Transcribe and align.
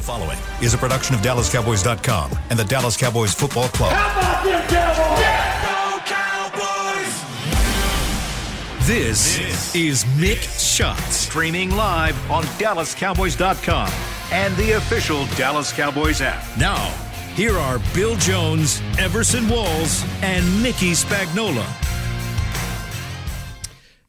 The 0.00 0.06
following 0.06 0.38
is 0.62 0.72
a 0.72 0.78
production 0.78 1.14
of 1.14 1.20
DallasCowboys.com 1.20 2.30
and 2.48 2.58
the 2.58 2.64
Dallas 2.64 2.96
Cowboys 2.96 3.34
Football 3.34 3.68
Club. 3.68 3.92
How 3.92 4.18
about 4.18 4.44
them 4.46 4.62
Cowboys? 6.06 7.14
This, 8.86 9.74
is 9.74 10.04
Mick 10.16 10.40
Shots, 10.58 11.16
streaming 11.16 11.72
live 11.76 12.16
on 12.30 12.44
DallasCowboys.com 12.44 13.92
and 14.32 14.56
the 14.56 14.72
official 14.72 15.26
Dallas 15.36 15.70
Cowboys 15.70 16.22
app. 16.22 16.46
Now, 16.56 16.88
here 17.34 17.58
are 17.58 17.78
Bill 17.92 18.16
Jones, 18.16 18.80
Everson 18.98 19.50
Walls, 19.50 20.02
and 20.22 20.62
Mickey 20.62 20.92
Spagnola. 20.92 21.66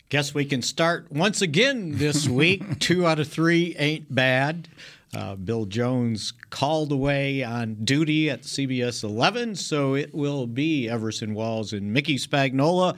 Guess 0.08 0.34
we 0.34 0.46
can 0.46 0.62
start 0.62 1.12
once 1.12 1.42
again 1.42 1.98
this 1.98 2.30
week. 2.30 2.80
Two 2.80 3.06
out 3.06 3.20
of 3.20 3.28
three 3.28 3.76
ain't 3.78 4.16
bad. 4.16 4.70
Uh, 5.14 5.36
Bill 5.36 5.66
Jones 5.66 6.32
called 6.50 6.92
away 6.92 7.44
on 7.44 7.84
duty 7.84 8.30
at 8.30 8.44
CBS 8.44 9.04
11, 9.04 9.56
so 9.56 9.94
it 9.94 10.14
will 10.14 10.48
be 10.48 10.88
Everson 10.88 11.34
Walls 11.34 11.74
and 11.74 11.92
Mickey 11.92 12.18
Spagnola 12.18 12.98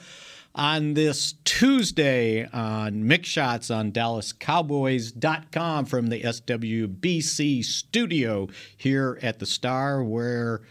on 0.54 0.94
this 0.94 1.34
Tuesday 1.44 2.48
on 2.54 3.06
Mick 3.06 3.26
Shots 3.26 3.72
on 3.72 3.92
DallasCowboys.com 3.92 5.86
from 5.86 6.08
the 6.08 6.22
SWBC 6.22 7.66
studio 7.66 8.48
here 8.78 9.18
at 9.24 9.40
the 9.40 9.48
Star, 9.48 10.04
where 10.04 10.62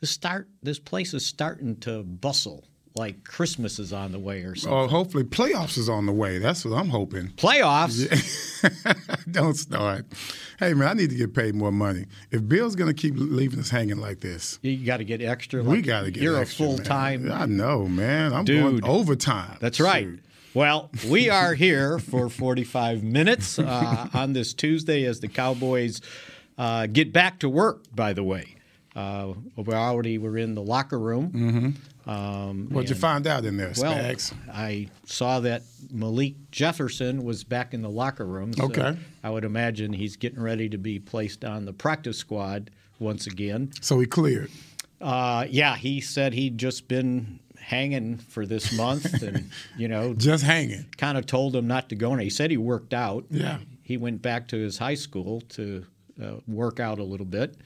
the 0.00 0.06
start 0.06 0.50
this 0.62 0.78
place 0.78 1.14
is 1.14 1.24
starting 1.24 1.76
to 1.76 2.02
bustle 2.02 2.68
like 2.96 3.24
Christmas 3.24 3.80
is 3.80 3.92
on 3.92 4.12
the 4.12 4.18
way 4.20 4.42
or 4.42 4.54
something. 4.54 4.78
Oh, 4.78 4.86
hopefully 4.86 5.24
playoffs 5.24 5.76
is 5.76 5.88
on 5.88 6.06
the 6.06 6.12
way. 6.12 6.38
That's 6.38 6.64
what 6.64 6.78
I'm 6.78 6.88
hoping. 6.90 7.28
Playoffs? 7.30 8.06
Don't 9.32 9.56
start. 9.56 10.06
Hey 10.60 10.74
man, 10.74 10.88
I 10.88 10.92
need 10.94 11.10
to 11.10 11.16
get 11.16 11.34
paid 11.34 11.56
more 11.56 11.72
money. 11.72 12.06
If 12.30 12.48
Bill's 12.48 12.76
gonna 12.76 12.94
keep 12.94 13.14
leaving 13.16 13.58
us 13.58 13.68
hanging 13.70 13.96
like 13.96 14.20
this, 14.20 14.60
you 14.62 14.86
got 14.86 14.98
to 14.98 15.04
get 15.04 15.20
extra. 15.20 15.62
we 15.62 15.82
got 15.82 16.02
to 16.02 16.12
get. 16.12 16.22
You're 16.22 16.38
extra, 16.38 16.66
a 16.66 16.68
full 16.68 16.78
time. 16.78 17.32
I 17.32 17.46
know, 17.46 17.86
man. 17.88 18.32
I'm 18.32 18.44
Dude. 18.44 18.62
going 18.62 18.84
overtime. 18.84 19.56
That's 19.60 19.80
right. 19.80 20.04
Shoot. 20.04 20.20
Well, 20.54 20.90
we 21.08 21.30
are 21.30 21.54
here 21.54 21.98
for 21.98 22.28
45 22.28 23.02
minutes 23.02 23.58
uh, 23.58 24.08
on 24.14 24.34
this 24.34 24.54
Tuesday 24.54 25.04
as 25.04 25.18
the 25.18 25.26
Cowboys 25.26 26.00
uh, 26.56 26.86
get 26.86 27.12
back 27.12 27.40
to 27.40 27.48
work. 27.48 27.82
By 27.92 28.12
the 28.12 28.22
way, 28.22 28.54
uh, 28.94 29.32
we 29.56 29.74
already 29.74 30.18
were 30.18 30.38
in 30.38 30.54
the 30.54 30.62
locker 30.62 30.98
room. 30.98 31.30
Mm-hmm. 31.32 31.70
Um, 32.06 32.68
What'd 32.70 32.90
you 32.90 32.96
find 32.96 33.26
out 33.26 33.44
in 33.44 33.56
there, 33.56 33.72
Well, 33.78 33.94
Spags? 33.94 34.32
I 34.52 34.88
saw 35.06 35.40
that 35.40 35.62
Malik 35.90 36.34
Jefferson 36.50 37.24
was 37.24 37.44
back 37.44 37.72
in 37.72 37.82
the 37.82 37.88
locker 37.90 38.26
room. 38.26 38.52
So 38.52 38.64
Okay. 38.64 38.96
I 39.22 39.30
would 39.30 39.44
imagine 39.44 39.92
he's 39.94 40.16
getting 40.16 40.40
ready 40.40 40.68
to 40.68 40.76
be 40.78 40.98
placed 40.98 41.44
on 41.44 41.64
the 41.64 41.72
practice 41.72 42.18
squad 42.18 42.70
once 42.98 43.26
again. 43.26 43.72
So 43.80 43.98
he 44.00 44.06
cleared. 44.06 44.50
Uh, 45.00 45.46
yeah, 45.48 45.76
he 45.76 46.00
said 46.00 46.34
he'd 46.34 46.58
just 46.58 46.88
been 46.88 47.40
hanging 47.58 48.18
for 48.18 48.44
this 48.46 48.72
month 48.76 49.22
and, 49.22 49.50
you 49.78 49.88
know, 49.88 50.12
Just 50.14 50.44
hanging. 50.44 50.84
kind 50.98 51.16
of 51.16 51.24
told 51.26 51.56
him 51.56 51.66
not 51.66 51.88
to 51.88 51.94
go 51.94 52.12
in. 52.12 52.18
He 52.20 52.30
said 52.30 52.50
he 52.50 52.56
worked 52.58 52.92
out. 52.92 53.24
Yeah. 53.30 53.58
He 53.82 53.96
went 53.96 54.20
back 54.22 54.48
to 54.48 54.56
his 54.58 54.76
high 54.78 54.94
school 54.94 55.40
to 55.50 55.86
uh, 56.22 56.34
work 56.46 56.80
out 56.80 56.98
a 56.98 57.04
little 57.04 57.26
bit, 57.26 57.56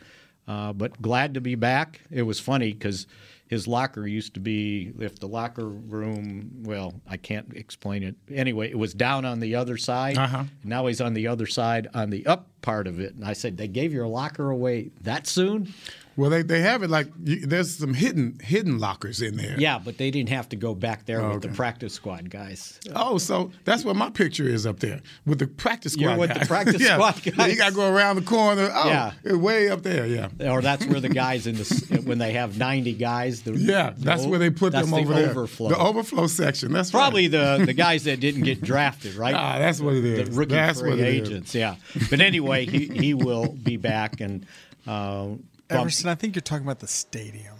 uh, 0.47 0.73
but 0.73 1.01
glad 1.03 1.35
to 1.35 1.41
be 1.41 1.55
back. 1.55 2.01
It 2.11 2.23
was 2.23 2.41
funny 2.41 2.73
because 2.73 3.07
his 3.49 3.67
locker 3.67 4.07
used 4.07 4.35
to 4.35 4.41
be, 4.41 4.93
if 4.99 5.19
the 5.19 5.27
locker 5.27 5.67
room, 5.67 6.63
well, 6.65 6.95
I 7.07 7.17
can't 7.17 7.53
explain 7.55 8.03
it. 8.03 8.15
Anyway, 8.31 8.71
it 8.71 8.79
was 8.79 8.93
down 8.95 9.25
on 9.25 9.41
the 9.41 9.55
other 9.55 9.77
side. 9.77 10.19
Uh-huh. 10.19 10.45
Now 10.65 10.87
he's 10.87 11.01
on 11.01 11.15
the 11.15 11.27
other 11.27 11.47
side 11.47 11.89
on 11.95 12.11
the 12.11 12.27
up 12.27 12.49
part 12.63 12.87
of 12.87 13.01
it. 13.01 13.15
And 13.15 13.25
I 13.25 13.33
said, 13.33 13.57
they 13.57 13.69
gave 13.69 13.93
your 13.93 14.07
locker 14.07 14.51
away 14.51 14.91
that 15.03 15.27
soon? 15.27 15.73
Well, 16.17 16.31
they, 16.31 16.43
they 16.43 16.63
have 16.63 16.83
it 16.83 16.91
like 16.91 17.07
you, 17.23 17.47
there's 17.47 17.77
some 17.77 17.95
hidden 17.95 18.41
hidden 18.43 18.81
lockers 18.81 19.23
in 19.23 19.37
there. 19.37 19.55
Yeah, 19.57 19.79
but 19.79 19.99
they 19.99 20.11
didn't 20.11 20.31
have 20.31 20.49
to 20.49 20.57
go 20.57 20.75
back 20.75 21.07
there 21.07 21.23
with 21.29 21.43
the 21.43 21.49
practice 21.51 21.95
squad 21.95 22.29
guys. 22.29 22.81
Oh, 22.93 23.19
so 23.19 23.53
that's 23.65 23.85
what 23.85 23.95
my 23.95 24.11
picture 24.11 24.43
is 24.43 24.67
up 24.67 24.81
there 24.81 25.01
with 25.27 25.39
the 25.39 25.47
practice 25.47 25.93
squad. 25.93 26.03
You're 26.09 26.19
with 26.19 26.31
the 26.31 26.41
guys. 26.41 26.49
practice 26.49 26.83
yeah. 26.85 26.95
squad 26.97 27.25
Yeah, 27.25 27.33
guys. 27.35 27.53
You 27.53 27.57
got 27.57 27.69
to 27.69 27.75
go 27.77 27.95
around 27.95 28.17
the 28.17 28.23
corner. 28.23 28.69
Oh, 28.75 28.89
Yeah. 28.89 29.35
way 29.37 29.69
up 29.69 29.85
there. 29.85 30.07
Yeah. 30.09 30.31
or 30.53 30.61
that's 30.61 30.85
where 30.87 30.99
the 30.99 31.09
guys 31.25 31.47
in 31.47 31.55
the 31.55 32.03
when 32.05 32.19
they 32.19 32.33
have 32.33 32.59
90 32.59 32.95
guys. 32.95 33.43
The, 33.43 33.53
Yeah, 33.53 33.91
the 33.91 34.05
that's 34.05 34.27
where 34.27 34.41
they 34.41 34.51
put 34.51 34.73
them 34.73 34.91
the 34.91 34.97
over 34.97 35.15
there. 35.15 35.31
Overflow. 35.31 35.69
The 35.69 35.79
overflow 35.79 36.27
section. 36.27 36.73
That's 36.73 36.91
Probably 36.91 37.29
right. 37.29 37.59
the 37.59 37.67
the 37.67 37.73
guys 37.87 38.03
that 38.05 38.19
didn't 38.19 38.43
get 38.43 38.61
drafted, 38.61 39.15
right? 39.15 39.37
Ah, 39.37 39.59
that's 39.61 39.81
what 39.81 39.95
it 39.95 40.01
the 40.01 40.23
is. 40.23 40.31
rookie 40.31 40.55
That's 40.57 40.81
free 40.81 40.95
it 40.95 40.99
is. 40.99 41.29
agents. 41.29 41.55
Yeah, 41.55 41.77
but 42.11 42.21
anyway, 42.21 42.48
he 42.53 42.87
he 42.95 43.15
will 43.15 43.53
be 43.53 43.77
back 43.77 44.21
and. 44.21 44.47
Uh, 44.87 45.35
Everson, 45.71 46.09
I 46.09 46.15
think 46.15 46.35
you're 46.35 46.41
talking 46.43 46.65
about 46.65 46.79
the 46.79 46.87
stadium. 46.87 47.55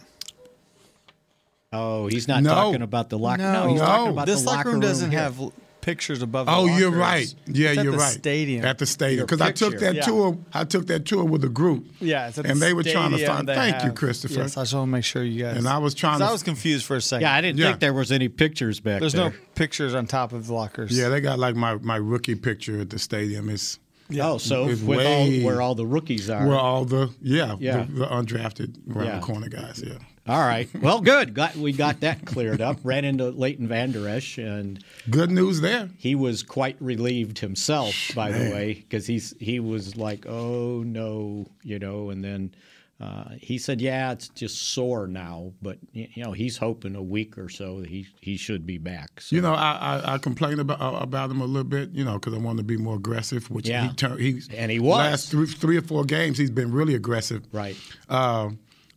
oh, 1.73 2.07
he's 2.07 2.27
not 2.29 2.43
No. 2.43 2.55
talking 2.55 2.83
about 2.83 3.11
the 3.11 3.19
locker. 3.19 3.43
No, 3.43 3.69
he's 3.69 3.81
talking 3.81 4.05
No. 4.07 4.11
about 4.13 4.27
this 4.27 4.41
the 4.43 4.47
locker 4.49 4.71
room 4.71 4.81
doesn't 4.81 5.11
here. 5.11 5.21
have 5.21 5.39
pictures 5.83 6.23
above. 6.23 6.47
The 6.47 6.53
Oh, 6.53 6.65
you're 6.67 6.91
right. 6.91 7.33
Yeah, 7.47 7.71
It's 7.71 7.83
you're 7.83 7.93
the 7.93 7.99
right. 7.99 8.13
Stadium. 8.13 8.65
At 8.65 8.79
the 8.79 8.87
stadium, 8.87 9.27
because 9.27 9.41
I 9.43 9.53
took 9.53 9.79
that 9.81 9.95
Yeah. 9.97 10.03
tour. 10.03 10.39
I 10.53 10.65
took 10.65 10.87
that 10.87 11.05
tour 11.05 11.25
with 11.25 11.45
a 11.45 11.49
group. 11.51 11.87
yeah, 12.01 12.29
it's 12.29 12.39
at 12.39 12.45
the 12.45 12.51
and 12.51 12.61
they 12.63 12.73
were 12.73 12.83
trying 12.83 13.11
to 13.17 13.27
find. 13.27 13.47
they 13.49 13.55
Thank 13.55 13.85
you, 13.85 13.93
Christopher. 13.93 14.35
Yes, 14.35 14.57
I 14.57 14.63
just 14.63 14.75
want 14.75 14.89
to 14.89 14.93
make 14.93 15.05
sure 15.05 15.23
you 15.23 15.43
guys. 15.45 15.57
And 15.59 15.69
I 15.69 15.79
was 15.79 15.95
trying 15.95 16.15
'cause 16.15 16.21
to- 16.21 16.31
I 16.31 16.33
was 16.33 16.43
confused 16.43 16.87
for 16.87 16.97
a 16.97 17.03
second. 17.03 17.23
Yeah, 17.23 17.35
I 17.35 17.41
didn't 17.43 17.59
Yeah. 17.59 17.67
think 17.69 17.81
there 17.81 17.93
was 17.95 18.11
any 18.11 18.29
pictures 18.29 18.81
back 18.81 18.93
there. 18.93 19.01
There's 19.01 19.13
there. 19.13 19.31
no 19.31 19.37
pictures 19.55 19.95
on 19.95 20.07
top 20.07 20.33
of 20.33 20.47
the 20.47 20.55
lockers. 20.55 20.97
yeah, 20.97 21.09
they 21.11 21.21
got 21.21 21.39
like 21.39 21.57
my, 21.57 21.75
my 21.77 21.97
rookie 21.97 22.35
picture 22.35 22.81
at 22.81 22.89
the 22.91 22.99
stadium. 22.99 23.49
It's 23.51 23.79
Oh, 24.21 24.39
so 24.39 24.67
with 24.67 25.07
all 25.07 25.31
where 25.45 25.61
all 25.61 25.75
the 25.75 25.87
rookies 25.87 26.31
are. 26.31 26.47
where 26.47 26.57
all 26.59 26.85
the 26.85 27.11
yeah, 27.21 27.57
Yeah. 27.59 27.85
The, 27.85 27.93
the 27.93 28.07
undrafted 28.07 28.77
around 28.95 29.07
Yeah. 29.07 29.19
the 29.19 29.27
corner 29.27 29.49
guys. 29.49 29.83
Yeah, 29.87 29.99
all 30.27 30.41
right. 30.47 30.69
Well, 30.81 31.01
good. 31.01 31.35
Got, 31.35 31.57
we 31.57 31.73
got 31.73 32.01
that 32.01 32.25
cleared 32.25 32.61
up. 32.63 32.79
Ran 32.85 33.05
into 33.05 33.31
Leighton 33.31 33.69
Vander 33.69 34.09
Esch 34.09 34.39
and. 34.39 34.83
good 35.11 35.31
news 35.31 35.61
there. 35.61 35.91
he 35.99 36.15
was 36.15 36.43
quite 36.43 36.77
relieved 36.81 37.39
himself, 37.41 37.95
by 38.15 38.31
the 38.33 38.51
way, 38.51 38.75
because 38.75 39.07
he's 39.07 39.35
he 39.41 39.61
was 39.61 39.97
like, 39.97 40.27
"Oh 40.27 40.83
no," 40.87 41.47
you 41.63 41.79
know, 41.79 42.11
and 42.11 42.25
then 42.25 42.55
uh, 43.01 43.31
he 43.41 43.59
said, 43.59 43.81
"Yeah, 43.81 44.11
it's 44.13 44.29
just 44.31 44.73
sore 44.75 45.07
now," 45.07 45.53
but 45.63 45.79
you 45.93 46.09
know, 46.25 46.33
he's 46.33 46.57
hoping 46.57 46.97
a 46.97 47.03
week 47.03 47.39
or 47.39 47.49
so 47.49 47.81
he 47.83 48.07
he 48.21 48.37
should 48.37 48.67
be 48.67 48.77
back. 48.79 49.21
So. 49.21 49.37
You 49.37 49.43
know, 49.43 49.55
I, 49.55 50.01
I, 50.03 50.15
I 50.15 50.19
complained 50.19 50.59
about 50.61 50.81
uh, 50.81 50.99
about 51.01 51.31
him 51.31 51.41
a 51.41 51.45
little 51.45 51.63
bit, 51.63 51.91
you 51.93 52.05
know, 52.05 52.15
because 52.15 52.35
I 52.35 52.39
wanted 52.39 52.59
to 52.59 52.65
be 52.65 52.77
more 52.77 52.97
aggressive. 52.97 53.49
Which 53.51 53.69
Yeah. 53.69 53.89
he 53.89 53.95
turned. 53.95 54.21
He 54.21 54.41
And 54.57 54.71
he 54.73 54.81
was. 54.81 54.99
last 54.99 55.31
three, 55.31 55.47
three 55.47 55.77
or 55.77 55.83
four 55.83 56.05
games. 56.05 56.39
He's 56.39 56.51
been 56.51 56.73
really 56.73 56.95
aggressive. 56.97 57.45
right? 57.53 57.77
Uh, 58.09 58.51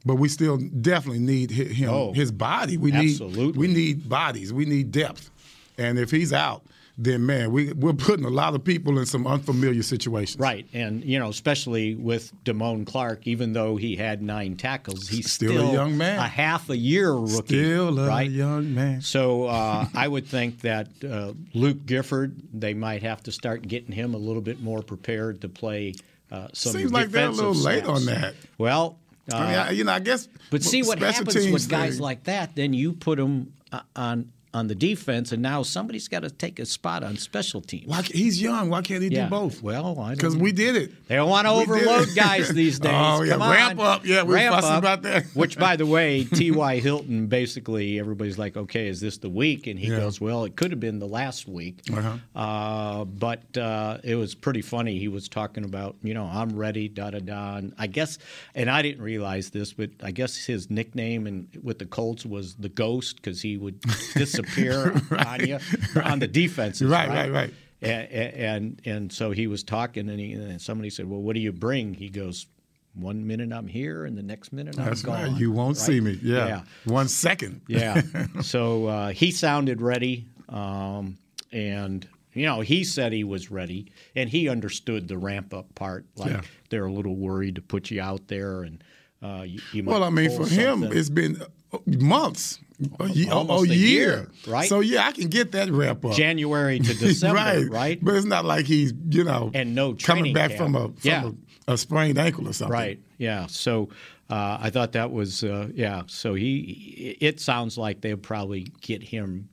but 0.04 0.16
we 0.16 0.30
still 0.30 0.58
definitely 0.58 1.20
need 1.22 1.52
him, 1.52 1.90
Oh, 1.92 2.12
his 2.12 2.32
body. 2.32 2.78
We 2.78 2.92
absolutely. 2.92 3.46
need 3.46 3.56
we 3.56 3.68
need 3.68 4.10
bodies. 4.10 4.52
We 4.52 4.66
need 4.66 4.92
depth. 4.92 5.30
And 5.78 6.00
if 6.00 6.10
he's 6.10 6.34
out, 6.34 6.64
then 6.98 7.26
man, 7.26 7.52
we 7.52 7.72
we're 7.74 7.94
putting 7.94 8.26
a 8.26 8.30
lot 8.30 8.54
of 8.54 8.64
people 8.64 9.00
in 9.00 9.06
some 9.06 9.26
unfamiliar 9.26 9.82
situations. 9.84 10.40
Right, 10.40 10.68
and 10.74 11.04
you 11.04 11.18
know, 11.20 11.30
especially 11.30 11.96
with 11.96 12.32
Damone 12.44 12.86
Clark, 12.86 13.26
even 13.28 13.54
though 13.54 13.76
he 13.78 13.96
had 13.96 14.22
nine 14.22 14.56
tackles, 14.58 15.08
he's 15.08 15.32
Still 15.32 15.70
a 15.70 15.74
young 15.74 15.98
man. 15.98 16.20
a 16.20 16.28
half 16.28 16.70
a 16.70 16.78
year 16.78 17.12
rookie, 17.14 17.64
Still 17.64 18.00
a 18.00 18.08
right? 18.08 18.30
young 18.30 18.74
man. 18.76 19.02
So 19.02 19.46
uh, 19.46 19.88
I 19.96 20.08
would 20.08 20.28
think 20.28 20.62
that 20.62 20.88
uh, 21.10 21.34
Luke 21.54 21.86
Gifford, 21.86 22.36
they 22.54 22.74
might 22.74 23.04
have 23.04 23.24
to 23.24 23.32
start 23.32 23.68
getting 23.68 23.92
him 23.94 24.14
a 24.14 24.18
little 24.18 24.42
bit 24.42 24.62
more 24.62 24.82
prepared 24.82 25.42
to 25.42 25.50
play 25.50 25.94
uh, 26.32 26.48
some 26.54 26.74
Seems 26.74 26.92
like 26.92 27.10
they're 27.10 27.28
a 27.28 27.32
little 27.32 27.54
late 27.54 27.86
on 27.86 28.06
that. 28.06 28.36
Well, 28.58 28.98
uh, 29.32 29.36
I 29.38 29.46
mean, 29.50 29.56
I, 29.60 29.70
you 29.72 29.84
know, 29.84 29.92
I 29.94 30.00
guess. 30.00 30.28
but 30.50 30.64
see 30.64 30.82
what 30.84 31.00
happens 31.00 31.36
with 31.52 31.70
guys 31.70 31.94
thing- 31.94 32.02
like 32.02 32.24
that. 32.26 32.56
Then 32.56 32.74
you 32.74 32.94
put 32.94 33.18
them 33.18 33.54
uh, 33.72 33.82
on 33.96 34.32
on 34.54 34.68
the 34.68 34.76
defense, 34.76 35.32
and 35.32 35.42
now 35.42 35.64
somebody's 35.64 36.08
got 36.10 36.22
to 36.24 36.30
take 36.30 36.60
a 36.60 36.66
spot 36.66 37.04
on 37.04 37.16
special 37.18 37.62
teams. 37.62 37.88
Why, 37.88 38.02
he's 38.02 38.42
young. 38.42 38.70
Why 38.70 38.82
can't 38.82 39.02
he 39.02 39.10
Yeah. 39.10 39.26
do 39.26 39.30
both? 39.30 39.62
Well, 39.64 39.96
Because 40.12 40.36
we 40.36 40.52
did 40.52 40.76
it. 40.76 41.08
They 41.08 41.16
don't 41.16 41.30
want 41.30 41.48
to 41.48 41.52
overload 41.54 42.10
guys 42.16 42.50
these 42.50 42.78
days. 42.80 42.92
Oh, 42.94 43.22
yeah. 43.24 43.34
Come 43.34 43.42
on. 43.44 43.52
Ramp 43.52 43.80
up. 43.80 44.06
Yeah, 44.06 44.24
we 44.24 44.30
were 44.30 44.36
Ramp 44.36 44.56
fussing 44.56 44.72
up. 44.72 44.78
about 44.80 45.02
that. 45.04 45.26
Which, 45.34 45.58
by 45.58 45.78
the 45.78 45.86
way, 45.86 46.24
T.Y. 46.34 46.80
Hilton 46.80 47.28
basically, 47.28 47.98
everybody's 48.00 48.38
like, 48.38 48.58
okay, 48.58 48.88
is 48.88 49.00
this 49.00 49.18
the 49.20 49.30
week? 49.30 49.68
And 49.68 49.80
he 49.80 49.88
Yeah. 49.88 49.98
goes, 50.02 50.20
well, 50.20 50.44
it 50.44 50.56
could 50.58 50.72
have 50.72 50.80
been 50.82 51.00
the 51.00 51.08
last 51.08 51.48
week. 51.48 51.80
Uh-huh. 51.92 52.18
Uh, 52.40 53.06
but 53.06 53.58
uh, 53.58 54.00
it 54.04 54.16
was 54.16 54.36
pretty 54.36 54.62
funny. 54.62 55.00
He 55.00 55.08
was 55.08 55.30
talking 55.30 55.64
about, 55.64 55.96
you 56.04 56.14
know, 56.14 56.26
I'm 56.26 56.58
ready, 56.58 56.90
da 56.90 57.12
da 57.12 57.20
da. 57.20 57.56
And 57.58 57.74
I 57.78 57.88
guess, 57.88 58.18
and 58.54 58.70
I 58.70 58.82
didn't 58.82 59.02
realize 59.02 59.50
this, 59.52 59.72
but 59.74 59.92
I 60.04 60.12
guess 60.12 60.36
his 60.36 60.70
nickname 60.70 61.26
and 61.28 61.48
with 61.64 61.80
the 61.80 61.86
Colts 61.86 62.26
was 62.26 62.56
the 62.56 62.70
Ghost 62.70 63.16
because 63.16 63.42
he 63.42 63.56
would 63.58 63.80
disappear 64.42 64.94
on 65.28 65.48
you 65.48 65.60
on 66.04 66.20
the 66.20 66.28
defenses. 66.28 66.90
Right, 66.90 67.10
right, 67.10 67.32
right. 67.32 67.54
And, 67.82 68.12
and 68.12 68.82
and 68.86 69.12
so 69.12 69.32
he 69.32 69.48
was 69.48 69.64
talking, 69.64 70.08
and, 70.10 70.20
he, 70.20 70.34
and 70.34 70.62
somebody 70.62 70.90
said, 70.90 71.10
"Well, 71.10 71.22
what 71.22 71.34
do 71.34 71.40
you 71.40 71.52
bring?" 71.52 71.94
He 71.96 72.10
goes, 72.10 72.46
"One 72.94 73.26
minute 73.26 73.52
I'm 73.52 73.68
here, 73.68 74.06
and 74.06 74.16
the 74.18 74.22
next 74.22 74.54
minute 74.54 74.78
I'm 74.78 74.86
That's 74.86 75.02
gone." 75.02 75.32
right. 75.32 75.40
You 75.40 75.52
won't 75.52 75.78
right? 75.78 75.86
see 75.86 76.00
me. 76.00 76.20
Yeah. 76.22 76.48
yeah, 76.48 76.62
One 76.86 77.08
second. 77.08 77.62
yeah. 77.68 78.02
So 78.42 78.86
uh, 78.86 79.10
he 79.10 79.32
sounded 79.32 79.82
ready, 79.82 80.28
um, 80.50 81.18
and 81.52 82.08
you 82.34 82.46
know, 82.46 82.62
he 82.62 82.84
said 82.84 83.12
he 83.12 83.24
was 83.24 83.52
ready 83.52 83.92
and 84.16 84.30
he 84.30 84.48
understood 84.48 85.08
the 85.08 85.18
ramp 85.18 85.54
up 85.54 85.74
part. 85.76 86.06
Like 86.16 86.32
Yeah. 86.32 86.42
they're 86.70 86.86
a 86.86 86.92
little 86.94 87.16
worried 87.16 87.56
to 87.56 87.62
put 87.62 87.92
you 87.92 88.02
out 88.02 88.28
there 88.30 88.64
and 88.64 88.82
uh, 89.22 89.44
you, 89.46 89.60
you 89.74 89.84
might 89.84 89.92
Well, 89.92 90.04
I 90.06 90.10
mean, 90.10 90.30
for 90.36 90.48
him, 90.48 90.84
it's 90.84 91.10
been 91.10 91.42
months, 91.86 92.60
a, 93.00 93.08
ye- 93.10 93.28
a- 93.28 93.34
Almost 93.34 93.70
a 93.70 93.74
a 93.74 93.76
year. 93.76 93.88
year, 93.90 94.28
right? 94.48 94.68
So 94.68 94.80
yeah, 94.80 95.06
I 95.08 95.12
can 95.12 95.28
get 95.30 95.52
that 95.54 95.70
ramp 95.72 96.04
up. 96.06 96.14
January 96.14 96.80
to 96.80 96.94
December, 96.98 97.36
right, 97.36 97.70
right? 97.70 98.00
But 98.04 98.16
it's 98.16 98.26
not 98.26 98.46
like 98.46 98.66
he's 98.66 98.94
you 99.10 99.24
know 99.24 99.52
And 99.54 99.76
no 99.76 99.94
coming 99.94 100.34
back 100.34 100.52
camp. 100.52 100.60
from 100.62 100.76
a 100.76 100.88
from 100.88 100.96
Yeah. 101.04 101.32
a, 101.68 101.74
a 101.74 101.78
sprained 101.78 102.18
ankle 102.18 102.48
or 102.48 102.54
something. 102.54 102.74
Right. 102.74 103.00
Yeah. 103.18 103.46
So 103.48 103.90
uh, 104.30 104.58
I 104.62 104.70
thought 104.70 104.94
that 104.94 105.12
was 105.12 105.44
uh, 105.44 105.70
yeah. 105.74 106.04
So 106.08 106.34
he 106.34 107.18
it 107.22 107.40
sounds 107.40 107.78
like 107.78 108.02
they'll 108.02 108.18
probably 108.18 108.68
get 108.82 109.04
him 109.04 109.50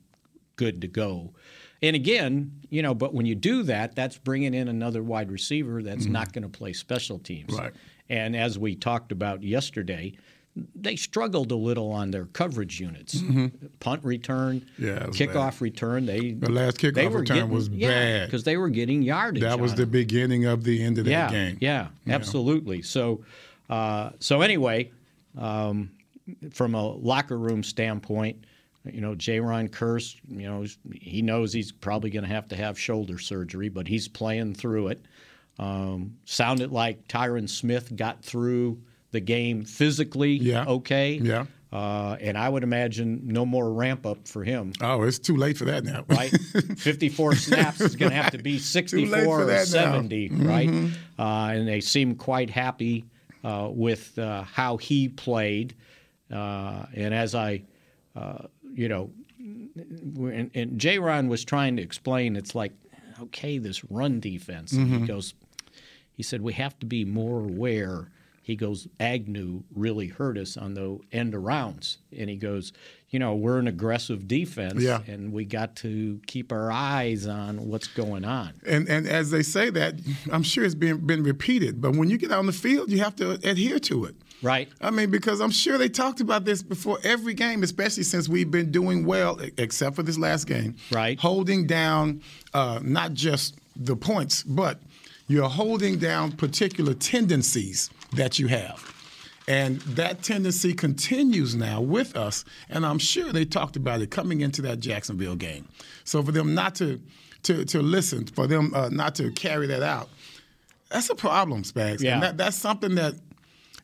good 0.55 0.81
to 0.81 0.87
go. 0.87 1.33
And 1.81 1.95
again, 1.95 2.51
you 2.69 2.81
know, 2.81 2.93
but 2.93 3.13
when 3.13 3.25
you 3.25 3.35
do 3.35 3.63
that, 3.63 3.95
that's 3.95 4.17
bringing 4.17 4.53
in 4.53 4.67
another 4.67 5.01
wide 5.01 5.31
receiver 5.31 5.81
that's 5.81 6.05
not 6.07 6.33
going 6.33 6.43
to 6.43 6.49
play 6.49 6.73
special 6.73 7.19
teams. 7.19 7.53
Mm-hmm. 7.53 7.63
Right. 7.63 7.73
And 8.09 8.35
as 8.35 8.59
we 8.59 8.75
talked 8.75 9.13
about 9.13 9.43
yesterday, 9.43 10.13
they 10.75 10.95
struggled 10.95 11.51
a 11.51 11.55
little 11.55 11.91
on 11.91 12.11
their 12.11 12.25
coverage 12.25 12.79
units. 12.79 13.21
Punt 13.79 14.03
return, 14.03 14.61
Mm-hmm. 14.79 14.85
Yeah, 14.85 14.99
kickoff 15.07 15.33
bad. 15.51 15.61
return. 15.61 16.05
They 16.05 16.31
The 16.31 16.49
last 16.51 16.77
kickoff 16.77 16.93
they 16.95 17.07
were 17.07 17.19
return 17.19 17.37
getting, 17.37 17.51
was 17.51 17.69
bad. 17.69 18.25
because 18.27 18.43
they 18.43 18.57
were 18.57 18.69
getting 18.69 19.01
yardage. 19.01 19.41
That 19.43 19.59
was 19.59 19.75
the 19.75 19.83
it 19.83 19.91
beginning 19.91 20.45
of 20.45 20.63
the 20.63 20.83
end 20.83 20.97
of 20.97 21.05
that 21.05 21.11
yeah, 21.11 21.29
game. 21.29 21.57
Yeah, 21.61 21.87
absolutely. 22.07 22.81
So, 22.81 23.23
uh, 23.69 24.11
so 24.19 24.41
anyway, 24.41 24.91
um, 25.37 25.91
from 26.51 26.75
a 26.75 26.83
locker 26.87 27.37
room 27.37 27.63
standpoint, 27.63 28.43
you 28.85 29.01
know, 29.01 29.13
J. 29.15 29.39
Ron 29.39 29.67
Kearse, 29.67 30.15
you 30.29 30.47
know, 30.49 30.65
he 30.93 31.21
knows 31.21 31.51
he's 31.53 31.71
probably 31.71 32.09
going 32.09 32.23
to 32.23 32.29
have 32.29 32.47
to 32.49 32.55
have 32.55 32.79
shoulder 32.79 33.19
surgery, 33.19 33.69
but 33.69 33.87
he's 33.87 34.07
playing 34.07 34.55
through 34.55 34.87
it. 34.87 35.01
Um, 35.59 36.15
sounded 36.25 36.71
like 36.71 37.07
Tyron 37.09 37.49
Smith 37.49 37.93
got 37.95 38.23
through 38.23 38.79
the 39.11 39.19
game 39.19 39.63
physically 39.63 40.33
Yeah. 40.33 40.65
okay. 40.65 41.13
Yeah. 41.13 41.45
Uh, 41.71 42.17
and 42.19 42.35
I 42.35 42.49
would 42.49 42.63
imagine 42.63 43.21
no 43.25 43.45
more 43.45 43.71
ramp 43.71 44.03
up 44.05 44.27
for 44.27 44.43
him. 44.43 44.73
Oh, 44.81 45.03
it's 45.03 45.19
too 45.19 45.35
late 45.35 45.55
for 45.57 45.65
that 45.65 45.83
now. 45.83 46.03
Right, 46.09 46.31
54 46.31 47.35
snaps 47.35 47.79
is 47.79 47.95
going 47.95 48.09
to 48.11 48.15
have 48.17 48.31
to 48.31 48.39
be 48.39 48.57
64 48.77 49.25
or 49.27 49.45
that 49.45 49.57
now. 49.71 49.93
70, 49.93 50.29
right? 50.31 50.69
Uh, 51.19 51.51
and 51.53 51.67
they 51.67 51.79
seem 51.79 52.15
quite 52.15 52.49
happy 52.49 53.05
uh, 53.43 53.69
with 53.71 54.17
uh, 54.17 54.41
how 54.43 54.77
he 54.77 55.09
played. 55.09 55.75
Uh, 56.33 56.85
and 56.95 57.13
as 57.13 57.35
I, 57.35 57.61
uh, 58.15 58.47
you 58.73 58.89
know, 58.89 59.11
and, 59.37 60.49
and 60.55 60.79
J. 60.79 60.97
Ron 60.99 61.27
was 61.27 61.45
trying 61.45 61.75
to 61.77 61.83
explain, 61.83 62.35
it's 62.35 62.55
like, 62.55 62.71
okay, 63.21 63.59
this 63.59 63.83
run 63.91 64.19
defense. 64.19 64.71
And 64.71 64.87
he 65.01 65.05
goes, 65.07 65.35
he 66.13 66.23
said 66.23 66.41
we 66.41 66.53
have 66.53 66.77
to 66.79 66.85
be 66.87 67.05
more 67.05 67.39
aware. 67.41 68.09
He 68.49 68.55
goes, 68.55 68.87
Agnew 68.99 69.63
really 69.75 70.07
hurt 70.07 70.37
us 70.37 70.57
on 70.57 70.73
the 70.73 70.99
end 71.11 71.33
arounds, 71.33 71.97
and 72.17 72.29
he 72.29 72.35
goes, 72.35 72.73
you 73.09 73.17
know, 73.19 73.33
we're 73.35 73.57
an 73.57 73.67
aggressive 73.67 74.27
defense, 74.27 74.81
Yeah. 74.83 75.01
and 75.07 75.31
we 75.33 75.43
got 75.45 75.75
to 75.77 76.19
keep 76.27 76.51
our 76.51 76.71
eyes 76.71 77.25
on 77.25 77.67
what's 77.67 77.87
going 77.87 78.23
on. 78.25 78.53
And 78.65 78.87
and 78.87 79.07
as 79.07 79.31
they 79.31 79.41
say 79.43 79.69
that, 79.71 79.95
I'm 80.31 80.43
sure 80.43 80.63
it's 80.63 80.75
been 80.75 81.05
been 81.07 81.23
repeated. 81.23 81.81
But 81.81 81.95
when 81.95 82.09
you 82.09 82.17
get 82.17 82.31
out 82.31 82.39
on 82.39 82.45
the 82.45 82.51
field, 82.51 82.91
you 82.91 82.99
have 82.99 83.15
to 83.17 83.31
adhere 83.47 83.79
to 83.79 84.05
it. 84.05 84.15
Right. 84.41 84.69
I 84.79 84.89
mean, 84.91 85.09
because 85.11 85.41
I'm 85.41 85.51
sure 85.51 85.77
they 85.77 85.89
talked 85.89 86.21
about 86.21 86.45
this 86.45 86.61
before 86.63 86.97
every 87.03 87.33
game, 87.33 87.61
especially 87.63 88.03
since 88.03 88.29
we've 88.29 88.49
been 88.51 88.71
doing 88.71 89.05
well, 89.05 89.39
except 89.57 89.95
for 89.95 90.03
this 90.03 90.17
last 90.17 90.45
game. 90.47 90.75
Right. 90.91 91.19
Holding 91.19 91.67
down 91.67 92.21
uh, 92.53 92.79
not 92.81 93.13
just 93.13 93.55
the 93.75 93.95
points, 93.95 94.43
but 94.43 94.79
you're 95.27 95.49
holding 95.49 95.97
down 95.97 96.31
particular 96.33 96.93
tendencies 96.93 97.89
that 98.13 98.39
you 98.39 98.47
have. 98.47 98.95
And 99.47 99.81
that 99.81 100.21
tendency 100.21 100.73
continues 100.73 101.55
now 101.55 101.81
with 101.81 102.15
us. 102.15 102.45
And 102.69 102.85
I'm 102.85 102.99
sure 102.99 103.31
they 103.33 103.45
talked 103.45 103.75
about 103.75 104.01
it 104.01 104.11
coming 104.11 104.41
into 104.41 104.61
that 104.63 104.79
Jacksonville 104.79 105.35
game. 105.35 105.67
So 106.03 106.21
for 106.21 106.31
them 106.31 106.53
not 106.53 106.75
to 106.75 107.01
to, 107.43 107.63
to 107.65 107.81
listen, 107.81 108.25
for 108.25 108.47
them 108.47 108.73
uh, 108.75 108.89
not 108.89 109.15
to 109.15 109.31
carry 109.31 109.65
that 109.67 109.81
out, 109.81 110.09
that's 110.89 111.09
a 111.09 111.15
problem, 111.15 111.63
Spags. 111.63 112.01
Yeah. 112.01 112.15
And 112.15 112.23
that, 112.23 112.37
that's 112.37 112.57
something 112.57 112.95
that 112.95 113.15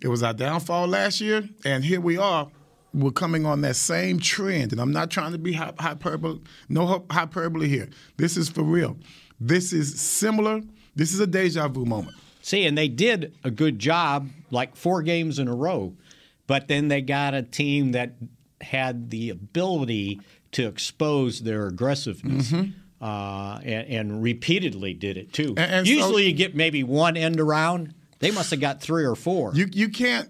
it 0.01 0.07
was 0.07 0.23
our 0.23 0.33
downfall 0.33 0.87
last 0.87 1.21
year, 1.21 1.47
and 1.63 1.83
here 1.83 2.01
we 2.01 2.17
are. 2.17 2.49
We're 2.93 3.11
coming 3.11 3.45
on 3.45 3.61
that 3.61 3.75
same 3.75 4.19
trend, 4.19 4.71
and 4.71 4.81
I'm 4.81 4.91
not 4.91 5.09
trying 5.09 5.31
to 5.33 5.37
be 5.37 5.53
hyperbole. 5.53 6.39
No 6.69 7.05
hyperbole 7.09 7.67
here. 7.67 7.89
This 8.17 8.37
is 8.37 8.49
for 8.49 8.63
real. 8.63 8.97
This 9.39 9.73
is 9.73 9.99
similar. 9.99 10.61
This 10.95 11.13
is 11.13 11.19
a 11.19 11.27
deja 11.27 11.67
vu 11.67 11.85
moment. 11.85 12.15
See, 12.45 12.63
and 12.67 12.77
they 12.77 12.87
did 12.87 13.33
a 13.43 13.49
good 13.49 13.79
job, 13.79 14.29
like 14.51 14.75
four 14.75 15.01
games 15.01 15.39
in 15.39 15.47
a 15.47 15.55
row, 15.55 15.95
but 16.45 16.67
then 16.67 16.89
they 16.89 17.01
got 17.01 17.33
a 17.33 17.41
team 17.41 17.91
that 17.93 18.13
had 18.61 19.09
the 19.09 19.31
ability 19.31 20.21
to 20.51 20.67
expose 20.67 21.39
their 21.41 21.65
aggressiveness. 21.65 22.53
Uh, 23.01 23.59
and, 23.63 23.87
and 23.89 24.21
repeatedly 24.23 24.93
did 24.93 25.17
it 25.17 25.33
too. 25.33 25.55
Mm-hmm. 25.55 25.57
And- 25.59 25.71
and 25.73 25.87
so- 25.87 25.93
Usually, 25.93 26.27
you 26.27 26.33
get 26.33 26.53
maybe 26.55 26.83
one 26.83 27.17
end 27.17 27.39
around. 27.39 27.95
They 28.19 28.29
must 28.29 28.51
have 28.51 28.59
got 28.61 28.79
three 28.79 29.05
or 29.05 29.15
four. 29.15 29.51
You 29.55 29.65
you 29.73 29.89
can't 29.89 30.29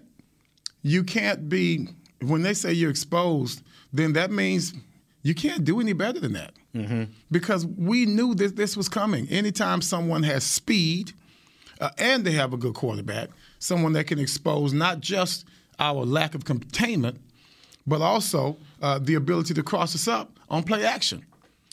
you 0.82 1.04
can't 1.04 1.50
be 1.50 1.88
when 2.22 2.40
they 2.40 2.54
say 2.54 2.72
you're 2.72 2.88
exposed. 2.90 3.60
Then 3.92 4.14
that 4.14 4.30
means 4.30 4.72
you 5.22 5.34
can't 5.34 5.64
do 5.64 5.80
any 5.80 5.92
better 5.92 6.18
than 6.18 6.32
that. 6.32 6.54
Because 7.30 7.66
we 7.66 8.06
knew 8.06 8.34
that 8.36 8.56
this 8.56 8.74
was 8.74 8.88
coming. 8.88 9.28
Anytime 9.28 9.82
someone 9.82 10.22
has 10.22 10.44
speed 10.44 11.12
uh, 11.80 11.90
and 11.98 12.24
they 12.24 12.32
have 12.32 12.52
a 12.52 12.56
good 12.56 12.74
quarterback, 12.74 13.30
someone 13.58 13.92
that 13.94 14.06
can 14.06 14.18
expose 14.18 14.72
not 14.72 15.00
just 15.00 15.44
our 15.78 16.04
lack 16.04 16.34
of 16.34 16.44
containment, 16.44 17.20
but 17.86 18.00
also 18.00 18.56
uh, 18.82 18.98
the 18.98 19.14
ability 19.14 19.54
to 19.54 19.62
cross 19.62 19.94
us 19.94 20.08
up 20.08 20.38
on 20.48 20.62
play 20.62 20.84
action. 20.84 21.24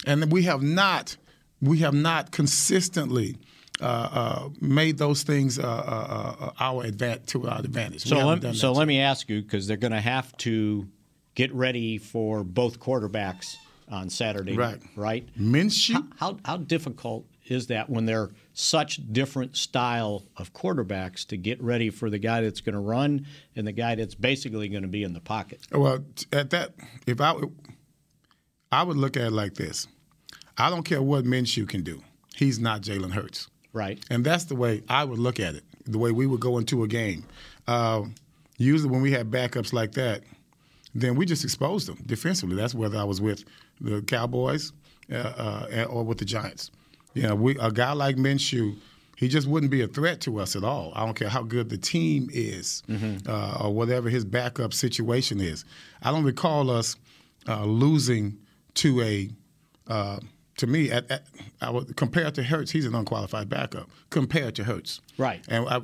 And 0.05 0.31
we 0.31 0.43
have 0.43 0.61
not, 0.61 1.17
we 1.61 1.79
have 1.79 1.93
not 1.93 2.31
consistently 2.31 3.37
uh, 3.81 3.85
uh, 3.85 4.49
made 4.61 4.97
those 4.97 5.23
things 5.23 5.57
uh, 5.57 5.63
uh, 5.63 6.35
uh, 6.45 6.51
our 6.59 6.83
advantage 6.83 7.25
to 7.27 7.47
our 7.47 7.59
advantage. 7.59 8.03
So 8.03 8.17
let, 8.27 8.55
so 8.55 8.71
let 8.71 8.87
me 8.87 8.99
ask 8.99 9.29
you 9.29 9.41
because 9.41 9.67
they're 9.67 9.77
going 9.77 9.93
to 9.93 10.01
have 10.01 10.35
to 10.37 10.87
get 11.35 11.53
ready 11.53 11.97
for 11.97 12.43
both 12.43 12.79
quarterbacks 12.79 13.55
on 13.89 14.09
Saturday, 14.09 14.55
Right. 14.55 14.79
Right. 14.95 15.27
Minshew. 15.37 16.07
How 16.17 16.37
how 16.45 16.57
difficult 16.57 17.25
is 17.45 17.67
that 17.67 17.89
when 17.89 18.05
they're 18.05 18.31
such 18.53 19.01
different 19.11 19.57
style 19.57 20.23
of 20.37 20.53
quarterbacks 20.53 21.25
to 21.27 21.37
get 21.37 21.61
ready 21.61 21.89
for 21.89 22.09
the 22.09 22.19
guy 22.19 22.41
that's 22.41 22.61
going 22.61 22.73
to 22.73 22.79
run 22.79 23.25
and 23.55 23.67
the 23.67 23.71
guy 23.71 23.95
that's 23.95 24.15
basically 24.15 24.69
going 24.69 24.83
to 24.83 24.87
be 24.87 25.03
in 25.03 25.13
the 25.13 25.19
pocket? 25.19 25.61
Well, 25.71 26.03
at 26.31 26.49
that, 26.51 26.73
if 27.05 27.19
I, 27.19 27.35
I 28.71 28.83
would 28.83 28.97
look 28.97 29.17
at 29.17 29.23
it 29.23 29.31
like 29.31 29.55
this: 29.55 29.87
I 30.57 30.69
don't 30.69 30.83
care 30.83 31.01
what 31.01 31.25
Minshew 31.25 31.67
can 31.67 31.83
do. 31.83 32.01
He's 32.35 32.59
not 32.59 32.81
Jalen 32.81 33.11
Hurts. 33.11 33.47
Right. 33.73 34.03
And 34.09 34.23
that's 34.23 34.45
the 34.45 34.55
way 34.55 34.83
I 34.87 35.03
would 35.03 35.19
look 35.19 35.39
at 35.39 35.55
it, 35.55 35.63
the 35.85 35.97
way 35.97 36.11
we 36.11 36.27
would 36.27 36.39
go 36.39 36.59
into 36.59 36.83
a 36.83 36.87
game. 36.87 37.25
Uh, 37.67 38.03
usually, 38.57 38.91
when 38.91 39.01
we 39.01 39.11
had 39.11 39.31
backups 39.31 39.73
like 39.73 39.93
that, 39.93 40.21
then 40.93 41.15
we 41.15 41.25
just 41.25 41.43
exposed 41.43 41.87
them 41.87 41.97
defensively. 42.05 42.55
That's 42.55 42.75
whether 42.75 42.97
I 42.97 43.03
was 43.03 43.19
with 43.19 43.43
the 43.81 44.01
Cowboys 44.03 44.73
uh, 45.11 45.15
uh, 45.15 45.87
or 45.89 46.03
with 46.03 46.19
the 46.19 46.25
Giants. 46.25 46.69
You 47.13 47.23
know, 47.23 47.35
we, 47.35 47.57
a 47.59 47.71
guy 47.71 47.91
like 47.93 48.15
Minshew, 48.15 48.75
he 49.17 49.27
just 49.27 49.47
wouldn't 49.47 49.71
be 49.71 49.81
a 49.81 49.87
threat 49.87 50.21
to 50.21 50.39
us 50.39 50.55
at 50.55 50.63
all. 50.63 50.91
I 50.95 51.05
don't 51.05 51.13
care 51.15 51.29
how 51.29 51.43
good 51.43 51.69
the 51.69 51.77
team 51.77 52.29
is 52.33 52.81
uh, 53.27 53.57
or 53.61 53.73
whatever 53.73 54.09
his 54.09 54.25
backup 54.25 54.73
situation 54.73 55.39
is. 55.39 55.63
I 56.01 56.11
don't 56.11 56.23
recall 56.23 56.69
us 56.71 56.95
uh, 57.47 57.65
losing 57.65 58.37
to 58.75 59.01
a 59.01 59.29
uh, 59.87 60.19
to 60.57 60.67
me, 60.67 60.91
at, 60.91 61.09
at, 61.11 61.23
I 61.61 61.69
would, 61.71 61.95
compared 61.97 62.35
to 62.35 62.43
Hurts, 62.43 62.71
he's 62.71 62.85
an 62.85 62.93
unqualified 62.95 63.49
backup 63.49 63.89
compared 64.11 64.55
to 64.55 64.63
Hurts. 64.63 65.01
Right. 65.17 65.43
And 65.47 65.67
I, 65.67 65.81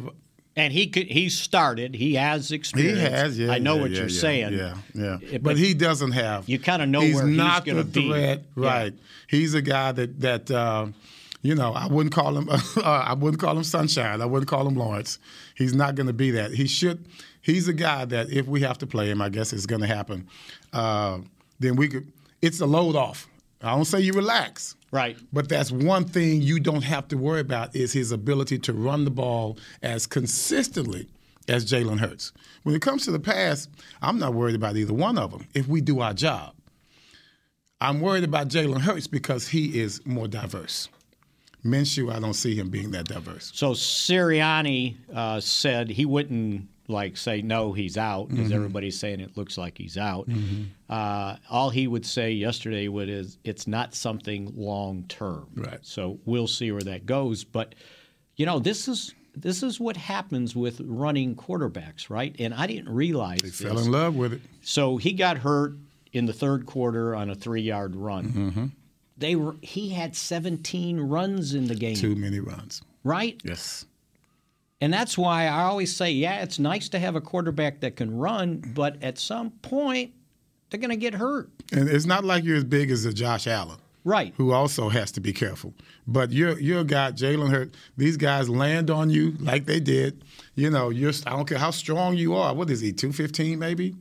And 0.56 0.72
he 0.74 0.88
could 0.88 1.08
he 1.08 1.30
started. 1.30 1.96
He 1.96 2.16
has 2.16 2.52
experience. 2.52 3.00
he 3.00 3.06
has, 3.06 3.40
yeah. 3.40 3.52
I 3.52 3.58
know 3.60 3.76
yeah, 3.76 3.82
what 3.82 3.92
yeah, 3.92 3.98
you're 3.98 4.08
yeah, 4.10 4.20
saying. 4.22 4.54
Yeah, 4.54 4.76
yeah. 4.94 5.18
It- 5.22 5.44
but, 5.44 5.58
he 5.58 5.74
doesn't 5.74 6.12
have. 6.12 6.48
You 6.48 6.60
kinda 6.60 6.86
know 6.86 7.02
he's 7.02 7.16
where 7.16 7.28
he's 7.28 7.38
not 7.38 7.66
gonna 7.66 7.84
the 7.84 8.02
be. 8.02 8.08
threat, 8.10 8.44
right? 8.56 8.94
He's 9.28 9.54
a 9.54 9.62
guy 9.62 9.92
that 9.92 10.20
that. 10.22 10.52
Uh, 10.52 10.88
you 11.42 11.56
know, 11.56 11.74
I 11.74 11.88
wouldn't 11.88 12.14
call 12.14 12.38
him. 12.38 12.50
Uh, 12.78 13.04
I 13.08 13.14
wouldn't 13.14 13.42
call 13.42 13.58
him 13.58 13.64
Sunshine. 13.64 14.22
I 14.22 14.26
wouldn't 14.26 14.48
call 14.48 14.68
him 14.68 14.76
Lawrence. 14.76 15.20
He's 15.56 15.74
not 15.74 15.96
going 15.96 16.08
to 16.08 16.14
be 16.14 16.32
that. 16.32 16.52
He 16.52 16.66
should. 16.68 17.06
He's 17.42 17.68
a 17.68 17.74
guy 17.74 18.06
that 18.06 18.30
if 18.30 18.48
we 18.48 18.62
have 18.62 18.78
to 18.78 18.88
play 18.88 19.10
him, 19.10 19.22
I 19.22 19.30
guess 19.30 19.52
it's 19.52 19.66
going 19.66 19.82
to 19.82 19.88
happen. 19.88 20.28
Uh, 20.72 21.20
then 21.60 21.76
we 21.76 21.90
could. 21.90 22.12
It's 22.42 22.62
a 22.62 22.66
load 22.66 22.96
off. 22.96 23.28
I 23.62 23.76
don't 23.76 23.86
say 23.86 24.00
you 24.00 24.14
relax. 24.14 24.76
Right. 24.92 25.18
But 25.34 25.50
that's 25.50 25.72
one 25.72 26.06
thing 26.06 26.42
you 26.42 26.60
don't 26.60 26.84
have 26.84 27.08
to 27.10 27.18
worry 27.18 27.42
about 27.42 27.76
is 27.76 27.92
his 27.92 28.12
ability 28.12 28.60
to 28.60 28.74
run 28.74 29.04
the 29.04 29.12
ball 29.12 29.58
as 29.82 30.08
consistently 30.08 31.08
as 31.48 31.70
Jalen 31.70 32.00
Hurts. 32.00 32.32
When 32.64 32.76
it 32.76 32.82
comes 32.82 33.04
to 33.06 33.12
the 33.12 33.20
pass, 33.20 33.68
I'm 34.02 34.20
not 34.20 34.34
worried 34.34 34.56
about 34.56 34.78
either 34.78 34.94
one 34.94 35.18
of 35.18 35.32
them 35.32 35.48
if 35.54 35.68
we 35.68 35.82
do 35.82 36.00
our 36.00 36.14
job. 36.14 36.54
I'm 37.82 38.02
worried 38.02 38.24
about 38.24 38.50
Jalen 38.50 38.82
Hurts 38.82 39.08
because 39.08 39.50
he 39.50 39.80
is 39.80 40.06
more 40.06 40.28
diverse. 40.28 40.90
Minshew, 41.64 42.14
I 42.14 42.20
don't 42.20 42.34
see 42.34 42.56
him 42.56 42.70
being 42.70 42.92
that 42.92 43.06
diverse. 43.06 43.52
So 43.54 43.72
Sirianni 43.72 44.98
uh, 45.14 45.40
said 45.40 45.90
he 45.90 46.06
wouldn't 46.06 46.68
like 46.90 47.18
say 47.18 47.42
no, 47.42 47.72
he's 47.72 47.98
out 47.98 48.30
because 48.30 48.46
mm-hmm. 48.46 48.56
everybody's 48.56 49.00
saying 49.00 49.20
it 49.20 49.38
looks 49.38 49.58
like 49.58 49.78
he's 49.78 49.98
out. 49.98 50.28
Mm-hmm. 50.28 50.64
Uh, 50.90 51.36
all 51.50 51.70
he 51.70 51.88
would 51.88 52.06
say 52.06 52.32
yesterday 52.32 52.88
would 52.88 53.10
is 53.10 53.38
it's 53.44 53.68
not 53.68 53.94
something 53.94 54.52
long 54.56 55.04
term. 55.08 55.48
Right. 55.56 55.80
So 55.82 56.20
we'll 56.26 56.48
see 56.48 56.72
where 56.72 56.82
that 56.82 57.06
goes. 57.06 57.44
But 57.44 57.76
you 58.36 58.46
know, 58.46 58.60
this 58.60 58.88
is 58.88 59.14
this 59.36 59.62
is 59.64 59.80
what 59.80 59.98
happens 59.98 60.56
with 60.56 60.82
running 60.84 61.36
quarterbacks, 61.36 62.10
right? 62.10 62.36
And 62.40 62.54
I 62.54 62.68
didn't 62.68 62.90
realize 62.90 63.40
they 63.42 63.50
this. 63.50 63.62
fell 63.62 63.78
in 63.78 63.92
love 63.92 64.16
with 64.16 64.34
it. 64.34 64.42
So 64.62 64.98
he 64.98 65.14
got 65.14 65.38
hurt 65.38 65.76
in 66.12 66.26
the 66.26 66.34
third 66.34 66.66
quarter 66.66 67.16
on 67.16 67.30
a 67.30 67.36
three 67.36 67.62
yard 67.62 67.96
run. 67.96 68.26
Mm-hmm. 68.26 68.66
They 69.20 69.36
were, 69.36 69.56
he 69.62 69.90
had 69.90 70.16
17 70.16 71.00
runs 71.00 71.54
in 71.54 71.68
the 71.68 71.76
game. 71.76 71.96
Too 71.96 72.16
many 72.16 72.40
runs. 72.40 72.82
Right? 73.04 73.40
Yes. 73.44 73.86
And 74.82 74.94
that's 74.94 75.18
why 75.18 75.48
I 75.48 75.64
always 75.64 75.96
say, 75.96 76.12
yeah, 76.12 76.42
it's 76.42 76.58
nice 76.58 76.90
to 76.90 77.00
have 77.00 77.16
a 77.16 77.22
quarterback 77.22 77.82
that 77.82 77.98
can 77.98 78.18
run, 78.18 78.64
but 78.74 79.02
at 79.04 79.18
some 79.20 79.52
point, 79.52 80.14
they're 80.70 80.80
going 80.80 80.90
to 80.90 80.96
get 80.96 81.14
hurt. 81.14 81.50
And 81.72 81.90
it's 81.90 82.06
not 82.06 82.24
like 82.24 82.44
you're 82.44 82.58
as 82.58 82.64
big 82.64 82.90
as 82.92 83.06
a 83.06 83.14
Josh 83.14 83.48
Allen. 83.48 83.78
Right. 84.06 84.34
Who 84.38 84.54
also 84.54 84.90
has 84.90 85.12
to 85.14 85.20
be 85.20 85.34
careful. 85.34 85.74
But 86.08 86.32
you're 86.32 86.58
you're 86.58 86.80
a 86.80 86.86
guy, 86.86 87.12
Jalen 87.12 87.52
Hurt. 87.52 87.76
These 87.98 88.16
guys 88.16 88.50
land 88.50 88.90
on 88.90 89.10
you 89.10 89.34
like 89.40 89.66
they 89.66 89.82
did. 89.82 90.24
You 90.56 90.70
know, 90.70 90.90
you're 90.90 91.12
I 91.28 91.32
don't 91.32 91.48
care 91.48 91.58
how 91.58 91.72
strong 91.72 92.16
you 92.16 92.34
are. 92.36 92.54
What 92.56 92.70
is 92.70 92.80
he, 92.80 92.94
215 92.94 93.60
maybe? 93.60 93.96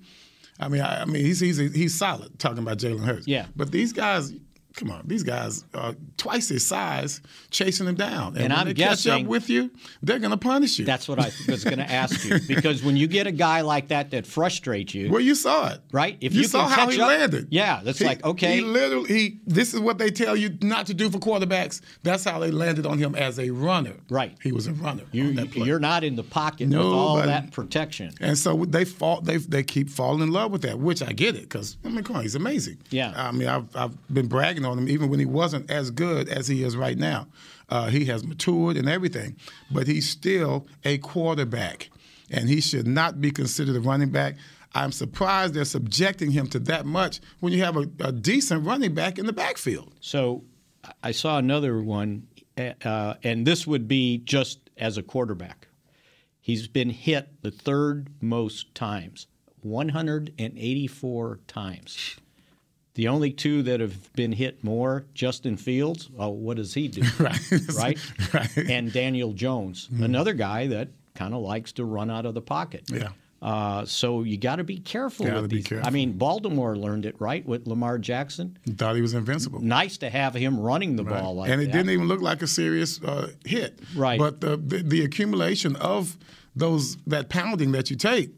I 0.60 0.68
mean, 0.68 0.80
I, 0.80 1.02
I 1.02 1.04
mean, 1.04 1.24
he's 1.24 1.40
he's 1.40 1.58
he's 1.58 1.98
solid. 1.98 2.38
Talking 2.38 2.58
about 2.58 2.78
Jalen 2.78 3.04
Hurts. 3.04 3.26
Yeah. 3.26 3.46
But 3.56 3.72
these 3.72 3.92
guys, 3.92 4.32
come 4.78 4.90
on, 4.90 5.02
these 5.04 5.24
guys 5.24 5.64
are 5.74 5.94
twice 6.16 6.48
his 6.48 6.64
size, 6.64 7.20
chasing 7.50 7.86
him 7.86 7.96
down. 7.96 8.34
And, 8.34 8.44
and 8.44 8.52
I'm 8.52 8.66
they 8.66 8.74
guessing 8.74 9.12
catch 9.12 9.22
up 9.22 9.26
with 9.26 9.50
you, 9.50 9.70
they're 10.02 10.20
going 10.20 10.30
to 10.30 10.36
punish 10.36 10.78
you. 10.78 10.84
That's 10.84 11.08
what 11.08 11.18
I 11.18 11.30
was 11.48 11.64
going 11.64 11.78
to 11.78 11.90
ask 11.90 12.24
you 12.24 12.38
because 12.48 12.82
when 12.82 12.96
you 12.96 13.08
get 13.08 13.26
a 13.26 13.32
guy 13.32 13.62
like 13.62 13.88
that 13.88 14.12
that 14.12 14.26
frustrates 14.26 14.94
you, 14.94 15.10
well, 15.10 15.20
you 15.20 15.34
saw 15.34 15.72
it, 15.72 15.80
right? 15.90 16.16
If 16.20 16.32
you, 16.32 16.42
you 16.42 16.46
saw 16.46 16.68
how 16.68 16.88
he 16.88 17.00
up, 17.00 17.08
landed, 17.08 17.48
yeah, 17.50 17.80
that's 17.82 17.98
he, 17.98 18.04
like 18.04 18.24
okay. 18.24 18.56
He 18.56 18.60
literally, 18.62 19.08
he. 19.08 19.40
This 19.46 19.74
is 19.74 19.80
what 19.80 19.98
they 19.98 20.10
tell 20.10 20.36
you 20.36 20.56
not 20.62 20.86
to 20.86 20.94
do 20.94 21.10
for 21.10 21.18
quarterbacks. 21.18 21.80
That's 22.02 22.22
how 22.24 22.38
they 22.38 22.50
landed 22.50 22.86
on 22.86 22.98
him 22.98 23.14
as 23.14 23.38
a 23.38 23.50
runner. 23.50 23.94
Right. 24.08 24.36
He 24.42 24.52
was 24.52 24.66
a 24.66 24.72
runner. 24.72 25.04
You, 25.10 25.30
you're 25.54 25.80
not 25.80 26.04
in 26.04 26.14
the 26.14 26.22
pocket 26.22 26.68
no, 26.68 26.78
with 26.78 26.86
all 26.86 27.16
that 27.16 27.50
protection. 27.52 28.12
And 28.20 28.38
so 28.38 28.64
they 28.64 28.84
fall. 28.84 29.20
They 29.20 29.38
they 29.38 29.64
keep 29.64 29.90
falling 29.90 30.22
in 30.22 30.30
love 30.30 30.52
with 30.52 30.62
that, 30.62 30.78
which 30.78 31.02
I 31.02 31.12
get 31.12 31.34
it 31.34 31.42
because 31.42 31.76
I 31.84 31.88
mean, 31.88 32.04
come 32.04 32.16
on, 32.16 32.22
he's 32.22 32.36
amazing. 32.36 32.78
Yeah. 32.90 33.12
I 33.16 33.32
mean, 33.32 33.48
I've 33.48 33.74
I've 33.74 34.14
been 34.14 34.28
bragging 34.28 34.64
on 34.68 34.78
him 34.78 34.88
even 34.88 35.08
when 35.08 35.18
he 35.20 35.26
wasn't 35.26 35.70
as 35.70 35.90
good 35.90 36.28
as 36.28 36.48
he 36.48 36.62
is 36.62 36.76
right 36.76 36.98
now. 36.98 37.26
Uh, 37.68 37.88
he 37.88 38.06
has 38.06 38.24
matured 38.24 38.76
and 38.76 38.88
everything, 38.88 39.36
but 39.70 39.86
he's 39.86 40.08
still 40.08 40.66
a 40.84 40.98
quarterback, 40.98 41.90
and 42.30 42.48
he 42.48 42.60
should 42.60 42.86
not 42.86 43.20
be 43.20 43.30
considered 43.30 43.76
a 43.76 43.80
running 43.80 44.10
back. 44.10 44.36
I'm 44.74 44.92
surprised 44.92 45.54
they're 45.54 45.64
subjecting 45.64 46.30
him 46.30 46.46
to 46.48 46.58
that 46.60 46.86
much 46.86 47.20
when 47.40 47.52
you 47.52 47.62
have 47.64 47.76
a, 47.76 47.88
a 48.00 48.12
decent 48.12 48.64
running 48.64 48.94
back 48.94 49.18
in 49.18 49.26
the 49.26 49.32
backfield. 49.32 49.94
So 50.00 50.44
I 51.02 51.12
saw 51.12 51.38
another 51.38 51.82
one, 51.82 52.28
uh, 52.56 53.14
and 53.22 53.46
this 53.46 53.66
would 53.66 53.88
be 53.88 54.18
just 54.18 54.70
as 54.76 54.96
a 54.96 55.02
quarterback. 55.02 55.68
He's 56.40 56.68
been 56.68 56.90
hit 56.90 57.42
the 57.42 57.50
third 57.50 58.08
most 58.20 58.74
times, 58.74 59.26
184 59.60 61.40
times. 61.46 62.16
The 62.98 63.06
only 63.06 63.30
two 63.30 63.62
that 63.62 63.78
have 63.78 64.12
been 64.14 64.32
hit 64.32 64.64
more, 64.64 65.04
Justin 65.14 65.56
Fields. 65.56 66.10
Oh, 66.18 66.30
what 66.30 66.56
does 66.56 66.74
he 66.74 66.88
do? 66.88 67.02
right. 67.20 67.38
right. 67.76 68.34
right. 68.34 68.56
And 68.56 68.92
Daniel 68.92 69.32
Jones, 69.34 69.86
mm-hmm. 69.86 70.02
another 70.02 70.32
guy 70.32 70.66
that 70.66 70.88
kind 71.14 71.32
of 71.32 71.40
likes 71.40 71.70
to 71.74 71.84
run 71.84 72.10
out 72.10 72.26
of 72.26 72.34
the 72.34 72.42
pocket. 72.42 72.82
Yeah. 72.88 73.10
Uh, 73.40 73.84
so 73.84 74.24
you 74.24 74.36
got 74.36 74.56
to 74.56 74.64
be 74.64 74.78
careful 74.78 75.26
gotta 75.26 75.42
with 75.42 75.50
be 75.50 75.58
these. 75.58 75.66
Careful. 75.68 75.86
I 75.86 75.90
mean, 75.90 76.14
Baltimore 76.14 76.74
learned 76.76 77.06
it 77.06 77.14
right 77.20 77.46
with 77.46 77.68
Lamar 77.68 77.98
Jackson. 77.98 78.58
Thought 78.68 78.96
he 78.96 79.00
was 79.00 79.14
invincible. 79.14 79.60
Nice 79.60 79.98
to 79.98 80.10
have 80.10 80.34
him 80.34 80.58
running 80.58 80.96
the 80.96 81.04
right. 81.04 81.22
ball 81.22 81.36
like 81.36 81.46
that. 81.46 81.52
and 81.52 81.62
it 81.62 81.66
that. 81.66 81.72
didn't 81.74 81.90
even 81.90 82.08
look 82.08 82.20
like 82.20 82.42
a 82.42 82.48
serious 82.48 83.00
uh, 83.04 83.30
hit. 83.46 83.78
Right. 83.94 84.18
But 84.18 84.40
the, 84.40 84.56
the, 84.56 84.78
the 84.78 85.04
accumulation 85.04 85.76
of 85.76 86.18
those 86.56 86.96
that 87.06 87.28
pounding 87.28 87.70
that 87.70 87.92
you 87.92 87.96
take, 87.96 88.30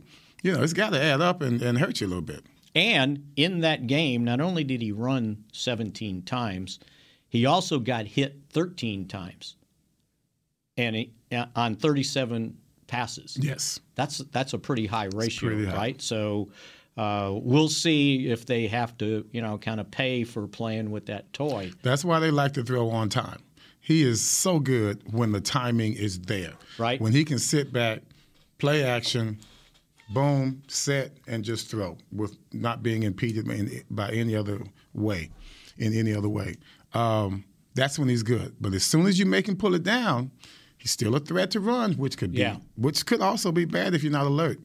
you 0.43 0.52
know, 0.52 0.62
it's 0.62 0.75
got 0.75 0.90
to 0.90 1.02
add 1.02 1.23
up 1.23 1.40
and, 1.40 1.62
and 1.62 1.79
hurt 1.79 2.02
you 2.02 2.07
a 2.07 2.09
little 2.09 2.21
bit. 2.21 2.45
And 2.75 3.33
in 3.37 3.61
that 3.61 3.87
game, 3.87 4.25
not 4.25 4.41
only 4.41 4.65
did 4.65 4.81
he 4.81 4.93
run 4.93 5.45
17 5.53 6.23
times, 6.23 6.79
he 7.29 7.47
also 7.47 7.79
got 7.79 8.07
hit 8.07 8.37
13 8.50 9.09
times, 9.09 9.57
and 10.77 10.97
he, 10.97 11.12
uh, 11.33 11.47
on 11.57 11.75
37 11.77 12.57
passes. 12.87 13.37
Yes, 13.41 13.81
that's 13.95 14.19
that's 14.33 14.53
a 14.53 14.59
pretty 14.59 14.87
high 14.87 15.09
ratio, 15.15 15.49
pretty 15.50 15.67
high. 15.67 15.77
right? 15.77 16.03
So. 16.03 16.50
Uh, 16.97 17.31
we'll 17.33 17.69
see 17.69 18.29
if 18.29 18.45
they 18.45 18.67
have 18.67 18.99
to, 18.99 19.25
you 19.31 19.41
know, 19.41 19.57
kind 19.57 19.81
of 19.81 19.91
pay 19.91 20.23
for 20.23 20.47
playing 20.47 20.91
with 20.91 21.07
that 21.07 21.33
toy. 21.33 21.71
That's 21.83 22.05
why 22.05 22.19
they 22.19 22.31
like 22.31 22.53
to 22.55 22.65
throw 22.65 22.91
on 22.91 23.09
time. 23.09 23.41
He 23.81 24.03
is 24.03 24.21
so 24.21 24.59
good 24.59 25.00
when 25.11 25.33
the 25.33 25.41
timing 25.41 25.95
is 25.95 26.19
there. 26.21 26.53
Right. 26.79 27.00
When 27.00 27.12
he 27.12 27.25
can 27.25 27.39
sit 27.39 27.73
back, 27.73 28.03
play 28.59 28.83
action, 28.83 29.39
boom, 30.11 30.62
set, 30.69 31.12
and 31.26 31.45
just 31.45 31.71
throw 31.71 31.97
with 32.12 32.37
not 32.52 32.83
being 32.83 33.05
impeded 33.05 33.47
by 33.90 34.11
any 34.11 34.37
other 34.37 34.61
way, 34.93 35.31
in 35.79 35.95
any 35.95 36.14
other 36.14 36.29
way. 36.29 36.57
Um, 36.93 37.45
that's 37.75 37.99
when 37.99 38.09
he's 38.09 38.23
good. 38.23 38.55
But 38.61 38.75
as 38.75 38.85
soon 38.85 39.07
as 39.07 39.19
you 39.19 39.26
make 39.26 39.49
him 39.49 39.57
pull 39.57 39.75
it 39.75 39.85
down, 39.85 40.31
he's 40.79 40.90
still 40.90 41.14
a 41.14 41.21
threat 41.21 41.52
to 41.52 41.61
run, 41.61 41.95
which 41.95 42.19
could 42.19 42.33
be, 42.33 42.38
yeah. 42.38 42.57
which 42.76 43.07
could 43.07 43.21
also 43.21 43.52
be 43.52 43.64
bad 43.64 43.95
if 43.95 44.02
you're 44.02 44.12
not 44.12 44.26
alert. 44.26 44.59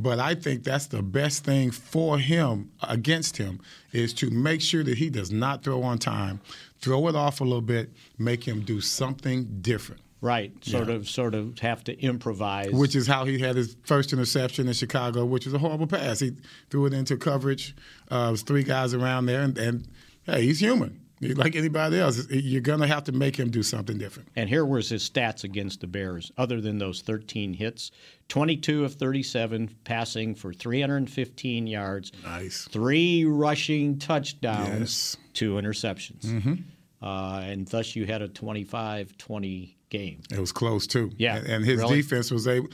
But 0.00 0.20
I 0.20 0.36
think 0.36 0.62
that's 0.62 0.86
the 0.86 1.02
best 1.02 1.44
thing 1.44 1.72
for 1.72 2.18
him 2.18 2.70
against 2.88 3.36
him 3.36 3.60
is 3.92 4.14
to 4.14 4.30
make 4.30 4.60
sure 4.60 4.84
that 4.84 4.96
he 4.96 5.10
does 5.10 5.32
not 5.32 5.64
throw 5.64 5.82
on 5.82 5.98
time, 5.98 6.40
throw 6.80 7.08
it 7.08 7.16
off 7.16 7.40
a 7.40 7.44
little 7.44 7.60
bit, 7.60 7.90
make 8.16 8.44
him 8.44 8.60
do 8.60 8.80
something 8.80 9.58
different. 9.60 10.00
Right, 10.20 10.52
sort 10.64 10.88
yeah. 10.88 10.94
of, 10.94 11.08
sort 11.08 11.34
of 11.34 11.60
have 11.60 11.84
to 11.84 11.96
improvise. 12.00 12.72
Which 12.72 12.96
is 12.96 13.06
how 13.06 13.24
he 13.24 13.38
had 13.38 13.54
his 13.54 13.76
first 13.84 14.12
interception 14.12 14.66
in 14.66 14.74
Chicago, 14.74 15.24
which 15.24 15.44
was 15.44 15.54
a 15.54 15.58
horrible 15.58 15.86
pass. 15.86 16.18
He 16.18 16.36
threw 16.70 16.86
it 16.86 16.92
into 16.92 17.16
coverage. 17.16 17.76
Uh, 18.10 18.28
was 18.32 18.42
three 18.42 18.64
guys 18.64 18.94
around 18.94 19.26
there, 19.26 19.42
and, 19.42 19.56
and 19.56 19.88
hey, 20.24 20.42
he's 20.42 20.58
human. 20.58 21.00
Like 21.20 21.56
anybody 21.56 21.98
else, 21.98 22.28
you're 22.30 22.60
going 22.60 22.80
to 22.80 22.86
have 22.86 23.04
to 23.04 23.12
make 23.12 23.36
him 23.36 23.50
do 23.50 23.62
something 23.62 23.98
different. 23.98 24.28
And 24.36 24.48
here 24.48 24.64
was 24.64 24.88
his 24.88 25.08
stats 25.08 25.42
against 25.42 25.80
the 25.80 25.88
Bears, 25.88 26.30
other 26.38 26.60
than 26.60 26.78
those 26.78 27.02
13 27.02 27.54
hits 27.54 27.90
22 28.28 28.84
of 28.84 28.94
37 28.94 29.74
passing 29.84 30.34
for 30.34 30.52
315 30.52 31.66
yards. 31.66 32.12
Nice. 32.22 32.68
Three 32.70 33.24
rushing 33.24 33.98
touchdowns, 33.98 34.80
yes. 34.80 35.16
two 35.32 35.54
interceptions. 35.54 36.20
Mm-hmm. 36.20 36.54
Uh, 37.00 37.40
and 37.44 37.66
thus 37.68 37.94
you 37.94 38.06
had 38.06 38.22
a 38.22 38.28
25 38.28 39.16
20 39.16 39.76
game. 39.90 40.20
It 40.30 40.38
was 40.38 40.52
close 40.52 40.86
too. 40.86 41.10
Yeah, 41.16 41.36
and, 41.36 41.46
and 41.46 41.64
his 41.64 41.78
really? 41.78 42.02
defense 42.02 42.30
was 42.30 42.46
able. 42.46 42.68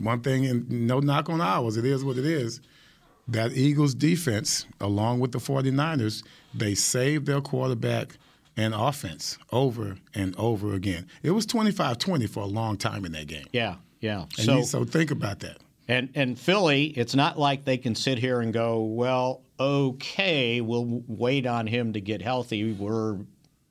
One 0.00 0.20
thing, 0.20 0.46
and 0.46 0.70
no 0.70 1.00
knock 1.00 1.30
on 1.30 1.40
ours, 1.40 1.76
it 1.76 1.84
is 1.84 2.04
what 2.04 2.18
it 2.18 2.26
is. 2.26 2.60
That 3.28 3.52
Eagles 3.52 3.94
defense, 3.94 4.66
along 4.80 5.18
with 5.20 5.32
the 5.32 5.38
49ers, 5.38 6.22
they 6.54 6.74
saved 6.74 7.26
their 7.26 7.40
quarterback 7.40 8.18
and 8.56 8.72
offense 8.72 9.36
over 9.50 9.96
and 10.14 10.34
over 10.36 10.74
again. 10.74 11.08
It 11.22 11.32
was 11.32 11.46
25-20 11.46 12.28
for 12.28 12.40
a 12.40 12.46
long 12.46 12.76
time 12.76 13.04
in 13.04 13.12
that 13.12 13.26
game. 13.26 13.46
Yeah, 13.52 13.76
yeah. 14.00 14.22
And 14.22 14.46
so, 14.46 14.56
you, 14.58 14.64
so 14.64 14.84
think 14.84 15.10
about 15.10 15.40
that. 15.40 15.58
And 15.88 16.10
and 16.14 16.38
Philly, 16.38 16.86
it's 16.86 17.14
not 17.14 17.38
like 17.38 17.64
they 17.64 17.78
can 17.78 17.94
sit 17.94 18.18
here 18.18 18.40
and 18.40 18.52
go, 18.52 18.80
well, 18.80 19.42
okay, 19.58 20.60
we'll 20.60 21.02
wait 21.06 21.46
on 21.46 21.66
him 21.66 21.92
to 21.92 22.00
get 22.00 22.22
healthy. 22.22 22.72
We're 22.72 23.18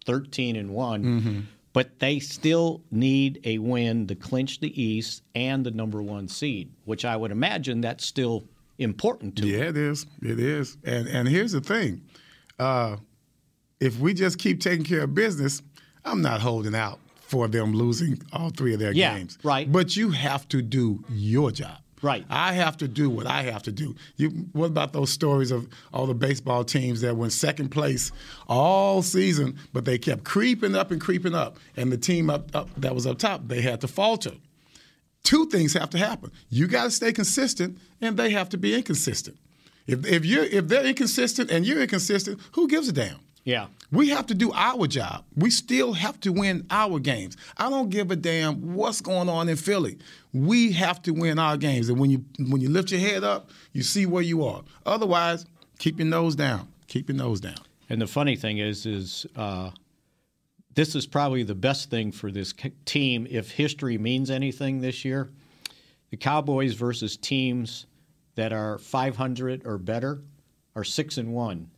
13 0.05 0.55
and 0.55 0.69
one. 0.71 1.03
Mm-hmm 1.03 1.39
but 1.75 1.99
they 1.99 2.19
still 2.19 2.81
need 2.89 3.41
a 3.43 3.57
win 3.57 4.07
to 4.07 4.15
clinch 4.15 4.61
the 4.61 4.81
East 4.81 5.23
and 5.35 5.65
the 5.65 5.71
number 5.71 6.01
one 6.01 6.25
seed, 6.25 6.71
which 6.85 7.03
I 7.03 7.17
would 7.17 7.31
imagine 7.31 7.81
that's 7.81 8.05
still 8.05 8.45
important 8.77 9.35
to 9.35 9.45
yeah, 9.45 9.57
them. 9.57 9.67
it 9.67 9.77
is. 9.77 10.05
It 10.21 10.39
is. 10.39 10.77
And 10.85 11.09
and 11.09 11.27
here's 11.27 11.51
the 11.51 11.59
thing: 11.59 12.01
uh, 12.57 12.95
if 13.81 13.99
we 13.99 14.13
just 14.13 14.39
keep 14.39 14.61
taking 14.61 14.85
care 14.85 15.01
of 15.01 15.13
business, 15.13 15.61
I'm 16.05 16.21
not 16.21 16.39
holding 16.39 16.75
out 16.75 16.99
for 17.19 17.49
them 17.49 17.73
losing 17.73 18.21
all 18.31 18.51
three 18.51 18.73
of 18.73 18.79
their 18.79 18.93
yeah, 18.93 19.17
games. 19.17 19.37
Right. 19.43 19.69
But 19.69 19.97
you 19.97 20.11
have 20.11 20.47
to 20.49 20.61
do 20.61 21.03
your 21.09 21.51
job. 21.51 21.79
Right. 22.01 22.25
I 22.29 22.53
have 22.53 22.77
to 22.77 22.87
do 22.87 23.09
what 23.09 23.25
I 23.25 23.43
have 23.43 23.63
to 23.63 23.71
do. 23.71 23.95
You, 24.17 24.29
what 24.51 24.67
about 24.67 24.93
those 24.93 25.09
stories 25.09 25.49
of 25.49 25.67
all 25.93 26.05
the 26.05 26.13
baseball 26.13 26.63
teams 26.63 27.01
that 27.01 27.15
went 27.15 27.31
second 27.31 27.69
place 27.69 28.11
all 28.47 29.01
season, 29.01 29.57
but 29.73 29.85
they 29.85 29.97
kept 29.97 30.23
creeping 30.23 30.75
up 30.75 30.91
and 30.91 30.99
creeping 30.99 31.33
up, 31.33 31.57
and 31.75 31.91
the 31.91 31.97
team 31.97 32.29
up, 32.29 32.53
up 32.53 32.69
that 32.77 32.93
was 32.93 33.07
up 33.07 33.17
top, 33.17 33.47
they 33.47 33.61
had 33.61 33.81
to 33.81 33.87
falter. 33.87 34.33
Two 35.23 35.47
things 35.47 35.73
have 35.73 35.89
to 35.91 35.97
happen. 35.97 36.31
You 36.49 36.67
got 36.67 36.83
to 36.83 36.91
stay 36.91 37.11
consistent, 37.11 37.79
and 38.01 38.17
they 38.17 38.29
have 38.29 38.49
to 38.49 38.57
be 38.57 38.75
inconsistent. 38.75 39.37
If, 39.87 40.05
if 40.05 40.25
you're 40.25 40.43
if 40.43 40.67
they're 40.67 40.85
inconsistent 40.85 41.49
and 41.49 41.65
you're 41.65 41.81
inconsistent, 41.81 42.39
who 42.53 42.67
gives 42.67 42.87
a 42.87 42.91
damn? 42.91 43.19
Yeah. 43.45 43.67
We 43.91 44.09
have 44.09 44.25
to 44.27 44.33
do 44.33 44.51
our 44.53 44.87
job. 44.87 45.23
We 45.35 45.51
still 45.51 45.93
have 45.93 46.19
to 46.21 46.33
win 46.33 46.65
our 46.71 46.99
games. 46.99 47.37
I 47.55 47.69
don't 47.69 47.89
give 47.89 48.09
a 48.09 48.15
damn 48.15 48.73
what's 48.73 49.01
going 49.01 49.29
on 49.29 49.47
in 49.47 49.55
Philly. 49.55 49.99
We 50.33 50.71
have 50.73 51.01
to 51.03 51.11
win 51.11 51.37
our 51.37 51.55
games. 51.55 51.87
And 51.87 51.99
when 51.99 52.09
you 52.09 52.25
when 52.39 52.59
you 52.59 52.69
lift 52.69 52.91
your 52.91 52.99
head 52.99 53.23
up, 53.23 53.51
you 53.71 53.83
see 53.83 54.07
where 54.07 54.23
you 54.23 54.43
are. 54.43 54.63
Otherwise, 54.85 55.45
keep 55.77 55.99
your 55.99 56.07
nose 56.07 56.35
down. 56.35 56.67
Keep 56.87 57.09
your 57.09 57.17
nose 57.17 57.39
down. 57.39 57.59
And 57.87 58.01
the 58.01 58.07
funny 58.07 58.35
thing 58.35 58.57
is, 58.57 58.87
is 58.87 59.27
uh, 59.35 59.69
this 60.73 60.95
is 60.95 61.05
probably 61.05 61.43
the 61.43 61.55
best 61.55 61.91
thing 61.91 62.11
for 62.11 62.31
this 62.31 62.51
team 62.85 63.27
if 63.29 63.51
history 63.51 63.99
means 63.99 64.31
anything 64.31 64.81
this 64.81 65.05
year. 65.05 65.29
The 66.09 66.17
Cowboys 66.17 66.73
versus 66.73 67.15
teams 67.15 67.85
that 68.33 68.51
are 68.51 68.79
500 68.79 69.67
or 69.67 69.77
better 69.77 70.21
are 70.75 70.83
six 70.83 71.17
and 71.17 71.31
one 71.31 71.69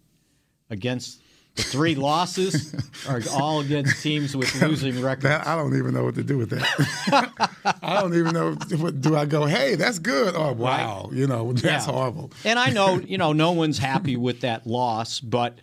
against 0.70 1.22
the 1.58 1.64
three 1.64 1.96
losses 1.96 2.74
are 3.10 3.22
all 3.34 3.60
against 3.60 4.02
teams 4.02 4.38
with 4.38 4.62
losing 4.62 5.02
records. 5.02 5.24
That, 5.24 5.48
I 5.48 5.56
don't 5.56 5.76
even 5.76 5.94
know 5.94 6.04
what 6.04 6.16
to 6.16 6.24
do 6.24 6.38
with 6.38 6.52
that. 6.52 7.76
I 7.82 8.00
don't 8.00 8.14
even 8.14 8.34
know. 8.34 8.54
What, 8.78 9.02
do 9.02 9.16
I 9.16 9.26
go, 9.26 9.46
hey, 9.46 9.76
that's 9.76 10.00
good? 10.00 10.36
Oh, 10.36 10.54
wow. 10.54 11.06
Right. 11.06 11.18
You 11.18 11.28
know, 11.28 11.52
that's 11.54 11.88
yeah. 11.88 11.92
horrible. 11.92 12.32
And 12.46 12.60
I 12.60 12.70
know, 12.70 13.00
you 13.00 13.18
know, 13.18 13.34
no 13.34 13.52
one's 13.52 13.80
happy 13.80 14.16
with 14.16 14.42
that 14.42 14.68
loss, 14.68 15.20
but 15.20 15.60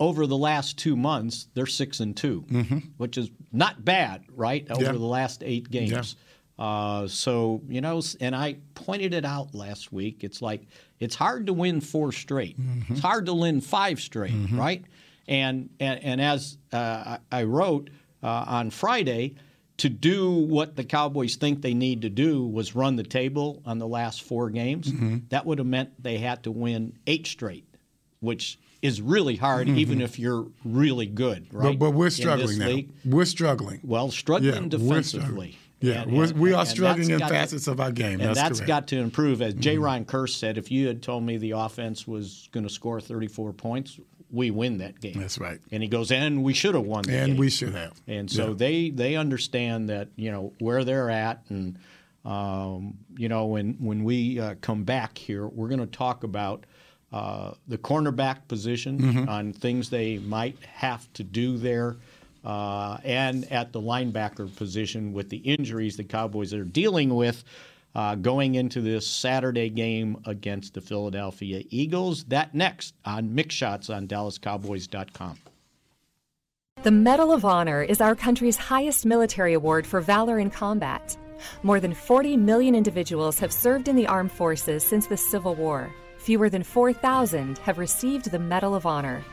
over 0.00 0.26
the 0.26 0.36
last 0.36 0.76
two 0.76 0.96
months, 0.96 1.46
they're 1.54 1.66
six 1.66 2.00
and 2.00 2.16
2 2.16 2.42
mm-hmm. 2.42 2.78
which 2.96 3.16
is 3.16 3.30
not 3.52 3.84
bad, 3.84 4.24
right? 4.34 4.66
Over 4.70 4.92
the 4.92 4.98
last 4.98 5.42
eight 5.44 5.70
games. 5.70 6.16
Uh, 6.58 7.08
so 7.08 7.62
you 7.68 7.80
know, 7.80 8.00
and 8.20 8.34
I 8.34 8.58
pointed 8.74 9.12
it 9.12 9.24
out 9.24 9.54
last 9.54 9.92
week. 9.92 10.22
It's 10.22 10.40
like 10.40 10.68
it's 11.00 11.14
hard 11.14 11.46
to 11.46 11.52
win 11.52 11.80
four 11.80 12.12
straight. 12.12 12.60
Mm-hmm. 12.60 12.94
It's 12.94 13.02
hard 13.02 13.26
to 13.26 13.34
win 13.34 13.60
five 13.60 14.00
straight, 14.00 14.32
mm-hmm. 14.32 14.58
right? 14.58 14.84
And, 15.26 15.70
and 15.80 16.02
and 16.04 16.20
as 16.20 16.58
uh, 16.72 17.18
I 17.32 17.44
wrote 17.44 17.90
uh, 18.22 18.44
on 18.46 18.70
Friday, 18.70 19.36
to 19.78 19.88
do 19.88 20.30
what 20.32 20.76
the 20.76 20.84
Cowboys 20.84 21.36
think 21.36 21.62
they 21.62 21.74
need 21.74 22.02
to 22.02 22.10
do 22.10 22.46
was 22.46 22.74
run 22.74 22.96
the 22.96 23.02
table 23.02 23.62
on 23.64 23.78
the 23.78 23.88
last 23.88 24.22
four 24.22 24.50
games. 24.50 24.90
Mm-hmm. 24.90 25.18
That 25.30 25.46
would 25.46 25.58
have 25.58 25.66
meant 25.66 26.00
they 26.02 26.18
had 26.18 26.44
to 26.44 26.52
win 26.52 26.98
eight 27.06 27.26
straight, 27.26 27.66
which 28.20 28.58
is 28.82 29.00
really 29.00 29.36
hard, 29.36 29.66
mm-hmm. 29.66 29.78
even 29.78 30.00
if 30.00 30.18
you're 30.18 30.46
really 30.64 31.06
good, 31.06 31.52
right? 31.52 31.78
But, 31.78 31.86
but 31.86 31.90
we're 31.92 32.10
struggling 32.10 32.58
now. 32.58 32.66
League. 32.66 32.92
We're 33.04 33.24
struggling. 33.24 33.80
Well, 33.82 34.10
struggling 34.10 34.64
yeah, 34.64 34.68
defensively. 34.68 35.58
Yeah, 35.80 36.02
and, 36.02 36.12
and, 36.16 36.38
we 36.38 36.52
are 36.52 36.64
struggling 36.64 37.10
in 37.10 37.18
facets 37.18 37.64
to, 37.64 37.72
of 37.72 37.80
our 37.80 37.92
game. 37.92 38.20
And 38.20 38.34
that's, 38.34 38.58
that's 38.58 38.60
got 38.60 38.88
to 38.88 38.96
improve. 38.96 39.42
As 39.42 39.54
J. 39.54 39.74
Mm-hmm. 39.74 39.84
Ron 39.84 40.04
Kearse 40.04 40.30
said, 40.30 40.56
if 40.56 40.70
you 40.70 40.86
had 40.86 41.02
told 41.02 41.24
me 41.24 41.36
the 41.36 41.52
offense 41.52 42.06
was 42.06 42.48
going 42.52 42.64
to 42.64 42.72
score 42.72 43.00
34 43.00 43.52
points, 43.52 43.98
we 44.34 44.50
win 44.50 44.78
that 44.78 45.00
game. 45.00 45.18
That's 45.18 45.38
right. 45.38 45.60
And 45.70 45.82
he 45.82 45.88
goes, 45.88 46.10
and 46.10 46.42
we 46.42 46.54
should 46.54 46.74
have 46.74 46.84
won. 46.84 47.00
and 47.00 47.06
game. 47.06 47.30
And 47.30 47.38
we 47.38 47.50
should 47.50 47.74
have. 47.74 48.00
And 48.06 48.30
so 48.30 48.48
yeah. 48.48 48.54
they 48.56 48.90
they 48.90 49.16
understand 49.16 49.88
that 49.88 50.08
you 50.16 50.30
know 50.30 50.52
where 50.58 50.84
they're 50.84 51.10
at, 51.10 51.44
and 51.48 51.78
um, 52.24 52.98
you 53.16 53.28
know 53.28 53.46
when 53.46 53.74
when 53.74 54.02
we 54.04 54.40
uh, 54.40 54.56
come 54.60 54.84
back 54.84 55.16
here, 55.16 55.46
we're 55.46 55.68
going 55.68 55.80
to 55.80 55.86
talk 55.86 56.24
about. 56.24 56.66
Uh, 57.12 57.54
the 57.68 57.78
cornerback 57.78 58.48
position 58.48 58.98
mm-hmm. 58.98 59.28
on 59.28 59.52
things 59.52 59.88
they 59.88 60.18
might 60.18 60.58
have 60.64 61.12
to 61.12 61.22
do 61.22 61.56
there 61.56 61.96
uh, 62.44 62.98
and 63.04 63.50
at 63.50 63.72
the 63.72 63.80
linebacker 63.80 64.54
position 64.56 65.12
with 65.12 65.30
the 65.30 65.38
injuries 65.38 65.96
the 65.96 66.04
Cowboys 66.04 66.52
are 66.54 66.64
dealing 66.64 67.14
with. 67.14 67.44
Uh, 67.96 68.16
going 68.16 68.56
into 68.56 68.80
this 68.80 69.06
Saturday 69.06 69.70
game 69.70 70.16
against 70.26 70.74
the 70.74 70.80
Philadelphia 70.80 71.62
Eagles. 71.70 72.24
That 72.24 72.52
next 72.52 72.92
on 73.04 73.28
Mick 73.28 73.52
Shots 73.52 73.88
on 73.88 74.08
DallasCowboys.com. 74.08 75.38
The 76.82 76.90
Medal 76.90 77.30
of 77.30 77.44
Honor 77.44 77.82
is 77.82 78.00
our 78.00 78.16
country's 78.16 78.56
highest 78.56 79.06
military 79.06 79.54
award 79.54 79.86
for 79.86 80.00
valor 80.00 80.40
in 80.40 80.50
combat. 80.50 81.16
More 81.62 81.80
than 81.80 81.94
40 81.94 82.36
million 82.36 82.74
individuals 82.74 83.38
have 83.38 83.52
served 83.52 83.88
in 83.88 83.96
the 83.96 84.06
armed 84.06 84.32
forces 84.32 84.82
since 84.84 85.06
the 85.06 85.16
Civil 85.16 85.54
War. 85.54 85.94
Fewer 86.18 86.50
than 86.50 86.62
4,000 86.62 87.58
have 87.58 87.78
received 87.78 88.30
the 88.30 88.38
Medal 88.38 88.74
of 88.74 88.86
Honor. 88.86 89.24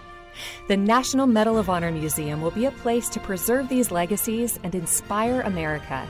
The 0.68 0.78
National 0.78 1.28
Medal 1.28 1.58
of 1.58 1.70
Honor 1.70 1.92
Museum 1.92 2.42
will 2.42 2.52
be 2.52 2.66
a 2.66 2.72
place 2.72 3.10
to 3.10 3.20
preserve 3.20 3.70
these 3.70 3.92
legacies 3.92 4.60
and 4.64 4.74
inspire 4.76 5.42
America. 5.42 6.08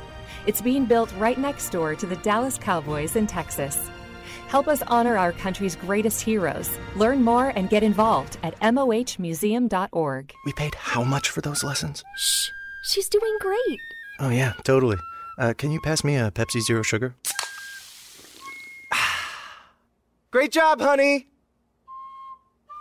It's 0.48 0.62
being 0.62 0.86
built 0.86 1.14
right 1.18 1.38
next 1.38 1.70
door 1.70 1.96
to 1.96 2.06
the 2.06 2.16
Dallas 2.18 2.58
Cowboys 2.58 3.16
in 3.16 3.28
Texas. 3.28 3.90
Help 4.48 4.68
us 4.68 4.82
honor 4.88 5.18
our 5.18 5.32
country's 5.32 5.76
greatest 5.76 6.22
heroes. 6.22 6.70
Learn 6.96 7.24
more 7.24 7.50
and 7.56 7.70
get 7.70 7.84
involved 7.84 8.38
at 8.44 8.60
mohmuseum.org. 8.60 10.34
We 10.46 10.54
paid 10.54 10.76
how 10.76 11.04
much 11.04 11.30
for 11.30 11.42
those 11.42 11.64
lessons? 11.64 12.04
Shh, 12.18 12.50
she's 12.84 13.08
doing 13.08 13.38
great. 13.40 13.80
Oh, 14.20 14.30
yeah, 14.30 14.54
totally. 14.64 14.98
Uh, 15.38 15.54
can 15.58 15.72
you 15.72 15.80
pass 15.80 16.04
me 16.04 16.18
a 16.18 16.32
Pepsi 16.32 16.60
Zero 16.62 16.82
Sugar? 16.82 17.16
Great 20.32 20.52
job, 20.52 20.82
honey! 20.82 21.28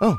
Oh, 0.03 0.18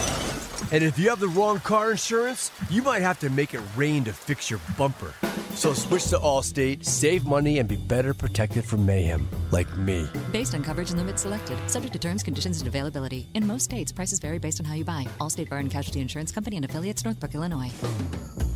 And 0.71 0.83
if 0.85 0.97
you 0.97 1.09
have 1.09 1.19
the 1.19 1.27
wrong 1.27 1.59
car 1.59 1.91
insurance, 1.91 2.49
you 2.69 2.81
might 2.81 3.01
have 3.01 3.19
to 3.19 3.29
make 3.29 3.53
it 3.53 3.61
rain 3.75 4.05
to 4.05 4.13
fix 4.13 4.49
your 4.49 4.61
bumper. 4.77 5.13
So 5.53 5.73
switch 5.73 6.05
to 6.07 6.17
Allstate, 6.17 6.85
save 6.85 7.25
money, 7.25 7.59
and 7.59 7.67
be 7.67 7.75
better 7.75 8.13
protected 8.13 8.63
from 8.63 8.85
mayhem, 8.85 9.27
like 9.51 9.77
me. 9.77 10.07
Based 10.31 10.55
on 10.55 10.63
coverage 10.63 10.89
and 10.89 10.97
limits 10.97 11.23
selected, 11.23 11.57
subject 11.69 11.91
to 11.93 11.99
terms, 11.99 12.23
conditions, 12.23 12.59
and 12.59 12.69
availability. 12.69 13.27
In 13.33 13.45
most 13.45 13.65
states, 13.65 13.91
prices 13.91 14.19
vary 14.19 14.39
based 14.39 14.61
on 14.61 14.65
how 14.65 14.75
you 14.75 14.85
buy. 14.85 15.05
Allstate 15.19 15.49
Bar 15.49 15.59
and 15.59 15.69
Casualty 15.69 15.99
Insurance 15.99 16.31
Company 16.31 16.55
and 16.55 16.63
affiliates, 16.63 17.03
Northbrook, 17.03 17.35
Illinois. 17.35 17.71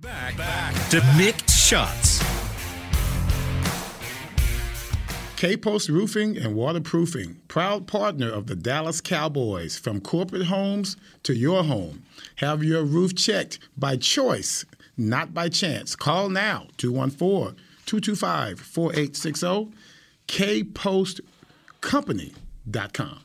Back, 0.00 0.36
back 0.36 0.74
to 0.90 0.98
Mick 1.18 1.50
Shots. 1.50 2.22
K 5.34 5.56
Post 5.56 5.88
Roofing 5.88 6.38
and 6.38 6.54
Waterproofing, 6.54 7.40
proud 7.48 7.88
partner 7.88 8.30
of 8.30 8.46
the 8.46 8.54
Dallas 8.54 9.00
Cowboys. 9.00 9.76
From 9.76 10.00
corporate 10.00 10.46
homes 10.46 10.96
to 11.24 11.34
your 11.34 11.64
home. 11.64 12.04
Have 12.36 12.62
your 12.62 12.84
roof 12.84 13.16
checked 13.16 13.58
by 13.76 13.96
choice, 13.96 14.64
not 14.96 15.34
by 15.34 15.48
chance. 15.48 15.96
Call 15.96 16.28
now 16.28 16.68
214 16.76 17.56
225 17.86 18.60
4860, 18.60 19.72
kpostcompany.com. 20.28 23.24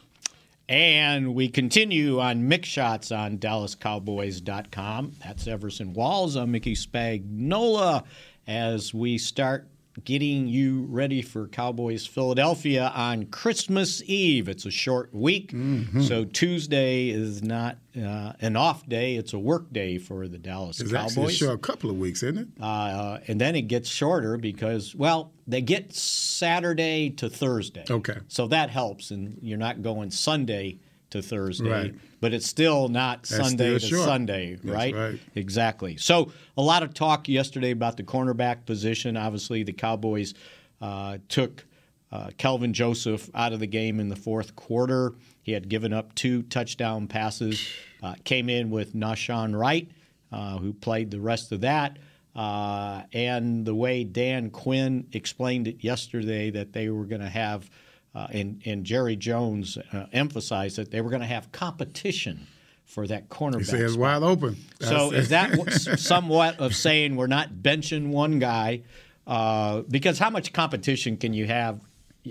And 0.73 1.35
we 1.35 1.49
continue 1.49 2.19
on 2.19 2.49
Mick 2.49 2.65
Shots 2.65 3.11
on 3.11 3.37
DallasCowboys.com. 3.37 5.11
That's 5.23 5.45
Everson 5.45 5.93
Walls. 5.93 6.35
I'm 6.35 6.49
Mickey 6.49 6.73
Spagnola 6.73 8.03
as 8.47 8.91
we 8.91 9.19
start 9.19 9.67
getting 10.03 10.47
you 10.47 10.83
ready 10.89 11.21
for 11.21 11.47
Cowboys 11.47 12.05
Philadelphia 12.05 12.91
on 12.95 13.25
Christmas 13.25 14.01
Eve. 14.05 14.49
It's 14.49 14.65
a 14.65 14.71
short 14.71 15.13
week, 15.13 15.51
mm-hmm. 15.51 16.01
so 16.01 16.25
Tuesday 16.25 17.09
is 17.09 17.43
not 17.43 17.77
uh, 17.97 18.33
an 18.41 18.55
off 18.55 18.87
day; 18.87 19.15
it's 19.15 19.33
a 19.33 19.39
work 19.39 19.71
day 19.71 19.97
for 19.97 20.27
the 20.27 20.37
Dallas 20.37 20.79
it's 20.79 20.91
Cowboys. 20.91 21.17
It's 21.17 21.33
actually 21.33 21.53
a 21.53 21.57
couple 21.57 21.89
of 21.89 21.97
weeks, 21.97 22.23
isn't 22.23 22.39
it? 22.39 22.47
Uh, 22.61 23.19
and 23.27 23.39
then 23.39 23.55
it 23.55 23.63
gets 23.63 23.89
shorter 23.89 24.37
because, 24.37 24.95
well, 24.95 25.31
they 25.47 25.61
get 25.61 25.93
Saturday 25.93 27.09
to 27.11 27.29
Thursday. 27.29 27.85
Okay, 27.89 28.17
so 28.27 28.47
that 28.47 28.69
helps, 28.69 29.11
and 29.11 29.37
you're 29.41 29.57
not 29.57 29.81
going 29.81 30.11
Sunday 30.11 30.79
to 31.13 31.21
Thursday, 31.23 31.69
Right. 31.69 31.95
but 32.21 32.33
it's 32.33 32.45
still 32.45 32.89
not 32.89 33.23
That's 33.23 33.47
Sunday 33.49 33.79
still 33.79 33.99
to. 34.01 34.05
Sunday, 34.05 34.57
right? 34.63 34.93
right. 34.93 35.19
Exactly. 35.33 35.97
So 35.97 36.31
a 36.57 36.61
lot 36.61 36.83
of 36.83 36.93
talk 36.93 37.27
yesterday 37.27 37.71
about 37.71 37.97
the 37.97 38.03
cornerback 38.03 38.65
position. 38.65 39.17
Obviously, 39.17 39.63
the 39.63 39.73
Cowboys 39.73 40.33
uh, 40.81 41.17
took 41.29 41.65
uh, 42.11 42.29
Kelvin 42.37 42.73
Joseph 42.73 43.29
out 43.33 43.53
of 43.53 43.59
the 43.59 43.67
game 43.67 43.99
in 43.99 44.09
the 44.09 44.15
fourth 44.15 44.55
quarter. 44.55 45.13
He 45.41 45.51
had 45.53 45.67
given 45.67 45.93
up 45.93 46.13
two 46.13 46.43
touchdown 46.43 47.07
passes. 47.07 47.65
Uh, 48.03 48.15
came 48.23 48.49
in 48.49 48.69
with 48.69 48.93
Nahshon 48.93 49.57
Wright, 49.57 49.89
uh, 50.31 50.57
who 50.57 50.73
played 50.73 51.09
the 51.09 51.19
rest 51.19 51.51
of 51.51 51.61
that. 51.61 51.97
Uh, 52.35 53.03
and 53.13 53.65
the 53.65 53.75
way 53.75 54.03
Dan 54.03 54.49
Quinn 54.49 55.07
explained 55.13 55.67
it 55.67 55.83
yesterday, 55.83 56.49
that 56.51 56.73
they 56.73 56.89
were 56.89 57.05
going 57.05 57.21
to 57.21 57.29
have, 57.29 57.69
uh, 58.15 58.27
and, 58.31 58.61
and 58.65 58.83
Jerry 58.85 59.15
Jones 59.15 59.77
uh, 59.91 60.05
emphasized 60.13 60.77
that 60.77 60.91
they 60.91 61.01
were 61.01 61.09
going 61.09 61.21
to 61.21 61.27
have 61.27 61.51
competition 61.51 62.47
for 62.85 63.07
that 63.07 63.29
cornerback. 63.29 63.59
He 63.59 63.65
says 63.65 63.97
wide 63.97 64.23
open. 64.23 64.57
So 64.81 65.11
is 65.11 65.29
that 65.29 65.71
somewhat 65.97 66.59
of 66.59 66.75
saying 66.75 67.15
we're 67.15 67.27
not 67.27 67.49
benching 67.53 68.09
one 68.09 68.39
guy? 68.39 68.81
Uh, 69.25 69.83
because 69.89 70.19
how 70.19 70.29
much 70.29 70.53
competition 70.53 71.17
can 71.17 71.33
you 71.33 71.45
have? 71.47 71.79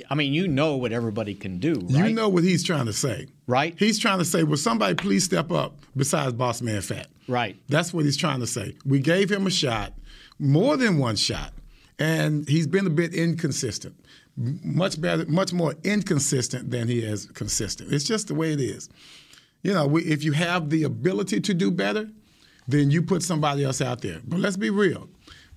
I 0.09 0.15
mean, 0.15 0.33
you 0.33 0.49
know 0.49 0.77
what 0.77 0.93
everybody 0.93 1.35
can 1.35 1.59
do, 1.59 1.75
right? 1.75 2.09
You 2.09 2.15
know 2.15 2.29
what 2.29 2.45
he's 2.45 2.63
trying 2.63 2.87
to 2.87 2.93
say. 2.93 3.27
Right. 3.47 3.75
He's 3.79 3.99
trying 3.99 4.19
to 4.19 4.25
say, 4.25 4.43
will 4.43 4.57
somebody 4.57 4.95
please 4.95 5.25
step 5.25 5.51
up 5.51 5.75
besides 5.97 6.33
Boss 6.33 6.63
Man 6.63 6.81
Fat? 6.81 7.09
Right. 7.29 7.57
That's 7.69 7.93
what 7.93 8.05
he's 8.05 8.17
trying 8.17 8.41
to 8.41 8.47
say. 8.47 8.77
We 8.87 9.01
gave 9.01 9.31
him 9.31 9.47
a 9.47 9.51
shot, 9.51 9.93
more 10.39 10.77
than 10.77 10.97
one 10.99 11.17
shot, 11.17 11.53
and 11.99 12.49
he's 12.49 12.67
been 12.67 12.87
a 12.87 12.91
bit 12.91 13.15
inconsistent. 13.15 13.95
Much 14.37 15.01
better, 15.01 15.27
much 15.27 15.53
more 15.53 15.75
inconsistent 15.85 16.71
than 16.71 16.89
he 16.89 17.01
is 17.01 17.27
consistent. 17.27 17.93
It's 17.93 18.05
just 18.05 18.29
the 18.29 18.35
way 18.35 18.53
it 18.53 18.61
is. 18.61 18.89
You 19.63 19.75
know, 19.75 19.87
we, 19.87 20.03
if 20.03 20.25
you 20.25 20.33
have 20.33 20.71
the 20.71 20.85
ability 20.85 21.41
to 21.41 21.55
do 21.55 21.71
better, 21.71 22.09
then 22.67 22.91
you 22.91 23.03
put 23.03 23.23
somebody 23.23 23.65
else 23.65 23.81
out 23.81 24.01
there. 24.01 24.21
But 24.25 24.41
let's 24.41 24.57
be 24.57 24.71
real. 24.71 25.09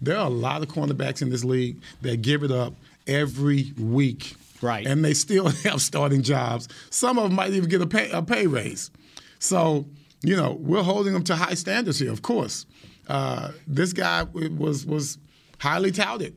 There 0.02 0.18
are 0.18 0.28
a 0.28 0.30
lot 0.30 0.62
of 0.62 0.68
cornerbacks 0.68 1.22
in 1.22 1.30
this 1.30 1.44
league 1.44 1.82
that 2.02 2.22
give 2.22 2.44
it 2.44 2.52
up 2.52 2.74
every 3.08 3.74
week. 3.78 4.36
Right. 4.62 4.86
And 4.86 5.04
they 5.04 5.14
still 5.14 5.48
have 5.64 5.82
starting 5.82 6.22
jobs. 6.22 6.68
Some 6.90 7.18
of 7.18 7.26
them 7.26 7.36
might 7.36 7.54
even 7.54 7.70
get 7.70 7.82
a 7.82 7.88
pay, 7.88 8.10
a 8.12 8.22
pay 8.22 8.48
raise. 8.48 8.92
So, 9.40 9.86
you 10.22 10.36
know, 10.36 10.58
we're 10.60 10.84
holding 10.84 11.14
them 11.14 11.24
to 11.26 11.36
high 11.36 11.54
standards 11.54 12.00
here, 12.00 12.12
of 12.12 12.22
course. 12.22 12.66
Uh, 13.08 13.52
this 13.68 13.94
guy 13.94 14.24
was 14.24 14.86
was 14.86 15.20
highly 15.60 15.92
touted. 15.92 16.36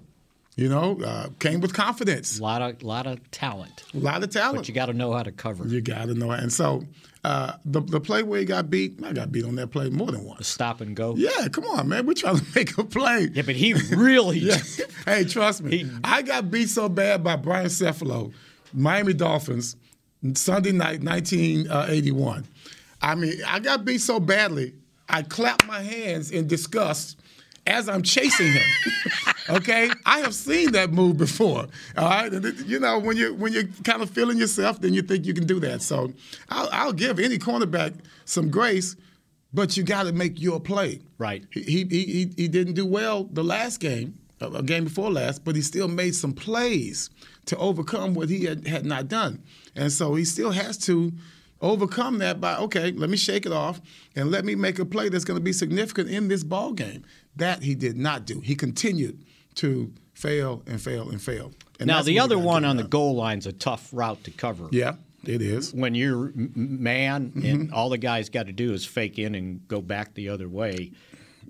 You 0.59 0.69
know, 0.69 0.99
uh, 1.05 1.29
came 1.39 1.61
with 1.61 1.73
confidence. 1.73 2.41
A 2.41 2.43
lot 2.43 2.63
of 2.63 2.83
lot 2.83 3.07
of 3.07 3.31
talent. 3.31 3.85
A 3.95 3.99
lot 3.99 4.25
of 4.25 4.31
talent. 4.31 4.57
But 4.57 4.69
you 4.69 4.75
got 4.75 4.87
to 4.87 4.93
know 4.93 5.13
how 5.13 5.23
to 5.23 5.31
cover. 5.31 5.65
You 5.65 5.81
got 5.81 6.07
to 6.07 6.15
know. 6.15 6.33
And 6.33 6.53
so 6.53 6.83
uh, 7.23 7.53
the 7.65 7.81
the 7.81 8.01
play 8.01 8.25
where 8.25 8.41
he 8.41 8.45
got 8.45 8.69
beat, 8.69 8.99
I 9.05 9.13
got 9.13 9.31
beat 9.31 9.45
on 9.45 9.55
that 9.55 9.69
play 9.69 9.89
more 9.89 10.11
than 10.11 10.25
once. 10.25 10.49
Stop 10.49 10.81
and 10.81 10.97
go. 10.97 11.15
Yeah, 11.17 11.47
come 11.47 11.63
on, 11.67 11.89
man. 11.89 12.07
We're 12.07 12.15
trying 12.15 12.39
to 12.39 12.47
make 12.57 12.77
a 12.77 12.83
play. 12.83 13.29
Yeah, 13.33 13.43
but 13.43 13.55
he 13.55 13.75
really. 13.95 14.39
yeah. 14.41 14.59
Hey, 15.05 15.23
trust 15.23 15.63
me. 15.63 15.89
I 16.03 16.23
got 16.23 16.51
beat 16.51 16.71
so 16.71 16.89
bad 16.89 17.23
by 17.23 17.37
Brian 17.37 17.67
Cefalo, 17.67 18.33
Miami 18.73 19.13
Dolphins, 19.13 19.77
Sunday 20.35 20.73
night, 20.73 21.05
1981. 21.05 22.45
I 23.01 23.15
mean, 23.15 23.35
I 23.47 23.61
got 23.61 23.85
beat 23.85 24.01
so 24.01 24.19
badly, 24.19 24.75
I 25.09 25.23
clapped 25.23 25.69
my 25.69 25.83
hands 25.83 26.33
in 26.33 26.49
disgust 26.49 27.17
as 27.69 27.89
I'm 27.89 28.03
chasing 28.03 28.53
him. 28.53 28.63
okay, 29.51 29.91
I 30.07 30.21
have 30.21 30.35
seen 30.35 30.73
that 30.73 30.93
move 30.93 31.17
before. 31.17 31.67
All 31.97 32.09
right, 32.09 32.33
And 32.33 32.45
it- 32.45 32.67
you 32.67 32.79
know 32.81 32.99
when 32.99 33.17
you 33.17 33.35
when 33.35 33.53
you're 33.53 33.69
kind 33.85 34.03
of 34.03 34.11
feeling 34.11 34.39
yourself, 34.39 34.81
then 34.81 34.95
you 34.95 35.03
think 35.03 35.27
you 35.27 35.35
can 35.35 35.47
do 35.47 35.61
that. 35.61 35.83
So 35.83 36.13
I'll, 36.49 36.69
I'll 36.73 36.93
give 36.93 37.19
any 37.19 37.39
cornerback 37.39 37.95
some 38.25 38.51
grace, 38.51 38.97
but 39.53 39.77
you 39.77 39.83
got 39.83 40.05
to 40.05 40.13
make 40.13 40.41
your 40.41 40.61
play. 40.61 41.01
Right. 41.19 41.45
He, 41.53 41.63
he 41.63 41.85
he 41.85 42.31
he 42.37 42.49
didn't 42.49 42.75
do 42.75 42.87
well 42.87 43.25
the 43.25 43.45
last 43.45 43.79
game, 43.81 44.19
a 44.41 44.47
a 44.49 44.63
game 44.63 44.85
before 44.85 45.11
last, 45.11 45.45
but 45.45 45.55
he 45.57 45.63
still 45.63 45.89
made 45.89 46.15
some 46.15 46.33
plays 46.33 47.11
to 47.47 47.57
overcome 47.57 48.15
what 48.15 48.29
he 48.29 48.45
had, 48.45 48.67
had 48.67 48.85
not 48.85 49.09
done, 49.09 49.43
and 49.75 49.91
so 49.93 50.15
he 50.15 50.25
still 50.25 50.51
has 50.51 50.77
to 50.79 51.13
overcome 51.61 52.19
that 52.19 52.41
by 52.41 52.55
okay, 52.57 52.93
let 52.93 53.11
me 53.11 53.17
shake 53.17 53.45
it 53.47 53.53
off 53.53 53.81
and 54.15 54.31
let 54.31 54.45
me 54.45 54.55
make 54.55 54.79
a 54.79 54.85
play 54.85 55.09
that's 55.09 55.25
going 55.25 55.37
to 55.39 55.43
be 55.43 55.53
significant 55.53 56.09
in 56.09 56.29
this 56.29 56.45
ball 56.45 56.73
game. 56.73 57.03
That 57.39 57.63
he 57.63 57.75
did 57.75 57.97
not 57.97 58.25
do. 58.27 58.41
He 58.41 58.55
continued 58.55 59.25
to 59.57 59.93
fail 60.15 60.63
and 60.67 60.81
fail 60.81 61.09
and 61.11 61.21
fail. 61.21 61.53
And 61.81 61.87
now 61.87 62.03
the 62.03 62.19
other 62.21 62.39
one 62.39 62.65
on 62.65 62.77
the 62.77 62.83
now. 62.83 62.89
goal 62.89 63.15
line's 63.17 63.47
a 63.47 63.53
tough 63.53 63.89
route 63.93 64.23
to 64.25 64.31
cover. 64.31 64.69
Yeah, 64.73 64.95
it 65.25 65.41
is. 65.43 65.73
When 65.73 65.95
you're 65.95 66.33
man 66.35 67.31
Mm-hmm. 67.31 67.47
and 67.47 67.73
all 67.73 67.89
the 67.89 67.99
guys 67.99 68.29
got 68.29 68.47
to 68.47 68.53
do 68.53 68.73
is 68.73 68.85
fake 68.85 69.19
in 69.19 69.35
and 69.35 69.67
go 69.69 69.81
back 69.81 70.15
the 70.15 70.29
other 70.29 70.49
way. 70.49 70.93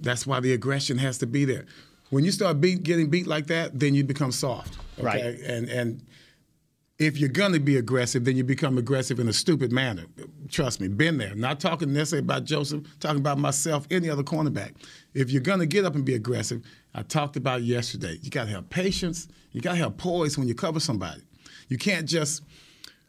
That's 0.01 0.27
why 0.27 0.40
the 0.40 0.53
aggression 0.53 0.98
has 0.98 1.18
to 1.18 1.27
be 1.27 1.44
there. 1.44 1.64
When 2.11 2.24
you 2.24 2.31
start 2.31 2.61
beat, 2.61 2.83
getting 2.83 3.11
beat 3.11 3.27
like 3.27 3.48
that, 3.48 3.79
then 3.79 3.94
you 3.94 4.05
become 4.05 4.33
soft. 4.33 4.79
Okay? 4.98 5.05
Right. 5.05 5.20
And 5.40 5.68
and 5.68 6.03
if 6.98 7.16
you're 7.18 7.29
gonna 7.29 7.61
be 7.61 7.77
aggressive, 7.77 8.24
then 8.24 8.37
you 8.37 8.44
become 8.44 8.77
aggressive 8.79 9.20
in 9.20 9.29
a 9.29 9.33
stupid 9.33 9.72
manner. 9.72 10.07
Trust 10.48 10.81
me, 10.81 10.88
been 10.88 11.16
there. 11.18 11.35
Not 11.35 11.61
talking 11.61 11.92
necessarily 11.92 12.24
about 12.24 12.44
Joseph, 12.44 12.83
talking 13.01 13.20
about 13.20 13.38
myself, 13.38 13.87
any 13.90 14.11
other 14.11 14.22
cornerback. 14.24 14.72
If 15.18 15.31
you're 15.33 15.42
gonna 15.42 15.66
get 15.66 15.85
up 15.85 15.94
and 15.96 16.04
be 16.04 16.14
aggressive, 16.14 16.62
I 16.94 17.02
talked 17.02 17.37
about 17.37 17.62
yesterday. 17.62 18.18
You 18.22 18.31
gotta 18.31 18.50
have 18.50 18.70
patience. 18.70 19.26
You 19.52 19.61
gotta 19.61 19.78
have 19.78 19.96
poise 19.96 20.38
when 20.38 20.46
you 20.46 20.54
cover 20.54 20.78
somebody. 20.81 21.22
You 21.68 21.76
can't 21.76 22.09
just 22.09 22.42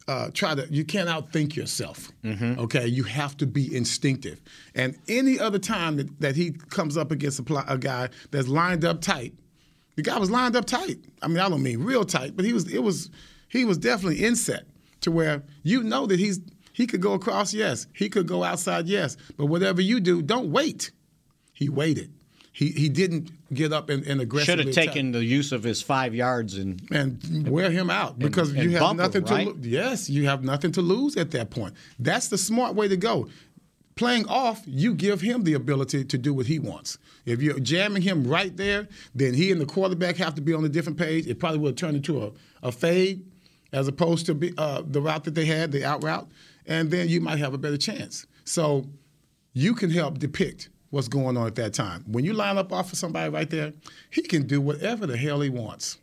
uh, 0.08 0.32
try 0.34 0.56
to 0.56 0.68
you 0.72 0.84
can't 0.84 1.08
outthink 1.08 1.56
yourself 1.56 2.12
okay? 2.58 2.88
You 2.88 3.04
have 3.04 3.38
to 3.38 3.46
be 3.46 3.76
instinctive. 3.76 4.42
And 4.74 4.98
any 5.08 5.40
other 5.40 5.60
time 5.60 5.98
that, 5.98 6.20
that 6.20 6.36
he 6.36 6.52
comes 6.52 6.98
up 6.98 7.12
against 7.12 7.40
a, 7.40 7.72
a 7.72 7.78
guy 7.78 8.10
that's 8.32 8.48
lined 8.48 8.84
up 8.84 9.02
tight 9.02 9.34
the 9.96 10.02
guy 10.02 10.18
was 10.18 10.32
lined 10.32 10.56
up 10.56 10.66
tight. 10.66 10.98
I 11.22 11.28
mean 11.28 11.40
i 11.40 11.48
don't 11.50 11.62
mean 11.62 11.84
real 11.84 12.06
tight 12.06 12.36
but 12.36 12.44
he 12.46 12.54
was 12.54 12.74
it 12.74 12.82
was 12.82 13.12
he 13.50 13.66
was 13.66 13.78
definitely 13.78 14.24
inset 14.24 14.66
to 15.02 15.12
where 15.12 15.44
you 15.62 15.84
know 15.84 16.08
that 16.08 16.20
he's 16.20 16.40
he 16.74 16.88
could 16.88 17.02
go 17.02 17.14
across 17.14 17.54
yes. 17.54 17.88
He 17.94 18.08
could 18.10 18.26
go 18.26 18.42
outside 18.42 18.88
yes. 18.88 19.18
But 19.36 19.48
whatever 19.48 19.82
you 19.82 20.00
do 20.00 20.22
don't 20.22 20.50
wait 20.50 20.92
he 21.60 21.68
waited. 21.68 22.14
He 22.54 22.70
he 22.70 22.88
didn't 22.88 23.32
get 23.54 23.74
up 23.74 23.90
and, 23.90 24.06
and 24.08 24.22
aggressively 24.22 24.52
Should 24.52 24.60
have 24.60 24.68
attack. 24.70 24.94
taken 24.94 25.12
the 25.12 25.24
use 25.24 25.52
of 25.52 25.62
his 25.62 25.82
five 25.82 26.16
yards 26.16 26.58
and 26.58 26.82
and 26.90 27.50
wear 27.50 27.70
him 27.70 27.90
out 27.90 28.18
because 28.18 28.52
and 28.54 28.64
you 28.64 28.78
have 28.78 28.96
nothing 28.96 29.26
to 29.26 29.34
right? 29.34 29.48
lo- 29.48 29.58
yes 29.62 30.10
you 30.10 30.26
have 30.26 30.42
nothing 30.42 30.72
to 30.72 30.82
lose 30.82 31.18
at 31.18 31.32
that 31.32 31.50
point. 31.50 31.74
That's 32.00 32.30
the 32.30 32.38
smart 32.38 32.76
way 32.76 32.88
to 32.88 32.96
go. 32.96 33.28
Playing 33.96 34.26
off 34.28 34.62
you 34.66 34.94
give 34.94 35.20
him 35.20 35.44
the 35.44 35.54
ability 35.54 36.06
to 36.06 36.18
do 36.18 36.34
what 36.34 36.46
he 36.46 36.60
wants. 36.60 36.98
If 37.26 37.42
you're 37.42 37.60
jamming 37.60 38.04
him 38.04 38.26
right 38.26 38.56
there 38.56 38.88
then 39.14 39.34
he 39.34 39.52
and 39.52 39.60
the 39.60 39.66
quarterback 39.66 40.16
have 40.16 40.34
to 40.36 40.42
be 40.42 40.54
on 40.54 40.64
a 40.64 40.70
different 40.70 40.98
page. 40.98 41.28
It 41.28 41.40
probably 41.40 41.60
will 41.60 41.74
turn 41.74 41.96
into 41.96 42.24
a, 42.24 42.32
a 42.64 42.72
fade 42.72 43.26
as 43.74 43.88
opposed 43.90 44.26
to 44.28 44.34
be, 44.34 44.54
uh, 44.58 44.82
the 44.86 45.02
route 45.02 45.26
that 45.26 45.36
they 45.36 45.46
had 45.46 45.74
the 45.74 45.84
out 45.84 46.04
route 46.04 46.30
and 46.66 46.90
then 46.90 47.10
you 47.10 47.20
might 47.20 47.40
have 47.40 47.54
a 47.54 47.58
better 47.58 47.78
chance. 47.78 48.26
So 48.46 48.86
you 49.54 49.74
can 49.76 49.90
help 49.90 50.20
depict 50.20 50.70
what's 50.90 51.08
going 51.08 51.38
on 51.38 51.48
at 51.48 51.56
that 51.56 51.74
time. 51.74 52.04
When 52.08 52.26
you 52.26 52.34
line 52.34 52.58
up 52.58 52.72
off 52.74 52.92
of 52.92 52.98
somebody 52.98 53.30
right 53.30 53.50
there, 53.50 53.74
he 54.10 54.22
can 54.22 54.48
do 54.48 54.60
whatever 54.62 55.06
the 55.08 55.18
hell 55.18 55.42
he 55.42 55.50
wants, 55.50 55.98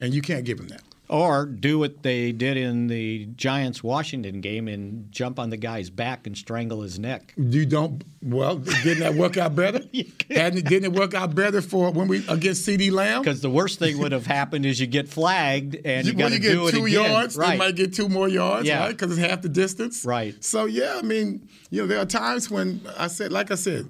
and 0.00 0.14
you 0.14 0.22
can't 0.22 0.44
give 0.44 0.58
him 0.60 0.68
that. 0.68 0.82
or 1.08 1.46
do 1.46 1.78
what 1.78 2.02
they 2.02 2.32
did 2.32 2.56
in 2.56 2.88
the 2.88 3.26
Giants 3.36 3.80
Washington 3.80 4.40
game 4.40 4.66
and 4.66 5.06
jump 5.12 5.38
on 5.38 5.50
the 5.50 5.56
guy's 5.56 5.88
back 5.88 6.26
and 6.26 6.36
strangle 6.36 6.82
his 6.82 6.98
neck. 6.98 7.32
You 7.36 7.64
don't. 7.64 8.02
Well, 8.20 8.56
didn't 8.56 8.98
that 9.00 9.14
work 9.14 9.36
out 9.36 9.54
better? 9.54 9.82
Hadn't, 10.30 10.66
didn't 10.66 10.92
it 10.92 10.98
work 10.98 11.14
out 11.14 11.32
better 11.36 11.62
for 11.62 11.92
when 11.92 12.08
we 12.08 12.26
against 12.28 12.66
CeeDee 12.66 12.90
Lamb? 12.90 13.22
Because 13.22 13.40
the 13.40 13.48
worst 13.50 13.78
thing 13.78 13.98
would 13.98 14.10
have 14.10 14.26
happened 14.26 14.66
is 14.66 14.80
you 14.80 14.88
get 14.88 15.06
flagged 15.08 15.76
and 15.86 16.08
you, 16.08 16.12
when 16.14 16.18
got 16.18 16.28
to 16.30 16.34
you 16.34 16.40
get 16.40 16.52
do 16.54 16.66
it 16.66 16.72
two 16.72 16.86
again. 16.86 17.04
yards, 17.12 17.36
right? 17.36 17.50
they 17.50 17.56
might 17.58 17.76
get 17.76 17.94
two 17.94 18.08
more 18.08 18.26
yards, 18.28 18.66
Yeah. 18.66 18.80
right? 18.80 18.88
Because 18.88 19.16
it's 19.16 19.24
half 19.24 19.42
the 19.42 19.48
distance. 19.48 20.04
Right. 20.04 20.34
So 20.42 20.64
yeah, 20.64 20.96
I 20.98 21.02
mean, 21.02 21.48
you 21.70 21.82
know, 21.82 21.86
there 21.86 22.00
are 22.00 22.04
times 22.06 22.50
when 22.50 22.80
I 22.98 23.06
said, 23.06 23.30
like 23.30 23.52
I 23.52 23.54
said, 23.54 23.86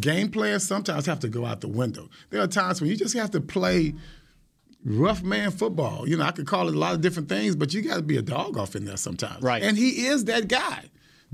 game 0.00 0.30
plans 0.30 0.66
sometimes 0.66 1.06
have 1.06 1.20
to 1.20 1.28
go 1.28 1.44
out 1.44 1.60
the 1.60 1.68
window. 1.68 2.08
There 2.30 2.40
are 2.40 2.46
times 2.46 2.80
when 2.80 2.90
you 2.90 2.96
just 2.96 3.14
have 3.14 3.30
to 3.32 3.40
play 3.40 3.94
rough 4.84 5.22
man 5.22 5.50
football. 5.50 6.08
You 6.08 6.16
know, 6.16 6.24
I 6.24 6.32
could 6.32 6.46
call 6.46 6.68
it 6.68 6.74
a 6.74 6.78
lot 6.78 6.94
of 6.94 7.00
different 7.00 7.28
things, 7.28 7.56
but 7.56 7.74
you 7.74 7.82
got 7.82 7.96
to 7.96 8.02
be 8.02 8.16
a 8.16 8.22
dog 8.22 8.56
off 8.56 8.76
in 8.76 8.84
there 8.84 8.96
sometimes. 8.96 9.42
Right. 9.42 9.62
And 9.62 9.76
he 9.76 10.06
is 10.06 10.24
that 10.26 10.48
guy. 10.48 10.84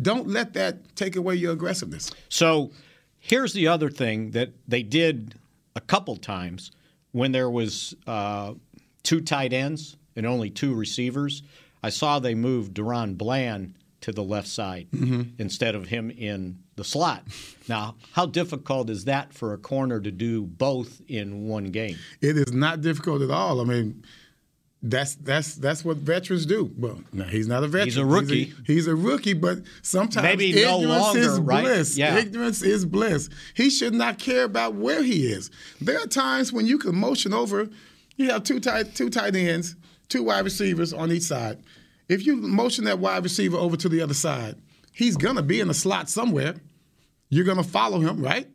Don't 0.01 0.29
let 0.29 0.55
that 0.55 0.97
take 0.97 1.17
away 1.17 1.35
your 1.35 1.53
aggressiveness. 1.53 2.11
So 2.29 2.73
here's 3.19 3.53
the 3.53 3.69
other 3.69 3.91
thing 3.91 4.31
that 4.33 4.51
they 4.67 4.83
did 4.83 5.35
a 5.77 5.81
couple 5.81 6.17
times 6.17 6.73
when 7.13 7.33
there 7.33 7.51
was 7.51 7.95
uh, 8.07 8.55
two 9.03 9.21
tight 9.21 9.53
ends 9.53 9.97
and 10.17 10.27
only 10.27 10.51
two 10.51 10.75
receivers. 10.75 11.43
I 11.83 11.91
saw 11.91 12.19
they 12.19 12.35
moved 12.35 12.75
DaRon 12.75 13.19
Bland 13.19 13.75
to 14.03 14.13
the 14.13 14.23
left 14.23 14.49
side 14.49 14.87
mm-hmm. 14.93 15.23
instead 15.39 15.75
of 15.75 15.89
him 15.89 16.11
in 16.11 16.59
the 16.77 16.85
slot. 16.85 17.25
Now, 17.69 17.97
how 18.13 18.27
difficult 18.27 18.91
is 18.91 19.07
that 19.07 19.33
for 19.33 19.53
a 19.53 19.59
corner 19.59 20.01
to 20.01 20.11
do 20.11 20.43
both 20.43 21.01
in 21.09 21.49
one 21.49 21.67
game? 21.67 21.97
It 22.21 22.37
is 22.37 22.53
not 22.53 22.81
difficult 22.81 23.23
at 23.23 23.31
all. 23.31 23.61
I 23.61 23.65
mean, 23.65 24.05
That's 24.85 25.15
that's 25.15 25.55
that's 25.55 25.85
what 25.85 25.99
veterans 25.99 26.45
do. 26.45 26.73
Well, 26.77 26.99
no, 27.13 27.23
he's 27.23 27.47
not 27.47 27.63
a 27.63 27.69
veteran. 27.69 27.87
He's 27.87 27.97
a 27.99 28.05
rookie. 28.05 28.45
He's 28.47 28.59
a, 28.59 28.73
he's 28.73 28.87
a 28.89 28.97
rookie, 28.97 29.33
but 29.35 29.59
sometimes 29.83 30.25
Maybe 30.25 30.53
no 30.55 30.81
ignorance 30.81 31.03
longer, 31.05 31.21
is 31.21 31.39
right? 31.39 31.63
bliss. 31.63 31.97
Yeah. 31.97 32.19
Ignorance 32.19 32.63
is 32.63 32.85
bliss. 32.85 33.29
He 33.55 33.71
should 33.71 33.95
not 33.95 34.19
care 34.19 34.43
about 34.43 34.75
where 34.75 35.05
he 35.05 35.29
is. 35.29 35.53
There 35.81 36.01
are 36.03 36.09
times 36.09 36.53
when 36.53 36.67
you 36.67 36.79
can 36.79 36.97
motion 36.97 37.33
over. 37.33 37.69
You 38.17 38.31
have 38.31 38.43
two 38.43 38.59
tight 38.59 38.97
two 38.97 39.09
tight 39.09 39.37
ends, 39.37 39.77
two 40.09 40.25
wide 40.25 40.45
receivers 40.45 40.93
on 40.93 41.13
each 41.13 41.23
side. 41.23 41.63
If 42.09 42.27
you 42.27 42.37
motion 42.37 42.85
that 42.85 42.99
wide 42.99 43.25
receiver 43.25 43.57
over 43.57 43.77
to 43.77 43.89
the 43.89 44.01
other 44.01 44.15
side, 44.15 44.57
he's 44.93 45.17
gonna 45.17 45.43
be 45.43 45.61
in 45.61 45.69
the 45.69 45.75
slot 45.75 46.09
somewhere. 46.09 46.57
You're 47.29 47.45
gonna 47.45 47.63
follow 47.63 48.01
him, 48.01 48.23
right? 48.23 48.49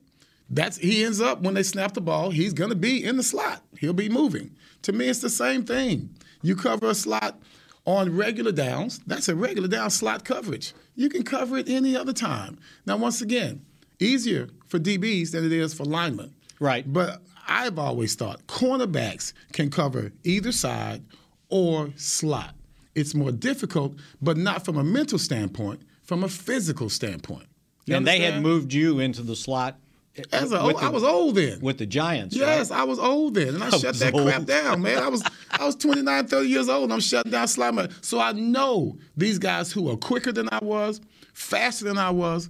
That's 0.49 0.77
he 0.77 1.03
ends 1.03 1.19
up 1.19 1.41
when 1.41 1.53
they 1.53 1.63
snap 1.63 1.93
the 1.93 2.01
ball, 2.01 2.31
he's 2.31 2.53
gonna 2.53 2.75
be 2.75 3.03
in 3.03 3.17
the 3.17 3.23
slot. 3.23 3.63
He'll 3.79 3.93
be 3.93 4.09
moving. 4.09 4.55
To 4.83 4.91
me, 4.91 5.07
it's 5.07 5.19
the 5.19 5.29
same 5.29 5.65
thing. 5.65 6.15
You 6.41 6.55
cover 6.55 6.89
a 6.89 6.95
slot 6.95 7.39
on 7.85 8.15
regular 8.15 8.51
downs, 8.51 8.99
that's 9.07 9.29
a 9.29 9.35
regular 9.35 9.67
down 9.67 9.89
slot 9.89 10.25
coverage. 10.25 10.73
You 10.95 11.09
can 11.09 11.23
cover 11.23 11.57
it 11.57 11.69
any 11.69 11.95
other 11.95 12.11
time. 12.11 12.59
Now, 12.85 12.97
once 12.97 13.21
again, 13.21 13.65
easier 13.99 14.49
for 14.67 14.77
DBs 14.77 15.31
than 15.31 15.45
it 15.45 15.53
is 15.53 15.73
for 15.73 15.85
linemen. 15.85 16.35
Right. 16.59 16.91
But 16.91 17.21
I've 17.47 17.79
always 17.79 18.15
thought 18.15 18.45
cornerbacks 18.47 19.31
can 19.53 19.69
cover 19.69 20.11
either 20.23 20.51
side 20.51 21.03
or 21.49 21.93
slot. 21.95 22.55
It's 22.97 23.13
more 23.13 23.31
difficult, 23.31 23.93
but 24.21 24.37
not 24.37 24.65
from 24.65 24.75
a 24.75 24.83
mental 24.83 25.19
standpoint, 25.19 25.81
from 26.03 26.23
a 26.23 26.27
physical 26.27 26.89
standpoint. 26.89 27.45
You 27.85 27.95
and 27.95 28.07
they 28.07 28.19
had 28.19 28.41
moved 28.41 28.73
you 28.73 28.99
into 28.99 29.21
the 29.21 29.35
slot. 29.35 29.79
Uh, 30.17 30.23
As 30.31 30.51
a, 30.51 30.65
with 30.65 30.77
oh, 30.77 30.87
I 30.87 30.89
was 30.89 31.03
old 31.03 31.35
then. 31.35 31.59
with 31.61 31.77
the 31.77 31.85
Giants. 31.85 32.35
Yes, 32.35 32.71
right? 32.71 32.79
I 32.79 32.83
was 32.85 32.97
old 32.97 33.35
then, 33.35 33.49
and 33.49 33.63
I, 33.63 33.67
I 33.71 33.77
shut 33.77 33.95
that 33.99 34.15
old. 34.15 34.27
crap 34.27 34.45
down, 34.45 34.81
man. 34.81 34.97
I 34.97 35.09
was 35.09 35.23
I 35.51 35.63
was 35.63 35.75
29, 35.75 36.25
30 36.25 36.49
years 36.49 36.67
old, 36.69 36.85
and 36.85 36.93
I'm 36.93 36.99
shutting 36.99 37.31
down 37.31 37.45
Slimer. 37.45 37.93
So 38.03 38.19
I 38.19 38.31
know 38.31 38.97
these 39.15 39.37
guys 39.37 39.71
who 39.71 39.91
are 39.91 39.95
quicker 39.97 40.31
than 40.31 40.49
I 40.51 40.59
was, 40.63 40.99
faster 41.33 41.85
than 41.85 41.99
I 41.99 42.09
was, 42.09 42.49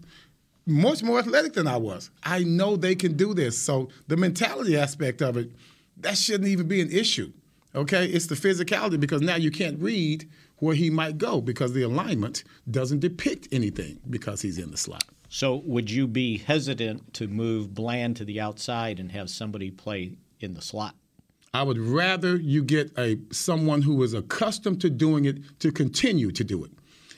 much 0.66 1.04
more 1.04 1.20
athletic 1.20 1.54
than 1.54 1.68
I 1.68 1.76
was. 1.76 2.10
I 2.24 2.46
know 2.46 2.78
they 2.78 2.96
can 2.96 3.18
do 3.18 3.34
this. 3.34 3.58
So 3.58 3.90
the 4.08 4.16
mentality 4.16 4.78
aspect 4.78 5.22
of 5.22 5.36
it, 5.36 5.52
that 5.98 6.18
shouldn't 6.18 6.48
even 6.48 6.70
be 6.70 6.80
an 6.80 6.90
issue. 6.90 7.34
Okay, 7.78 8.06
it's 8.08 8.26
the 8.26 8.34
physicality 8.34 9.00
because 9.00 9.22
now 9.22 9.36
you 9.36 9.52
can't 9.52 9.80
read 9.80 10.28
where 10.58 10.74
he 10.74 10.90
might 10.90 11.20
go 11.20 11.42
because 11.42 11.74
the 11.74 11.84
alignment 11.84 12.44
doesn't 12.72 13.02
depict 13.02 13.48
anything 13.52 14.00
because 14.10 14.42
he's 14.42 14.58
in 14.58 14.72
the 14.72 14.78
slot. 14.78 15.04
So 15.30 15.62
would 15.64 15.92
you 15.92 16.08
be 16.08 16.40
hesitant 16.40 17.14
to 17.14 17.28
move 17.28 17.76
Bland 17.76 18.16
to 18.18 18.26
the 18.26 18.42
outside 18.42 19.00
and 19.00 19.12
have 19.12 19.30
somebody 19.30 19.70
play 19.70 20.14
in 20.40 20.56
the 20.56 20.62
slot? 20.62 20.96
I 21.54 21.62
would 21.62 21.78
rather 21.78 22.36
you 22.36 22.64
get 22.64 22.92
a 22.98 23.20
someone 23.32 23.84
who 23.84 24.02
is 24.02 24.16
accustomed 24.16 24.82
to 24.82 24.90
doing 24.90 25.26
it 25.26 25.60
to 25.60 25.72
continue 25.72 26.32
to 26.32 26.44
do 26.44 26.64
it. 26.66 26.72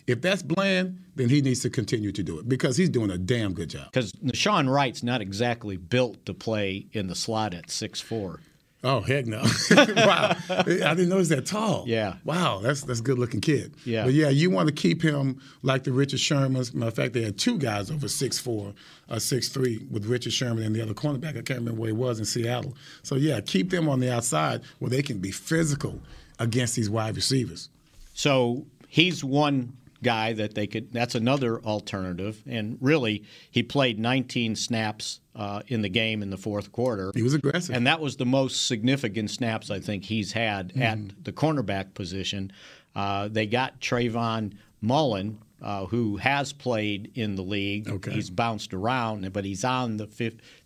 If 0.08 0.22
that's 0.22 0.44
Bland, 0.44 1.00
then 1.16 1.30
he 1.30 1.42
needs 1.42 1.62
to 1.62 1.70
continue 1.70 2.12
to 2.12 2.24
do 2.24 2.38
it 2.38 2.50
because 2.50 2.76
he's 2.76 2.90
doing 2.90 3.12
a 3.12 3.18
damn 3.18 3.54
good 3.54 3.70
job. 3.70 3.92
Because 3.94 4.12
Nahshon 4.14 4.70
Wright's 4.70 5.04
not 5.04 5.22
exactly 5.22 5.78
built 5.78 6.26
to 6.26 6.34
play 6.34 6.88
in 6.92 7.08
the 7.08 7.16
slot 7.16 7.54
at 7.54 7.72
six 7.72 8.02
four. 8.02 8.42
Oh 8.82 9.02
heck 9.02 9.26
no! 9.26 9.44
wow, 9.72 10.36
I 10.50 10.64
didn't 10.64 11.10
know 11.10 11.18
he's 11.18 11.30
that 11.30 11.46
tall. 11.46 11.84
Yeah. 11.86 12.16
Wow, 12.24 12.60
that's 12.60 12.82
that's 12.82 13.02
a 13.02 13.04
good 13.04 13.20
looking 13.20 13.42
kid. 13.42 13.74
Yeah. 13.84 14.06
But 14.06 14.14
yeah, 14.14 14.30
you 14.30 14.50
want 14.50 14.68
to 14.70 14.74
keep 14.74 15.02
him 15.02 15.42
like 15.64 15.84
the 15.84 15.92
Richard 15.92 16.20
Shermans. 16.20 16.74
Matter 16.74 16.88
of 16.88 16.96
fact, 16.96 17.14
they 17.14 17.24
had 17.24 17.38
two 17.38 17.58
guys 17.58 17.92
over 17.92 18.08
six 18.08 18.40
four, 18.40 18.74
uh, 19.10 19.20
six 19.20 19.50
three 19.50 19.86
with 19.92 20.06
Richard 20.06 20.32
Sherman 20.32 20.64
and 20.64 20.74
the 20.74 20.82
other 20.82 20.94
cornerback. 20.94 21.32
I 21.32 21.42
can't 21.42 21.60
remember 21.60 21.82
where 21.82 21.90
he 21.90 21.94
was 21.94 22.20
in 22.20 22.26
Seattle. 22.26 22.74
So 23.04 23.16
yeah, 23.16 23.42
keep 23.42 23.70
them 23.70 23.90
on 23.90 24.00
the 24.00 24.14
outside 24.14 24.62
where 24.80 24.90
they 24.90 25.02
can 25.02 25.20
be 25.20 25.32
physical 25.32 26.00
against 26.40 26.78
these 26.78 26.90
wide 26.90 27.18
receivers. 27.18 27.68
So 28.14 28.66
he's 28.88 29.26
one 29.26 29.74
guy 30.04 30.34
that 30.34 30.56
they 30.56 30.68
could. 30.68 30.92
That's 30.92 31.16
another 31.16 31.60
alternative. 31.62 32.42
And 32.48 32.78
really, 32.82 33.24
he 33.52 33.64
played 33.64 34.00
19 34.00 34.56
snaps 34.56 35.20
uh, 35.36 35.62
in 35.68 35.82
the 35.82 35.90
game 35.90 36.22
in 36.22 36.30
the 36.30 36.38
fourth 36.38 36.72
quarter. 36.72 37.12
He 37.16 37.24
was 37.24 37.34
aggressive, 37.34 37.76
and 37.76 37.86
that 37.88 38.00
was 38.00 38.18
the 38.18 38.26
most 38.26 38.68
significant 38.68 39.30
snaps 39.32 39.70
I 39.72 39.80
think 39.80 40.06
he's 40.06 40.32
had 40.34 40.70
Mm-hmm. 40.70 40.82
at 40.82 41.24
the 41.24 41.32
cornerback 41.32 41.94
position. 41.94 42.52
Uh, 42.96 43.28
they 43.28 43.46
got 43.46 43.80
Trayvon 43.82 44.54
Mullen. 44.82 45.40
Uh, 45.62 45.86
who 45.88 46.16
has 46.16 46.54
played 46.54 47.12
in 47.16 47.36
the 47.36 47.42
league? 47.42 47.90
Okay. 47.90 48.12
He's 48.12 48.30
bounced 48.30 48.74
around, 48.74 49.34
but 49.34 49.44
he's 49.44 49.66
on 49.66 49.98
the 49.98 50.08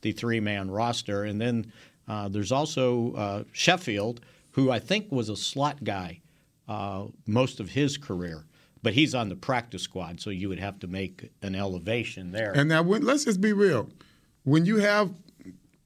53-man 0.04 0.70
roster. 0.70 1.24
And 1.24 1.42
then 1.42 1.72
uh, 2.08 2.30
there's 2.30 2.52
also 2.52 3.14
uh, 3.16 3.44
Sheffield, 3.52 4.22
who 4.52 4.70
I 4.70 4.78
think 4.78 5.12
was 5.12 5.30
a 5.30 5.36
slot 5.36 5.84
guy 5.84 6.22
uh, 6.68 7.06
most 7.26 7.60
of 7.60 7.70
his 7.72 7.98
career, 7.98 8.46
but 8.84 8.94
he's 8.94 9.16
on 9.16 9.30
the 9.30 9.36
practice 9.36 9.82
squad, 9.82 10.20
so 10.20 10.30
you 10.30 10.50
would 10.50 10.60
have 10.60 10.78
to 10.80 10.88
make 10.88 11.32
an 11.42 11.56
elevation 11.56 12.32
there. 12.32 12.52
And 12.52 12.70
now, 12.70 12.84
when, 12.84 13.04
let's 13.04 13.24
just 13.26 13.42
be 13.42 13.54
real. 13.54 13.90
When 14.44 14.66
you 14.66 14.78
have, 14.78 15.12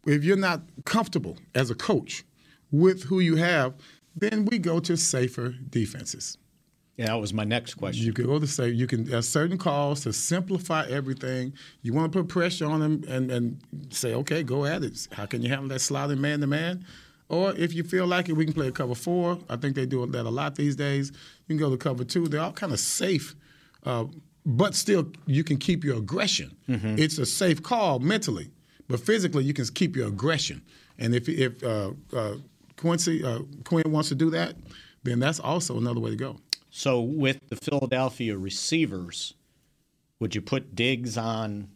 if 0.05 0.23
you're 0.23 0.35
not 0.35 0.63
comfortable 0.83 1.37
as 1.55 1.69
a 1.69 1.75
coach 1.75 2.25
with 2.71 3.03
who 3.03 3.19
you 3.19 3.35
have, 3.35 3.75
then 4.15 4.45
we 4.45 4.57
go 4.57 4.79
to 4.79 4.97
safer 4.97 5.53
defenses. 5.69 6.37
yeah, 6.97 7.05
that 7.07 7.17
was 7.17 7.31
my 7.31 7.43
next 7.43 7.75
question. 7.75 8.03
You 8.03 8.13
can 8.13 8.25
go 8.25 8.39
to 8.39 8.47
say 8.47 8.69
you 8.69 8.87
can 8.87 9.21
certain 9.21 9.59
calls 9.59 10.01
to 10.01 10.11
simplify 10.11 10.87
everything. 10.87 11.53
You 11.83 11.93
want 11.93 12.11
to 12.11 12.19
put 12.19 12.27
pressure 12.27 12.65
on 12.65 12.79
them 12.79 13.03
and, 13.07 13.29
and 13.29 13.61
say, 13.91 14.15
okay, 14.15 14.41
go 14.41 14.65
at 14.65 14.83
it. 14.83 15.07
How 15.11 15.27
can 15.27 15.43
you 15.43 15.49
handle 15.49 15.67
that 15.69 15.81
sliding 15.81 16.19
man 16.19 16.41
to 16.41 16.47
man? 16.47 16.83
Or 17.29 17.53
if 17.55 17.73
you 17.73 17.83
feel 17.83 18.07
like 18.07 18.29
it, 18.29 18.33
we 18.33 18.45
can 18.45 18.53
play 18.53 18.67
a 18.67 18.71
cover 18.71 18.95
four. 18.95 19.37
I 19.49 19.57
think 19.57 19.75
they 19.75 19.85
do 19.85 20.05
that 20.05 20.25
a 20.25 20.29
lot 20.29 20.55
these 20.55 20.75
days. 20.75 21.11
You 21.47 21.57
can 21.57 21.57
go 21.57 21.69
to 21.69 21.77
cover 21.77 22.03
two. 22.03 22.27
They're 22.27 22.41
all 22.41 22.53
kind 22.53 22.71
of 22.71 22.79
safe, 22.79 23.35
uh, 23.85 24.05
but 24.45 24.75
still 24.75 25.11
you 25.25 25.43
can 25.43 25.57
keep 25.57 25.83
your 25.83 25.97
aggression. 25.97 26.55
It's 26.97 27.17
a 27.17 27.25
safe 27.25 27.61
call 27.61 27.99
mentally, 27.99 28.49
but 28.87 28.99
physically 29.01 29.43
you 29.43 29.53
can 29.53 29.65
keep 29.65 29.95
your 29.95 30.07
aggression. 30.07 30.61
And 30.97 31.13
if 31.13 31.27
if 31.27 31.61
uh, 31.63 31.91
uh, 32.15 32.35
Quincy 32.77 33.23
uh, 33.23 33.39
Quinn 33.65 33.91
wants 33.91 34.09
to 34.09 34.15
do 34.15 34.29
that, 34.29 34.55
then 35.03 35.19
that's 35.19 35.39
also 35.39 35.77
another 35.77 35.99
way 35.99 36.11
to 36.11 36.15
go. 36.15 36.37
So 36.69 37.01
with 37.01 37.39
the 37.49 37.55
Philadelphia 37.55 38.37
receivers, 38.37 39.33
would 40.19 40.33
you 40.35 40.41
put 40.41 40.75
Diggs 40.75 41.17
on 41.17 41.69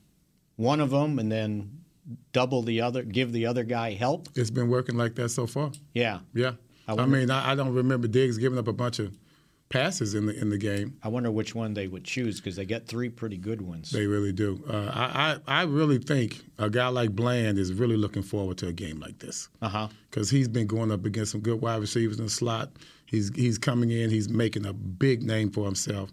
one 0.56 0.80
of 0.80 0.92
them 0.92 1.20
and 1.20 1.32
then 1.32 1.81
double 2.34 2.62
the 2.64 2.82
other, 2.82 3.04
give 3.04 3.32
the 3.32 3.46
other 3.46 3.64
guy 3.64 3.94
help? 3.94 4.28
It's 4.36 4.50
been 4.52 4.70
working 4.70 4.96
like 4.98 5.16
that 5.16 5.30
so 5.30 5.48
far. 5.48 5.72
Yeah. 5.94 6.20
Yeah. 6.34 6.54
I 6.88 6.94
I, 6.94 7.06
mean, 7.06 7.30
I, 7.32 7.52
I 7.52 7.56
don't 7.56 7.74
remember 7.74 8.08
Diggs 8.08 8.38
giving 8.38 8.58
up 8.60 8.68
a 8.68 8.74
bunch 8.74 9.00
of 9.00 9.18
passes 9.70 10.16
in 10.16 10.26
the 10.26 10.38
in 10.38 10.50
the 10.50 10.58
game. 10.58 10.98
I 11.02 11.08
wonder 11.08 11.32
which 11.32 11.56
one 11.56 11.74
they 11.74 11.88
would 11.88 12.04
choose 12.04 12.42
because 12.42 12.58
they 12.58 12.66
got 12.66 12.88
three 12.88 13.08
pretty 13.08 13.38
good 13.38 13.62
ones. 13.62 13.90
They 13.92 14.06
really 14.06 14.34
do. 14.34 14.62
Uh, 14.68 14.92
I, 14.94 15.40
I 15.48 15.62
I 15.62 15.64
really 15.64 15.98
think 15.98 16.42
a 16.58 16.70
guy 16.70 16.88
like 16.90 17.12
Bland 17.12 17.58
is 17.58 17.72
really 17.72 17.96
looking 17.96 18.24
forward 18.24 18.58
to 18.58 18.68
a 18.68 18.74
game 18.74 19.00
like 19.00 19.20
this 19.20 19.48
Uh 19.62 19.70
huh. 19.70 19.88
because 20.10 20.30
he's 20.30 20.50
been 20.50 20.68
going 20.68 20.92
up 20.92 21.06
against 21.06 21.32
some 21.32 21.40
good 21.42 21.62
wide 21.62 21.80
receivers 21.80 22.18
in 22.20 22.26
the 22.26 22.30
slot. 22.32 22.72
He's 23.06 23.32
he's 23.36 23.58
coming 23.58 23.92
in. 23.92 24.10
He's 24.10 24.28
making 24.28 24.66
a 24.66 24.74
big 24.74 25.24
name 25.24 25.52
for 25.52 25.64
himself. 25.66 26.12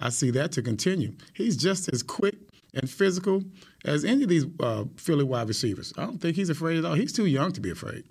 I 0.00 0.10
see 0.10 0.30
that 0.32 0.52
to 0.52 0.62
continue. 0.62 1.14
He's 1.32 1.56
just 1.56 1.88
as 1.92 2.02
quick 2.02 2.36
and 2.74 2.88
physical 2.88 3.42
as 3.84 4.04
any 4.04 4.22
of 4.24 4.28
these 4.28 4.46
uh, 4.60 4.84
Philly 4.96 5.24
wide 5.24 5.48
receivers. 5.48 5.92
I 5.96 6.04
don't 6.04 6.18
think 6.18 6.36
he's 6.36 6.50
afraid 6.50 6.78
at 6.78 6.84
all. 6.84 6.94
He's 6.94 7.12
too 7.12 7.26
young 7.26 7.52
to 7.52 7.60
be 7.60 7.70
afraid. 7.70 8.04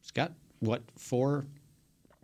He's 0.00 0.10
got 0.12 0.32
what 0.60 0.82
four, 0.96 1.46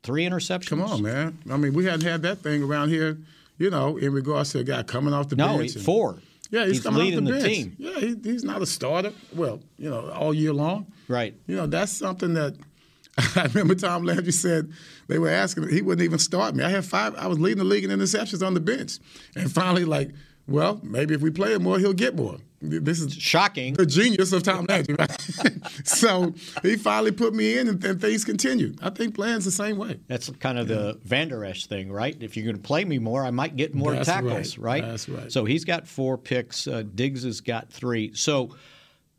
three 0.03 0.25
interceptions. 0.25 0.69
Come 0.69 0.83
on, 0.83 1.03
man. 1.03 1.39
I 1.51 1.57
mean, 1.57 1.75
we 1.75 1.85
hadn't 1.85 2.03
had 2.03 2.23
that 2.23 2.39
thing 2.39 2.63
around 2.63 2.91
here, 2.91 3.19
you 3.59 3.71
know, 3.71 3.97
in 3.97 4.13
regards 4.13 4.53
to 4.53 4.61
a 4.61 4.65
guy 4.65 4.83
coming 4.83 5.13
off 5.15 5.29
the 5.29 5.37
No, 5.37 5.59
bench. 5.59 5.75
and- 5.75 5.85
four. 5.85 6.19
Yeah, 6.51 6.67
he's, 6.67 6.75
He's 6.77 6.83
coming 6.85 7.01
leading 7.01 7.21
off 7.21 7.25
the, 7.27 7.33
the 7.33 7.39
bench. 7.41 7.55
team. 7.55 7.77
Yeah, 7.79 7.99
he, 7.99 8.17
he's 8.23 8.45
not 8.45 8.63
a 8.63 8.67
starter. 8.67 9.13
Well, 9.35 9.61
you 9.77 9.91
know, 9.91 10.11
all 10.11 10.33
year 10.33 10.53
long. 10.53 10.87
Right. 11.09 11.35
You 11.49 11.57
know, 11.57 11.67
that's 11.67 11.91
something 11.91 12.35
that 12.35 12.55
I 13.35 13.45
remember 13.47 13.75
Tom 13.75 14.05
Landry 14.05 14.31
said 14.31 14.71
they 15.09 15.19
were 15.19 15.31
asking 15.31 15.65
him, 15.65 15.71
he 15.71 15.83
wouldn't 15.83 16.05
even 16.05 16.19
start 16.19 16.55
me. 16.55 16.63
I 16.63 16.69
had 16.69 16.85
five. 16.85 17.15
I 17.17 17.27
was 17.27 17.41
leading 17.41 17.59
the 17.59 17.65
league 17.65 17.83
in 17.85 17.91
interceptions 17.91 18.47
on 18.47 18.55
the 18.55 18.61
bench, 18.61 18.99
and 19.35 19.51
finally, 19.51 19.85
like, 19.85 20.11
well, 20.47 20.81
maybe 20.83 21.15
if 21.15 21.21
we 21.21 21.31
play 21.31 21.55
him 21.55 21.63
more, 21.63 21.79
he'll 21.79 21.93
get 21.93 22.15
more. 22.15 22.39
This 22.61 23.01
is 23.01 23.13
shocking. 23.15 23.75
The 23.75 23.85
genius 23.85 24.33
of 24.33 24.43
Tom 24.43 24.67
Landry, 24.69 24.95
right? 24.99 25.21
so 25.85 26.35
he 26.63 26.77
finally 26.77 27.13
put 27.13 27.35
me 27.35 27.59
in, 27.59 27.69
and, 27.69 27.85
and 27.85 28.01
things 28.01 28.25
continued. 28.25 28.79
I 28.83 28.91
think 28.91 29.15
Bland's 29.15 29.45
the 29.45 29.51
same 29.51 29.77
way. 29.77 30.01
That's 30.09 30.31
kind 30.41 30.59
of 30.59 30.69
the 30.69 30.99
Vander 31.05 31.45
Esch 31.45 31.67
thing, 31.67 31.93
right? 31.93 32.17
If 32.21 32.37
you're 32.37 32.45
going 32.47 32.57
to 32.57 32.63
play 32.63 32.85
me 32.85 32.99
more, 32.99 33.25
I 33.25 33.31
might 33.31 33.57
get 33.57 33.75
more 33.75 33.93
That's 33.93 34.09
tackles, 34.09 34.57
right. 34.57 34.83
right. 34.83 34.91
That's 34.91 35.09
right. 35.09 35.31
So 35.31 35.45
he's 35.45 35.65
got 35.65 35.87
four 35.87 36.17
picks. 36.17 36.67
Uh, 36.67 36.85
Diggs 36.95 37.25
has 37.25 37.41
got 37.41 37.71
three. 37.71 38.15
So 38.15 38.55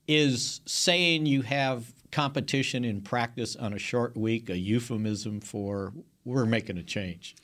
is 0.07 0.61
saying 0.65 1.25
you 1.25 1.41
have 1.43 1.91
competition 2.11 2.85
in 2.85 3.01
practice 3.01 3.55
on 3.55 3.73
a 3.73 3.79
short 3.79 4.15
week 4.15 4.49
a 4.49 4.57
euphemism 4.57 5.39
for 5.41 5.93
we're 6.23 6.45
making 6.45 6.77
a 6.77 6.83
change? 6.83 7.35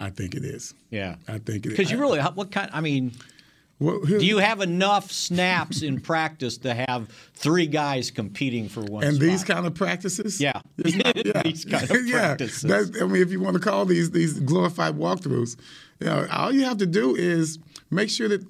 I 0.00 0.10
think 0.10 0.34
it 0.34 0.44
is. 0.44 0.74
Yeah. 0.90 1.16
I 1.28 1.38
think 1.38 1.66
it 1.66 1.72
is. 1.72 1.76
Because 1.76 1.90
you 1.92 1.98
really, 1.98 2.18
what 2.20 2.50
kind? 2.50 2.70
I 2.72 2.80
mean, 2.80 3.12
Well, 3.78 4.00
Do 4.00 4.24
you 4.24 4.38
have 4.38 4.60
enough 4.60 5.12
snaps 5.12 5.82
in 5.82 6.00
practice 6.00 6.58
to 6.58 6.74
have 6.74 7.08
three 7.34 7.66
guys 7.66 8.10
competing 8.10 8.68
for 8.68 8.80
one 8.82 9.04
and 9.04 9.14
spot? 9.16 9.22
these 9.26 9.44
kind 9.44 9.66
of 9.66 9.74
practices? 9.74 10.40
Yeah. 10.40 10.60
Not- 10.78 11.16
yeah. 11.26 11.42
these 11.42 11.64
kind 11.66 11.90
of 11.90 11.96
yeah. 12.06 12.18
practices. 12.34 12.62
That's, 12.62 13.02
I 13.02 13.06
mean, 13.06 13.22
if 13.22 13.30
you 13.30 13.40
want 13.40 13.54
to 13.54 13.60
call 13.60 13.84
these 13.84 14.10
these 14.10 14.40
glorified 14.40 14.96
walkthroughs, 14.96 15.56
you 16.00 16.06
know, 16.06 16.26
all 16.32 16.52
you 16.52 16.64
have 16.64 16.78
to 16.78 16.86
do 16.86 17.14
is 17.14 17.58
make 17.90 18.08
sure 18.10 18.28
that 18.28 18.42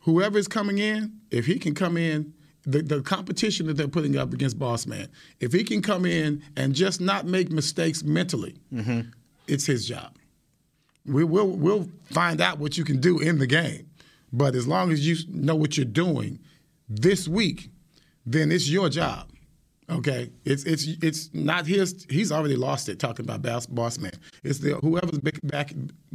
whoever 0.00 0.38
is 0.38 0.48
coming 0.48 0.78
in, 0.78 1.12
if 1.30 1.46
he 1.46 1.58
can 1.58 1.74
come 1.74 1.96
in, 1.96 2.32
the, 2.64 2.82
the 2.82 3.00
competition 3.00 3.66
that 3.66 3.74
they're 3.78 3.88
putting 3.88 4.16
up 4.18 4.32
against 4.34 4.58
Boss 4.58 4.86
Man, 4.86 5.08
if 5.40 5.52
he 5.52 5.64
can 5.64 5.80
come 5.80 6.04
in 6.04 6.42
and 6.56 6.74
just 6.74 7.00
not 7.00 7.26
make 7.26 7.50
mistakes 7.50 8.02
mentally, 8.02 8.56
Mm-hmm. 8.72 9.00
it's 9.46 9.64
his 9.66 9.86
job. 9.88 10.14
We 11.08 11.24
will 11.24 11.48
we'll 11.48 11.88
find 12.04 12.40
out 12.40 12.58
what 12.58 12.76
you 12.78 12.84
can 12.84 13.00
do 13.00 13.18
in 13.18 13.38
the 13.38 13.46
game, 13.46 13.88
but 14.32 14.54
as 14.54 14.66
long 14.66 14.92
as 14.92 15.06
you 15.06 15.16
know 15.28 15.54
what 15.54 15.76
you're 15.76 15.86
doing 15.86 16.38
this 16.88 17.26
week, 17.28 17.70
then 18.26 18.52
it's 18.52 18.68
your 18.68 18.88
job. 18.88 19.28
Okay, 19.90 20.30
it's 20.44 20.64
it's 20.64 20.86
it's 21.02 21.30
not 21.32 21.66
his. 21.66 22.06
He's 22.10 22.30
already 22.30 22.56
lost 22.56 22.88
it. 22.88 22.98
Talking 22.98 23.24
about 23.24 23.40
boss, 23.40 23.66
boss 23.66 23.98
man, 23.98 24.12
it's 24.44 24.58
the 24.58 24.74
whoever's 24.76 25.18
back, 25.18 25.40
back 25.42 25.72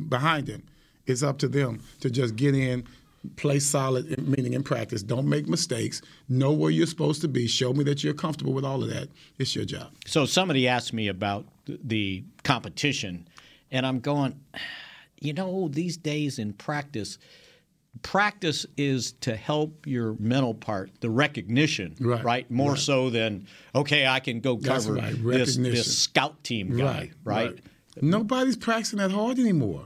behind 0.10 0.48
him. 0.48 0.64
It's 1.08 1.24
up 1.24 1.40
to 1.40 1.48
them 1.48 1.82
to 2.02 2.10
just 2.10 2.36
get 2.36 2.56
in, 2.56 2.86
play 3.36 3.60
solid, 3.60 4.28
meaning 4.28 4.54
in 4.54 4.64
practice. 4.64 5.02
Don't 5.02 5.28
make 5.28 5.48
mistakes. 5.48 6.02
Know 6.30 6.52
where 6.52 6.70
you're 6.70 6.86
supposed 6.88 7.22
to 7.22 7.28
be. 7.28 7.48
Show 7.48 7.74
me 7.74 7.84
that 7.86 8.04
you're 8.04 8.14
comfortable 8.14 8.54
with 8.54 8.64
all 8.64 8.84
of 8.84 8.90
that. 8.90 9.10
It's 9.40 9.56
your 9.56 9.66
job. 9.66 9.92
So 10.06 10.26
somebody 10.26 10.68
asked 10.68 10.94
me 10.94 11.08
about 11.08 11.46
the 11.66 12.24
competition, 12.44 13.28
and 13.72 13.88
I'm 13.88 14.00
going, 14.00 14.40
you 15.24 15.34
know, 15.34 15.68
these 15.72 15.98
days 15.98 16.40
in 16.40 16.54
practice, 16.54 17.18
practice 18.02 18.66
is 18.78 19.14
to 19.22 19.36
help 19.36 19.86
your 19.86 20.16
mental 20.20 20.54
part, 20.54 20.92
the 21.02 21.10
recognition, 21.10 21.96
Right, 22.00 22.50
More 22.50 22.72
right. 22.72 22.80
so 22.80 23.10
than 23.10 23.48
okay, 23.76 24.08
I 24.08 24.20
can 24.20 24.40
go 24.40 24.58
cover 24.58 24.94
right, 24.94 25.16
this, 25.24 25.56
this 25.58 25.98
scout 25.98 26.44
team 26.44 26.76
guy, 26.78 27.12
right? 27.24 27.60
Nobody's 28.02 28.58
practicing 28.58 29.00
that 29.00 29.12
hard 29.12 29.38
anymore. 29.38 29.86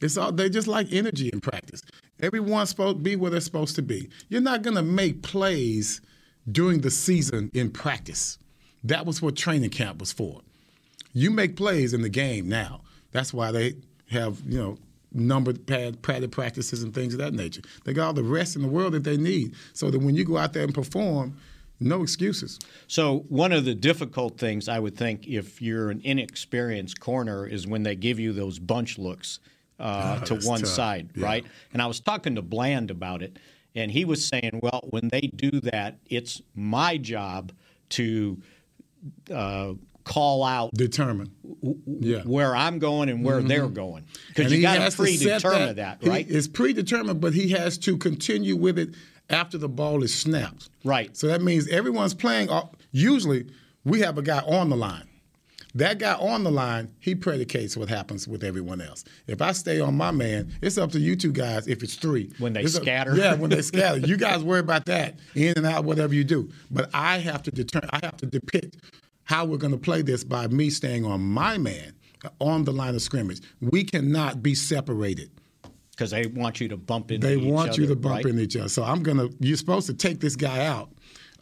It's 0.00 0.16
all 0.16 0.30
they 0.30 0.48
just 0.50 0.68
like 0.68 0.86
energy 0.92 1.30
in 1.32 1.40
practice. 1.40 1.82
Everyone's 2.20 2.68
supposed 2.70 2.98
to 2.98 3.02
be 3.02 3.16
where 3.16 3.30
they're 3.30 3.40
supposed 3.40 3.74
to 3.76 3.82
be. 3.82 4.10
You're 4.28 4.40
not 4.40 4.62
going 4.62 4.76
to 4.76 4.82
make 4.82 5.22
plays 5.22 6.00
during 6.50 6.80
the 6.82 6.90
season 6.90 7.50
in 7.54 7.70
practice. 7.70 8.38
That 8.84 9.06
was 9.06 9.22
what 9.22 9.36
training 9.36 9.70
camp 9.70 9.98
was 9.98 10.12
for. 10.12 10.42
You 11.12 11.30
make 11.30 11.56
plays 11.56 11.94
in 11.94 12.02
the 12.02 12.08
game 12.08 12.48
now. 12.48 12.82
That's 13.12 13.32
why 13.32 13.50
they 13.50 13.74
have 14.10 14.40
you 14.46 14.58
know 14.58 14.78
numbered 15.12 15.66
pad, 15.66 16.02
padded 16.02 16.30
practices 16.32 16.82
and 16.82 16.92
things 16.94 17.14
of 17.14 17.18
that 17.20 17.32
nature. 17.32 17.62
They 17.84 17.92
got 17.94 18.06
all 18.08 18.12
the 18.12 18.22
rest 18.22 18.56
in 18.56 18.62
the 18.62 18.68
world 18.68 18.92
that 18.92 19.04
they 19.04 19.16
need, 19.16 19.54
so 19.72 19.90
that 19.90 19.98
when 20.00 20.14
you 20.14 20.24
go 20.24 20.36
out 20.36 20.52
there 20.52 20.64
and 20.64 20.74
perform, 20.74 21.36
no 21.80 22.02
excuses. 22.02 22.58
So 22.88 23.20
one 23.28 23.52
of 23.52 23.64
the 23.64 23.74
difficult 23.74 24.38
things 24.38 24.68
I 24.68 24.78
would 24.80 24.96
think 24.96 25.26
if 25.26 25.62
you're 25.62 25.90
an 25.90 26.00
inexperienced 26.04 27.00
corner 27.00 27.46
is 27.46 27.66
when 27.66 27.84
they 27.84 27.94
give 27.94 28.18
you 28.18 28.32
those 28.32 28.58
bunch 28.58 28.98
looks 28.98 29.38
uh, 29.80 30.18
Oh, 30.20 30.24
to 30.24 30.46
one 30.46 30.60
tough. 30.60 30.68
side, 30.70 31.10
Yeah. 31.14 31.24
right? 31.24 31.46
And 31.72 31.80
I 31.80 31.86
was 31.86 32.00
talking 32.00 32.34
to 32.34 32.42
Bland 32.42 32.90
about 32.90 33.22
it, 33.22 33.38
and 33.76 33.90
he 33.92 34.04
was 34.04 34.24
saying, 34.26 34.58
well, 34.62 34.80
when 34.90 35.08
they 35.08 35.20
do 35.20 35.50
that, 35.60 35.98
it's 36.10 36.42
my 36.54 36.96
job 36.98 37.52
to 37.90 38.42
uh, 39.32 39.74
call 40.08 40.42
out 40.42 40.70
Determine. 40.74 41.30
Yeah. 42.00 42.22
where 42.22 42.56
I'm 42.56 42.78
going 42.78 43.08
and 43.08 43.24
where 43.24 43.40
they're 43.42 43.68
Mhm. 43.68 43.74
going 43.74 44.04
because 44.28 44.50
you 44.50 44.56
he 44.58 44.62
got 44.62 44.90
to 44.90 44.96
predetermine 44.96 45.76
that, 45.76 45.98
He- 46.02 46.08
right? 46.08 46.26
It's 46.28 46.48
predetermined, 46.48 47.20
but 47.20 47.34
he 47.34 47.48
has 47.50 47.76
to 47.78 47.96
continue 47.98 48.56
with 48.56 48.78
it 48.78 48.90
after 49.28 49.58
the 49.58 49.68
ball 49.68 50.02
is 50.02 50.14
snapped. 50.14 50.70
Right. 50.84 51.14
So 51.16 51.26
that 51.28 51.42
means 51.42 51.68
everyone's 51.68 52.14
playing. 52.14 52.48
Usually, 52.92 53.46
we 53.84 54.00
have 54.00 54.16
a 54.18 54.22
guy 54.22 54.38
on 54.40 54.70
the 54.70 54.76
line. 54.76 55.04
That 55.74 55.98
guy 55.98 56.14
on 56.14 56.44
the 56.44 56.50
line, 56.50 56.88
he 56.98 57.14
predicates 57.14 57.76
what 57.76 57.90
happens 57.90 58.26
with 58.26 58.42
everyone 58.42 58.80
else. 58.80 59.04
If 59.26 59.42
I 59.42 59.52
stay 59.52 59.80
on 59.80 59.94
my 59.96 60.10
man, 60.10 60.50
it's 60.62 60.78
up 60.78 60.90
to 60.92 60.98
you 60.98 61.14
two 61.14 61.30
guys 61.32 61.68
if 61.68 61.82
it's 61.82 61.94
three. 61.96 62.30
When 62.38 62.54
they 62.54 62.62
It's 62.62 62.74
up- 62.76 62.82
scatter. 62.82 63.14
yeah, 63.14 63.34
when 63.34 63.50
they 63.50 63.60
scatter. 63.72 63.98
You 63.98 64.16
guys 64.16 64.42
worry 64.42 64.60
about 64.60 64.86
that, 64.86 65.18
in 65.34 65.52
and 65.56 65.66
out, 65.66 65.84
whatever 65.84 66.14
you 66.14 66.24
do. 66.24 66.48
But 66.70 66.88
I 66.94 67.18
have 67.18 67.42
to 67.42 67.50
determine, 67.50 67.90
I 67.92 68.00
have 68.02 68.16
to 68.18 68.26
depict 68.26 68.78
how 69.28 69.44
we're 69.44 69.58
going 69.58 69.72
to 69.74 69.78
play 69.78 70.00
this 70.00 70.24
by 70.24 70.46
me 70.48 70.70
staying 70.70 71.04
on 71.04 71.20
my 71.20 71.58
man 71.58 71.92
on 72.40 72.64
the 72.64 72.72
line 72.72 72.94
of 72.94 73.02
scrimmage. 73.02 73.42
We 73.60 73.84
cannot 73.84 74.42
be 74.42 74.54
separated. 74.54 75.30
Because 75.90 76.12
they 76.12 76.26
want 76.26 76.60
you 76.60 76.68
to 76.68 76.76
bump 76.78 77.10
into 77.10 77.26
They 77.26 77.36
want 77.36 77.76
you 77.76 77.86
to 77.88 77.96
bump 77.96 78.14
right? 78.16 78.24
into 78.26 78.42
each 78.42 78.56
other. 78.56 78.68
So 78.68 78.84
I'm 78.84 79.02
gonna. 79.02 79.28
You're 79.40 79.56
supposed 79.56 79.88
to 79.88 79.94
take 79.94 80.20
this 80.20 80.36
guy 80.36 80.64
out 80.64 80.90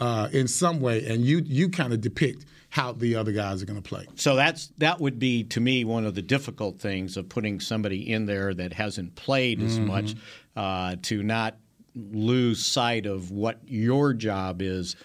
uh, 0.00 0.28
in 0.32 0.48
some 0.48 0.80
way, 0.80 1.06
and 1.06 1.22
you 1.24 1.42
you 1.44 1.68
kind 1.68 1.92
of 1.92 2.00
depict 2.00 2.46
how 2.70 2.92
the 2.92 3.14
other 3.16 3.32
guys 3.32 3.62
are 3.62 3.66
going 3.66 3.80
to 3.80 3.86
play. 3.86 4.06
So 4.16 4.34
that's 4.34 4.72
that 4.78 4.98
would 4.98 5.18
be 5.18 5.44
to 5.44 5.60
me 5.60 5.84
one 5.84 6.06
of 6.06 6.14
the 6.14 6.22
difficult 6.22 6.80
things 6.80 7.18
of 7.18 7.28
putting 7.28 7.60
somebody 7.60 8.10
in 8.10 8.24
there 8.24 8.54
that 8.54 8.72
hasn't 8.72 9.14
played 9.14 9.62
as 9.62 9.78
Mhm. 9.78 9.86
much 9.86 10.14
uh, 10.56 10.96
to 11.02 11.22
not 11.22 11.58
lose 11.94 12.64
sight 12.64 13.04
of 13.06 13.30
what 13.30 13.60
your 13.66 14.14
job 14.14 14.62
is. 14.62 14.96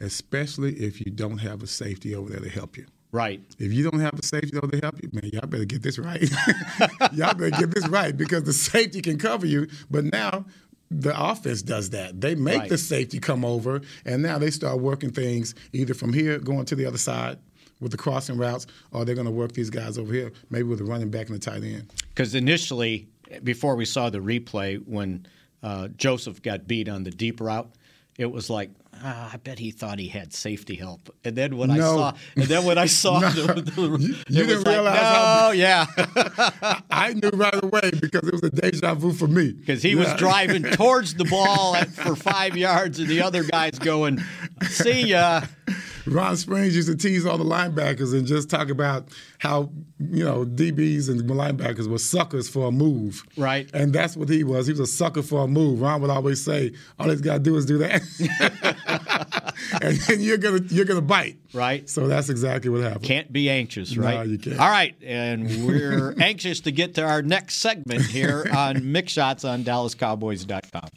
Especially 0.00 0.74
if 0.74 1.00
you 1.00 1.10
don't 1.10 1.38
have 1.38 1.62
a 1.62 1.66
safety 1.66 2.14
over 2.14 2.30
there 2.30 2.40
to 2.40 2.48
help 2.48 2.76
you. 2.76 2.86
Right. 3.10 3.40
If 3.58 3.72
you 3.72 3.88
don't 3.90 4.00
have 4.00 4.18
a 4.18 4.22
safety 4.22 4.56
over 4.56 4.66
there 4.66 4.80
to 4.80 4.86
help 4.86 5.02
you, 5.02 5.08
man, 5.12 5.30
y'all 5.32 5.46
better 5.46 5.64
get 5.64 5.82
this 5.82 5.98
right. 5.98 6.22
y'all 7.12 7.34
better 7.34 7.50
get 7.50 7.74
this 7.74 7.88
right 7.88 8.16
because 8.16 8.44
the 8.44 8.52
safety 8.52 9.00
can 9.00 9.18
cover 9.18 9.46
you, 9.46 9.66
but 9.90 10.04
now 10.04 10.44
the 10.90 11.12
offense 11.18 11.62
does 11.62 11.90
that. 11.90 12.20
They 12.20 12.34
make 12.34 12.58
Right. 12.60 12.68
the 12.68 12.78
safety 12.78 13.18
come 13.18 13.44
over, 13.44 13.80
and 14.04 14.22
now 14.22 14.38
they 14.38 14.50
start 14.50 14.80
working 14.80 15.10
things 15.10 15.54
either 15.72 15.94
from 15.94 16.12
here 16.12 16.38
going 16.38 16.64
to 16.66 16.74
the 16.76 16.84
other 16.86 16.98
side 16.98 17.38
with 17.80 17.92
the 17.92 17.98
crossing 17.98 18.36
routes, 18.36 18.66
or 18.92 19.04
they're 19.04 19.14
going 19.14 19.26
to 19.26 19.30
work 19.30 19.52
these 19.52 19.70
guys 19.70 19.98
over 19.98 20.12
here, 20.12 20.32
maybe 20.50 20.64
with 20.64 20.80
a 20.80 20.84
running 20.84 21.10
back 21.10 21.28
and 21.28 21.36
a 21.36 21.38
tight 21.38 21.62
end. 21.62 21.92
Because 22.10 22.34
initially, 22.34 23.08
before 23.44 23.76
we 23.76 23.84
saw 23.84 24.10
the 24.10 24.18
replay, 24.18 24.84
when 24.86 25.26
uh, 25.62 25.88
Joseph 25.96 26.42
got 26.42 26.66
beat 26.66 26.88
on 26.88 27.04
the 27.04 27.10
deep 27.10 27.40
route, 27.40 27.70
it 28.18 28.30
was 28.32 28.50
like, 28.50 28.70
ah, 29.02 29.30
I 29.32 29.36
bet 29.38 29.58
he 29.58 29.70
thought 29.70 29.98
he 29.98 30.08
had 30.08 30.32
safety 30.32 30.74
help. 30.76 31.14
And 31.24 31.36
then 31.36 31.56
when 31.56 31.70
I 31.70 31.78
saw, 31.78 32.12
and 32.36 32.44
then 32.46 32.64
when 32.64 32.78
I 32.78 32.86
saw, 33.02 33.20
No. 33.20 33.30
the, 33.30 33.62
the, 33.62 33.82
You- 33.82 34.14
you 34.28 34.46
didn't 34.46 34.64
like, 34.64 34.66
realize 34.66 34.94
no, 34.96 35.00
how- 35.00 35.50
yeah, 35.52 35.86
I 36.90 37.14
knew 37.14 37.30
right 37.30 37.62
away 37.62 37.90
because 38.00 38.26
it 38.28 38.32
was 38.32 38.42
a 38.42 38.50
deja 38.50 38.94
vu 38.94 39.12
for 39.12 39.28
me. 39.28 39.52
because 39.52 39.82
he 39.82 39.94
was 39.94 40.12
driving 40.14 40.62
towards 40.72 41.14
the 41.14 41.24
ball 41.24 41.74
at, 41.76 41.88
for 41.90 42.16
five 42.16 42.56
yards, 42.56 42.98
and 42.98 43.08
the 43.08 43.22
other 43.22 43.42
guy's 43.44 43.78
going, 43.78 44.20
"See 44.68 45.08
ya." 45.08 45.42
Ron 46.06 46.38
Springs 46.38 46.74
used 46.74 46.88
to 46.88 46.96
tease 46.96 47.26
all 47.26 47.36
the 47.36 47.44
linebackers 47.44 48.14
and 48.14 48.26
just 48.26 48.48
talk 48.48 48.70
about 48.70 49.08
how 49.36 49.70
you 50.00 50.24
know 50.24 50.46
DBs 50.46 51.10
and 51.10 51.20
linebackers 51.28 51.86
were 51.86 51.98
suckers 51.98 52.48
for 52.48 52.68
a 52.68 52.70
move. 52.70 53.22
Right. 53.36 53.68
And 53.74 53.92
that's 53.92 54.16
what 54.16 54.30
he 54.30 54.42
was. 54.42 54.66
He 54.66 54.72
was 54.72 54.80
a 54.80 54.86
sucker 54.86 55.20
for 55.22 55.44
a 55.44 55.46
move. 55.48 55.82
Ron 55.82 56.00
would 56.00 56.08
always 56.10 56.42
say, 56.42 56.72
"All 56.98 57.10
he's 57.10 57.20
got 57.20 57.34
to 57.34 57.38
do 57.40 57.56
is 57.56 57.66
do 57.66 57.76
that, 57.78 58.00
and 59.82 59.96
then 59.96 60.20
you're 60.20 60.38
gonna 60.38 60.60
you're 60.68 60.84
gonna 60.84 61.00
bite." 61.00 61.36
Right. 61.52 61.88
So 61.88 62.06
that's 62.08 62.28
exactly 62.28 62.70
what 62.70 62.82
happened. 62.82 63.04
Can't 63.04 63.32
be 63.32 63.48
anxious, 63.50 63.96
right? 63.96 64.12
No, 64.14 64.20
right? 64.20 64.28
you 64.28 64.38
can't. 64.38 64.60
All 64.60 64.70
right, 64.70 64.94
and 65.02 65.66
we're 65.66 66.14
anxious 66.20 66.60
to 66.60 66.72
get 66.72 66.94
to 66.96 67.02
our 67.02 67.22
next 67.22 67.56
segment 67.56 68.02
here 68.02 68.46
on 68.54 68.76
Mick 68.76 69.08
Shots 69.08 69.44
on 69.44 69.64
DallasCowboys.com. 69.64 70.88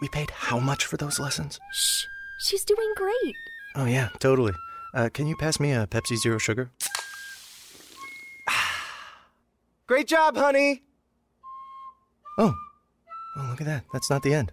We 0.00 0.08
paid 0.08 0.30
how 0.30 0.58
much 0.60 0.84
for 0.84 0.96
those 0.96 1.18
lessons? 1.18 1.58
Shh, 1.72 2.04
she's 2.38 2.64
doing 2.64 2.92
great. 2.96 3.34
Oh, 3.74 3.84
yeah, 3.84 4.08
totally. 4.20 4.52
Uh, 4.94 5.08
can 5.12 5.26
you 5.26 5.36
pass 5.36 5.58
me 5.60 5.72
a 5.72 5.86
Pepsi 5.86 6.16
Zero 6.16 6.38
Sugar? 6.38 6.70
Great 9.86 10.06
job, 10.06 10.36
honey. 10.36 10.82
Oh. 12.38 12.54
Oh, 13.36 13.46
look 13.50 13.60
at 13.60 13.66
that. 13.66 13.84
That's 13.92 14.08
not 14.10 14.22
the 14.22 14.34
end. 14.34 14.52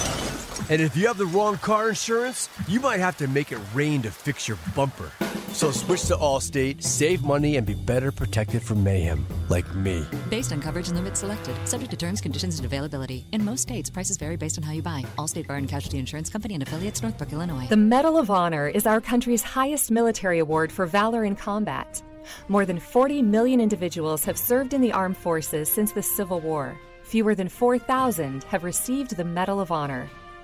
And 0.69 0.81
if 0.81 0.95
you 0.95 1.07
have 1.07 1.17
the 1.17 1.25
wrong 1.25 1.57
car 1.57 1.89
insurance, 1.89 2.49
you 2.67 2.79
might 2.79 2.99
have 2.99 3.17
to 3.17 3.27
make 3.27 3.51
it 3.51 3.59
rain 3.73 4.01
to 4.03 4.11
fix 4.11 4.47
your 4.47 4.57
bumper. 4.75 5.11
So 5.53 5.71
switch 5.71 6.03
to 6.05 6.15
Allstate, 6.15 6.81
save 6.81 7.23
money, 7.23 7.57
and 7.57 7.67
be 7.67 7.73
better 7.73 8.11
protected 8.11 8.63
from 8.63 8.83
mayhem, 8.83 9.25
like 9.49 9.75
me. 9.75 10.05
Based 10.29 10.53
on 10.53 10.61
coverage 10.61 10.87
and 10.87 10.95
limits 10.95 11.19
selected, 11.19 11.55
subject 11.67 11.91
to 11.91 11.97
terms, 11.97 12.21
conditions, 12.21 12.57
and 12.57 12.65
availability. 12.65 13.25
In 13.33 13.43
most 13.43 13.61
states, 13.61 13.89
prices 13.89 14.17
vary 14.17 14.37
based 14.37 14.57
on 14.57 14.63
how 14.63 14.71
you 14.71 14.81
buy. 14.81 15.03
Allstate 15.17 15.47
Bar 15.47 15.57
and 15.57 15.67
Casualty 15.67 15.99
Insurance 15.99 16.29
Company 16.29 16.53
and 16.53 16.63
affiliates, 16.63 17.01
Northbrook, 17.01 17.33
Illinois. 17.33 17.67
The 17.67 17.77
Medal 17.77 18.17
of 18.17 18.31
Honor 18.31 18.67
is 18.67 18.85
our 18.85 19.01
country's 19.01 19.43
highest 19.43 19.91
military 19.91 20.39
award 20.39 20.71
for 20.71 20.85
valor 20.85 21.25
in 21.25 21.35
combat. 21.35 22.01
More 22.47 22.65
than 22.65 22.79
40 22.79 23.21
million 23.21 23.59
individuals 23.59 24.23
have 24.25 24.37
served 24.37 24.73
in 24.73 24.81
the 24.81 24.93
armed 24.93 25.17
forces 25.17 25.69
since 25.69 25.91
the 25.91 26.03
Civil 26.03 26.39
War. 26.39 26.79
Fewer 27.03 27.35
than 27.35 27.49
4,000 27.49 28.45
have 28.45 28.63
received 28.63 29.17
the 29.17 29.25
Medal 29.25 29.59
of 29.59 29.71
Honor. 29.71 30.09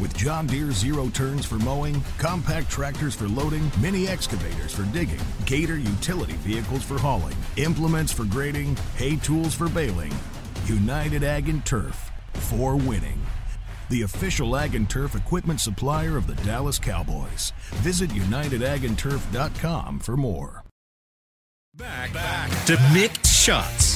With 0.00 0.16
John 0.16 0.46
Deere 0.46 0.72
zero 0.72 1.08
turns 1.10 1.46
for 1.46 1.54
mowing, 1.56 2.02
compact 2.18 2.68
tractors 2.68 3.14
for 3.14 3.28
loading, 3.28 3.70
mini 3.80 4.08
excavators 4.08 4.74
for 4.74 4.82
digging, 4.86 5.20
Gator 5.46 5.76
utility 5.76 6.32
vehicles 6.34 6.82
for 6.82 6.98
hauling, 6.98 7.36
implements 7.56 8.12
for 8.12 8.24
grading, 8.24 8.76
hay 8.96 9.16
tools 9.16 9.54
for 9.54 9.68
baling. 9.68 10.12
United 10.66 11.22
Ag 11.22 11.48
and 11.48 11.64
Turf 11.64 12.10
for 12.32 12.74
winning. 12.76 13.20
The 13.90 14.02
official 14.02 14.56
Ag 14.56 14.74
and 14.74 14.90
Turf 14.90 15.14
equipment 15.14 15.60
supplier 15.60 16.16
of 16.16 16.26
the 16.26 16.34
Dallas 16.36 16.78
Cowboys. 16.78 17.52
Visit 17.74 18.10
UnitedAgAndTurf.com 18.10 20.00
for 20.00 20.16
more. 20.16 20.64
Back, 21.76 22.12
back 22.12 22.50
to 22.66 22.76
Mick 22.92 23.24
Shots. 23.26 23.93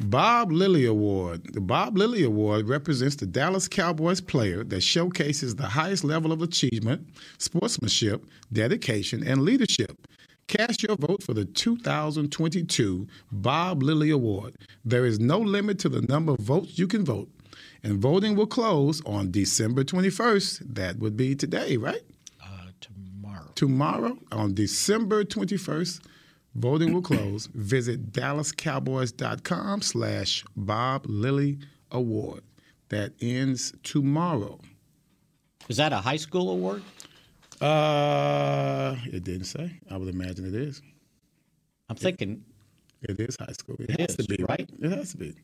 Bob 0.00 0.50
Lilly 0.50 0.86
Award. 0.86 1.54
The 1.54 1.60
Bob 1.60 1.96
Lilly 1.96 2.24
Award 2.24 2.68
represents 2.68 3.16
the 3.16 3.26
Dallas 3.26 3.68
Cowboys 3.68 4.20
player 4.20 4.64
that 4.64 4.82
showcases 4.82 5.54
the 5.54 5.66
highest 5.66 6.04
level 6.04 6.32
of 6.32 6.42
achievement, 6.42 7.08
sportsmanship, 7.38 8.24
dedication, 8.52 9.22
and 9.26 9.42
leadership. 9.42 10.06
Cast 10.46 10.82
your 10.82 10.96
vote 10.96 11.22
for 11.22 11.32
the 11.32 11.44
2022 11.44 13.06
Bob 13.32 13.82
Lilly 13.82 14.10
Award. 14.10 14.56
There 14.84 15.06
is 15.06 15.18
no 15.18 15.38
limit 15.38 15.78
to 15.80 15.88
the 15.88 16.02
number 16.02 16.32
of 16.32 16.40
votes 16.40 16.78
you 16.78 16.86
can 16.86 17.04
vote, 17.04 17.30
and 17.82 17.98
voting 17.98 18.36
will 18.36 18.46
close 18.46 19.00
on 19.06 19.30
December 19.30 19.84
21st. 19.84 20.74
That 20.74 20.98
would 20.98 21.16
be 21.16 21.34
today, 21.34 21.76
right? 21.76 22.02
Uh, 22.42 22.66
tomorrow. 22.80 23.50
Tomorrow, 23.54 24.18
on 24.32 24.54
December 24.54 25.24
21st, 25.24 26.00
Voting 26.54 26.92
will 26.92 27.02
close. 27.02 27.46
Visit 27.46 28.12
dallascowboys.com 28.12 29.82
slash 29.82 30.44
Bob 30.56 31.06
Lilly 31.08 31.58
Award. 31.90 32.42
That 32.90 33.12
ends 33.20 33.72
tomorrow. 33.82 34.60
Is 35.68 35.78
that 35.78 35.92
a 35.92 35.98
high 35.98 36.16
school 36.16 36.50
award? 36.50 36.82
Uh, 37.60 38.96
it 39.06 39.24
didn't 39.24 39.44
say. 39.44 39.80
I 39.90 39.96
would 39.96 40.08
imagine 40.08 40.46
it 40.46 40.54
is. 40.54 40.82
I'm 41.88 41.96
thinking 41.96 42.44
it 43.02 43.18
is 43.18 43.36
high 43.36 43.52
school. 43.52 43.76
It, 43.78 43.90
it 43.90 44.00
has 44.00 44.10
is, 44.10 44.16
to 44.16 44.36
be 44.36 44.44
right. 44.44 44.68
It 44.80 44.90
has 44.92 45.12
to 45.12 45.16
be. 45.16 45.34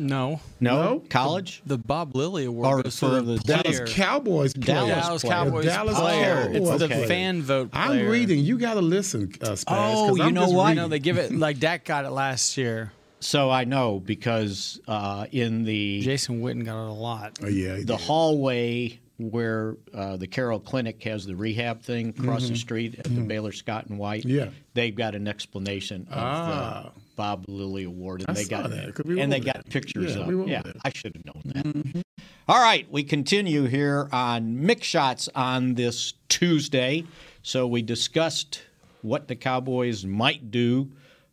No. 0.00 0.40
No. 0.60 0.82
No? 0.82 1.02
College? 1.10 1.62
The 1.66 1.78
Bob 1.78 2.16
Lilly 2.16 2.46
Award 2.46 2.66
Or 2.66 2.82
goes 2.82 2.98
for 2.98 3.10
to 3.10 3.22
the 3.22 3.38
player. 3.38 3.62
Dallas 3.62 3.94
Cowboys 3.94 4.54
player. 4.54 4.66
Dallas 4.66 4.94
Dallas 5.04 5.22
player. 5.22 5.32
Cowboys 5.34 5.64
Dallas 5.66 5.98
player. 5.98 6.42
Cowboys 6.42 6.56
It's 6.70 6.78
the 6.80 6.88
player. 6.88 7.06
fan 7.06 7.42
vote 7.42 7.70
player. 7.72 7.84
I'm 8.04 8.08
reading. 8.08 8.38
You 8.44 8.58
got 8.58 8.74
to 8.74 8.80
listen, 8.80 9.32
uh, 9.42 9.46
Spaz. 9.50 9.64
Oh, 9.68 10.08
'cause 10.08 10.18
you 10.18 10.24
I'm 10.24 10.34
know 10.34 10.40
just 10.42 10.54
what? 10.54 10.64
Reading. 10.68 10.76
know 10.82 10.88
they 10.88 10.98
give 10.98 11.18
it 11.18 11.32
like 11.32 11.58
Dak 11.60 11.84
got 11.84 12.04
it 12.04 12.10
last 12.10 12.56
year. 12.56 12.92
So 13.22 13.50
I 13.50 13.64
know 13.64 14.00
because 14.00 14.80
uh, 14.88 15.26
in 15.30 15.64
the 15.64 16.00
Jason 16.00 16.40
Witten 16.40 16.64
got 16.64 16.82
it 16.86 16.88
a 16.88 16.92
lot. 16.92 17.38
Oh, 17.42 17.48
yeah. 17.48 17.76
he 17.76 17.82
the 17.84 17.96
did. 17.96 18.00
hallway 18.00 18.98
where 19.20 19.76
uh, 19.92 20.16
the 20.16 20.26
Carrell 20.26 20.64
Clinic 20.64 21.02
has 21.04 21.26
the 21.26 21.36
rehab 21.36 21.82
thing 21.82 22.08
across 22.10 22.42
Mm-hmm. 22.44 22.52
the 22.54 22.58
street 22.58 22.94
at 22.98 23.04
the 23.04 23.20
Baylor 23.20 23.52
Scott 23.52 23.86
and 23.86 23.98
White. 23.98 24.24
Yeah. 24.24 24.48
they've 24.74 24.94
got 24.94 25.14
an 25.14 25.28
explanation 25.28 26.02
of 26.10 26.16
Ah. 26.18 26.92
the 26.94 27.00
Bob 27.16 27.44
Lilly 27.48 27.84
Award, 27.84 28.20
and 28.22 28.30
I 28.30 28.32
they 28.34 28.44
got 28.46 28.70
that, 28.70 28.98
and 29.04 29.30
they 29.30 29.36
over 29.40 29.44
got 29.52 29.68
pictures 29.68 30.16
Yeah, 30.16 30.22
of. 30.22 30.48
yeah. 30.48 30.62
Mm-hmm. 30.62 30.78
I 30.84 30.90
should 30.94 31.14
have 31.16 31.24
known 31.26 31.42
that. 31.44 32.04
All 32.48 32.60
right, 32.62 32.90
we 32.90 33.04
continue 33.04 33.64
here 33.66 34.08
on 34.12 34.56
Mick 34.58 34.82
Shots 34.82 35.28
on 35.34 35.74
this 35.74 36.14
Tuesday. 36.28 37.04
So 37.42 37.66
we 37.66 37.82
discussed 37.82 38.62
what 39.02 39.28
the 39.28 39.36
Cowboys 39.36 40.04
might 40.04 40.50
do 40.50 40.90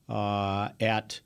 uh, 0.10 0.70
at 0.80 1.20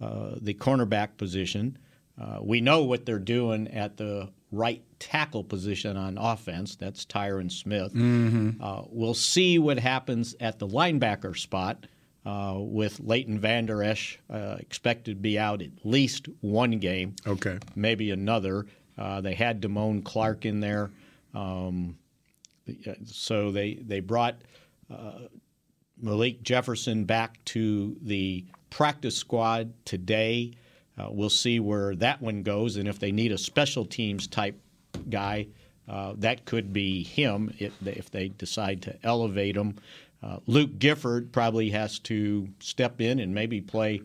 uh, 0.00 0.32
the 0.40 0.54
cornerback 0.54 1.16
position. 1.16 1.78
Uh, 2.20 2.38
we 2.42 2.60
know 2.60 2.82
what 2.84 3.06
they're 3.06 3.18
doing 3.18 3.68
at 3.68 3.96
the 3.96 4.28
right 4.50 4.82
tackle 5.02 5.42
position 5.42 5.96
on 5.96 6.16
offense. 6.16 6.76
That's 6.76 7.04
Tyron 7.04 7.50
Smith. 7.50 7.92
Uh, 8.62 8.82
we'll 8.88 9.14
see 9.14 9.58
what 9.58 9.78
happens 9.78 10.36
at 10.38 10.58
the 10.60 10.66
linebacker 10.68 11.36
spot 11.36 11.86
uh, 12.24 12.54
with 12.58 13.00
Leighton 13.00 13.40
Vander 13.40 13.82
Esch 13.82 14.20
uh, 14.30 14.56
expected 14.60 15.16
to 15.16 15.20
be 15.20 15.38
out 15.38 15.60
at 15.60 15.70
least 15.84 16.28
one 16.40 16.78
game, 16.78 17.16
Okay. 17.26 17.58
maybe 17.74 18.12
another. 18.12 18.66
Uh, 18.96 19.20
they 19.20 19.34
had 19.34 19.60
Damone 19.60 20.04
Clark 20.04 20.44
in 20.46 20.60
there. 20.60 20.92
Um, 21.34 21.96
so 23.06 23.50
they, 23.50 23.74
they 23.74 23.98
brought 24.00 24.36
uh, 24.88 25.18
Malik 26.00 26.42
Jefferson 26.42 27.04
back 27.04 27.44
to 27.46 27.96
the 28.02 28.44
practice 28.70 29.16
squad 29.16 29.72
today. 29.84 30.52
Uh, 30.98 31.08
we'll 31.10 31.30
see 31.30 31.58
where 31.58 31.94
that 31.96 32.20
one 32.20 32.42
goes, 32.42 32.76
and 32.76 32.86
if 32.86 32.98
they 33.00 33.10
need 33.12 33.32
a 33.32 33.38
special 33.38 33.84
teams 33.84 34.26
type 34.26 34.60
guy, 35.10 35.46
uh, 35.88 36.14
that 36.18 36.44
could 36.44 36.72
be 36.72 37.02
him 37.02 37.54
if 37.58 37.78
they, 37.80 37.92
if 37.92 38.10
they 38.10 38.28
decide 38.28 38.82
to 38.82 38.96
elevate 39.04 39.56
him. 39.56 39.76
Uh, 40.22 40.38
Luke 40.46 40.78
Gifford 40.78 41.32
probably 41.32 41.70
has 41.70 41.98
to 42.00 42.48
step 42.60 43.00
in 43.00 43.18
and 43.18 43.34
maybe 43.34 43.60
play 43.60 44.02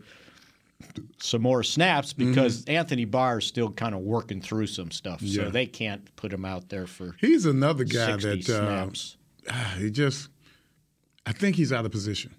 some 1.18 1.42
more 1.42 1.62
snaps 1.62 2.12
because 2.12 2.64
Anthony 2.66 3.04
Barr 3.04 3.38
is 3.38 3.46
still 3.46 3.70
kind 3.70 3.94
of 3.94 4.00
working 4.00 4.40
through 4.40 4.66
some 4.68 4.90
stuff, 4.90 5.22
Yeah. 5.22 5.44
so 5.44 5.50
they 5.50 5.66
can't 5.66 6.14
put 6.16 6.32
him 6.32 6.44
out 6.44 6.68
there 6.68 6.86
for 6.86 7.16
He's 7.20 7.46
another 7.46 7.84
guy 7.84 8.18
60 8.18 8.42
that 8.52 9.16
uh, 9.48 9.54
he 9.78 9.90
just. 9.90 10.28
I 11.26 11.32
think 11.32 11.56
he's 11.56 11.72
out 11.72 11.84
of 11.84 11.92
position. 11.92 12.34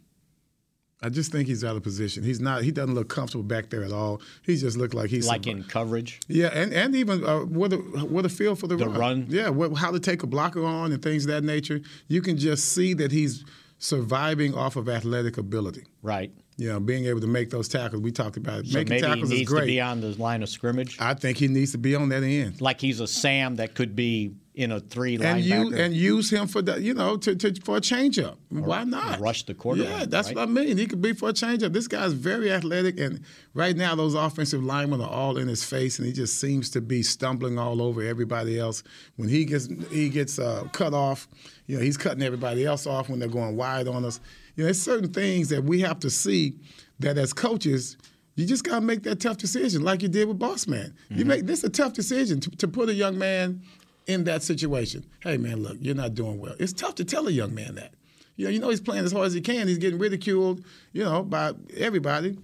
I 1.01 1.07
just 1.09 1.31
think 1.31 1.47
he's 1.47 1.63
out 1.63 1.77
of 1.77 1.83
position. 1.83 2.23
He's 2.23 2.41
not. 2.41 2.63
He 2.63 2.71
doesn't 2.71 2.93
look 2.93 3.07
comfortable 3.07 3.43
back 3.43 3.69
there 3.69 3.83
at 3.85 3.91
all. 3.93 4.21
He 4.43 4.57
just 4.57 4.75
looked 4.77 4.93
like 4.93 5.09
he's 5.09 5.27
like 5.27 5.47
in 5.47 5.63
coverage. 5.63 6.19
Yeah, 6.27 6.47
and, 6.47 6.73
and 6.73 6.93
even 6.95 7.23
uh, 7.23 7.39
what 7.39 7.71
a 7.71 7.77
what 7.77 8.25
a 8.25 8.29
feel 8.29 8.55
for 8.55 8.67
the, 8.67 8.75
The 8.75 8.87
run. 8.89 8.99
run. 8.99 9.25
Yeah, 9.29 9.47
what, 9.49 9.73
how 9.77 9.91
to 9.91 9.99
take 9.99 10.23
a 10.23 10.27
blocker 10.27 10.65
on 10.65 10.91
and 10.91 11.01
things 11.01 11.23
of 11.23 11.31
that 11.31 11.43
nature. 11.43 11.81
You 12.09 12.21
can 12.21 12.37
just 12.37 12.73
see 12.73 12.93
that 12.95 13.11
he's 13.13 13.45
surviving 13.77 14.53
off 14.53 14.75
of 14.75 14.89
athletic 14.89 15.37
ability. 15.37 15.85
Right. 16.01 16.31
You 16.59 16.67
know, 16.73 16.79
being 16.81 17.05
able 17.05 17.21
to 17.21 17.27
make 17.27 17.49
those 17.51 17.69
tackles. 17.69 18.01
We 18.01 18.11
talked 18.11 18.35
about 18.35 18.59
it. 18.59 18.67
So 18.67 18.79
making 18.79 18.89
maybe 18.89 19.01
he 19.07 19.07
tackles 19.13 19.31
is 19.31 19.37
needs 19.39 19.53
to 19.53 19.65
be 19.65 19.79
on 19.79 20.01
the 20.01 20.09
line 20.21 20.43
of 20.43 20.49
scrimmage. 20.49 20.97
I 20.99 21.13
think 21.13 21.37
he 21.37 21.47
needs 21.47 21.71
to 21.71 21.77
be 21.77 21.95
on 21.95 22.09
that 22.09 22.21
end. 22.23 22.59
Like 22.59 22.81
he's 22.81 22.99
a 22.99 23.07
Sam 23.07 23.55
that 23.55 23.75
could 23.75 23.95
be 23.95 24.33
in 24.55 24.73
a 24.73 24.81
three 24.81 25.15
And 25.15 25.23
linebacker. 25.23 25.43
use 25.69 25.73
and 25.79 25.93
use 25.93 26.29
him 26.33 26.47
for 26.47 26.61
the 26.61 26.81
you 26.81 26.93
know 26.93 27.15
to, 27.15 27.33
to 27.33 27.53
for 27.61 27.77
a 27.77 27.79
changeup. 27.79 28.35
Why 28.49 28.83
not 28.83 29.21
rush 29.21 29.43
the 29.43 29.53
quarterback, 29.53 29.99
Yeah, 30.01 30.05
that's 30.07 30.27
right? 30.29 30.35
what 30.35 30.49
I 30.49 30.51
mean. 30.51 30.77
He 30.77 30.85
could 30.85 31.01
be 31.01 31.13
for 31.13 31.29
a 31.29 31.33
changeup. 31.33 31.71
This 31.71 31.87
guy's 31.87 32.11
very 32.11 32.51
athletic, 32.51 32.99
and 32.99 33.21
right 33.53 33.77
now 33.77 33.95
those 33.95 34.13
offensive 34.13 34.61
linemen 34.61 34.99
are 34.99 35.09
all 35.09 35.37
in 35.37 35.47
his 35.47 35.63
face, 35.63 35.97
and 35.97 36.05
he 36.05 36.11
just 36.11 36.41
seems 36.41 36.69
to 36.71 36.81
be 36.81 37.03
stumbling 37.03 37.57
all 37.57 37.81
over 37.81 38.01
everybody 38.03 38.59
else. 38.59 38.83
When 39.15 39.29
he 39.29 39.45
gets 39.45 39.69
he 39.91 40.09
gets 40.09 40.37
uh, 40.39 40.67
cut 40.73 40.93
off, 40.93 41.29
you 41.67 41.77
know 41.77 41.81
he's 41.81 41.95
cutting 41.95 42.21
everybody 42.23 42.65
else 42.65 42.85
off 42.85 43.07
when 43.07 43.19
they're 43.19 43.29
going 43.29 43.55
wide 43.55 43.87
on 43.87 44.03
us. 44.03 44.19
You 44.55 44.63
know, 44.63 44.65
there's 44.65 44.81
certain 44.81 45.11
things 45.11 45.49
that 45.49 45.63
we 45.63 45.81
have 45.81 45.99
to 45.99 46.09
see 46.09 46.55
that 46.99 47.17
as 47.17 47.33
coaches. 47.33 47.97
You 48.35 48.45
just 48.45 48.63
gotta 48.63 48.81
make 48.81 49.03
that 49.03 49.19
tough 49.19 49.37
decision, 49.37 49.83
like 49.83 50.01
you 50.01 50.07
did 50.07 50.27
with 50.27 50.39
Boss 50.39 50.67
Man. 50.67 50.93
You 51.09 51.17
mm-hmm. 51.17 51.27
make 51.27 51.45
this 51.45 51.63
a 51.63 51.69
tough 51.69 51.93
decision 51.93 52.39
to, 52.41 52.49
to 52.51 52.67
put 52.67 52.89
a 52.89 52.93
young 52.93 53.17
man 53.17 53.61
in 54.07 54.23
that 54.25 54.43
situation. 54.43 55.05
Hey 55.21 55.37
man, 55.37 55.61
look, 55.61 55.77
you're 55.81 55.95
not 55.95 56.13
doing 56.13 56.39
well. 56.39 56.55
It's 56.59 56.73
tough 56.73 56.95
to 56.95 57.05
tell 57.05 57.27
a 57.27 57.31
young 57.31 57.53
man 57.53 57.75
that. 57.75 57.93
You 58.35 58.45
know, 58.45 58.51
you 58.51 58.59
know 58.59 58.69
he's 58.69 58.79
playing 58.79 59.03
as 59.03 59.11
hard 59.11 59.27
as 59.27 59.33
he 59.33 59.41
can. 59.41 59.67
He's 59.67 59.77
getting 59.77 59.99
ridiculed, 59.99 60.63
you 60.93 61.03
know, 61.03 61.23
by 61.23 61.51
everybody. 61.75 62.37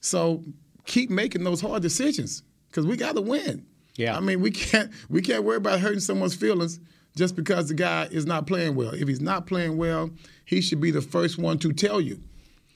So 0.00 0.42
keep 0.86 1.10
making 1.10 1.44
those 1.44 1.60
hard 1.60 1.82
decisions 1.82 2.42
because 2.68 2.86
we 2.86 2.96
got 2.96 3.14
to 3.16 3.20
win. 3.20 3.66
Yeah. 3.96 4.16
I 4.16 4.20
mean, 4.20 4.40
we 4.40 4.50
can't 4.50 4.90
we 5.08 5.20
can't 5.20 5.44
worry 5.44 5.58
about 5.58 5.80
hurting 5.80 6.00
someone's 6.00 6.34
feelings 6.34 6.80
just 7.16 7.36
because 7.36 7.68
the 7.68 7.74
guy 7.74 8.08
is 8.10 8.26
not 8.26 8.46
playing 8.46 8.74
well. 8.74 8.94
If 8.94 9.06
he's 9.06 9.20
not 9.20 9.46
playing 9.46 9.76
well, 9.76 10.10
he 10.52 10.60
should 10.60 10.82
be 10.82 10.90
the 10.90 11.00
first 11.00 11.38
one 11.38 11.58
to 11.58 11.72
tell 11.72 11.98
you. 11.98 12.20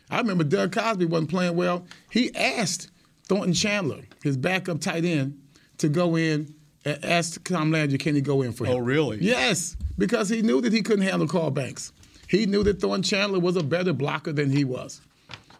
I 0.09 0.16
remember 0.16 0.45
Doug 0.45 0.72
Cosbie 0.72 1.05
wasn't 1.05 1.29
playing 1.29 1.57
well. 1.57 1.87
He 2.11 2.35
asked 2.35 2.91
Thornton 3.24 3.53
Chandler, 3.53 4.01
his 4.22 4.39
backup 4.39 4.81
tight 4.81 5.05
end, 5.05 5.39
to 5.77 5.91
go 5.91 6.16
in 6.16 6.55
and 6.87 7.05
ask 7.05 7.47
Tom 7.47 7.70
Landry, 7.70 7.99
can 7.99 8.14
he 8.14 8.22
go 8.22 8.41
in 8.41 8.53
for 8.53 8.64
him? 8.64 8.77
Oh, 8.77 8.79
really? 8.79 9.18
Yes, 9.20 9.77
because 9.99 10.31
he 10.31 10.41
knew 10.41 10.62
that 10.62 10.72
he 10.72 10.81
couldn't 10.81 11.05
handle 11.05 11.29
Carl 11.29 11.51
Banks. 11.51 11.93
He 12.29 12.47
knew 12.47 12.62
that 12.62 12.81
Thornton 12.81 13.03
Chandler 13.03 13.41
was 13.41 13.57
a 13.57 13.62
better 13.62 13.93
blocker 13.93 14.33
than 14.33 14.51
he 14.51 14.64
was. 14.64 15.03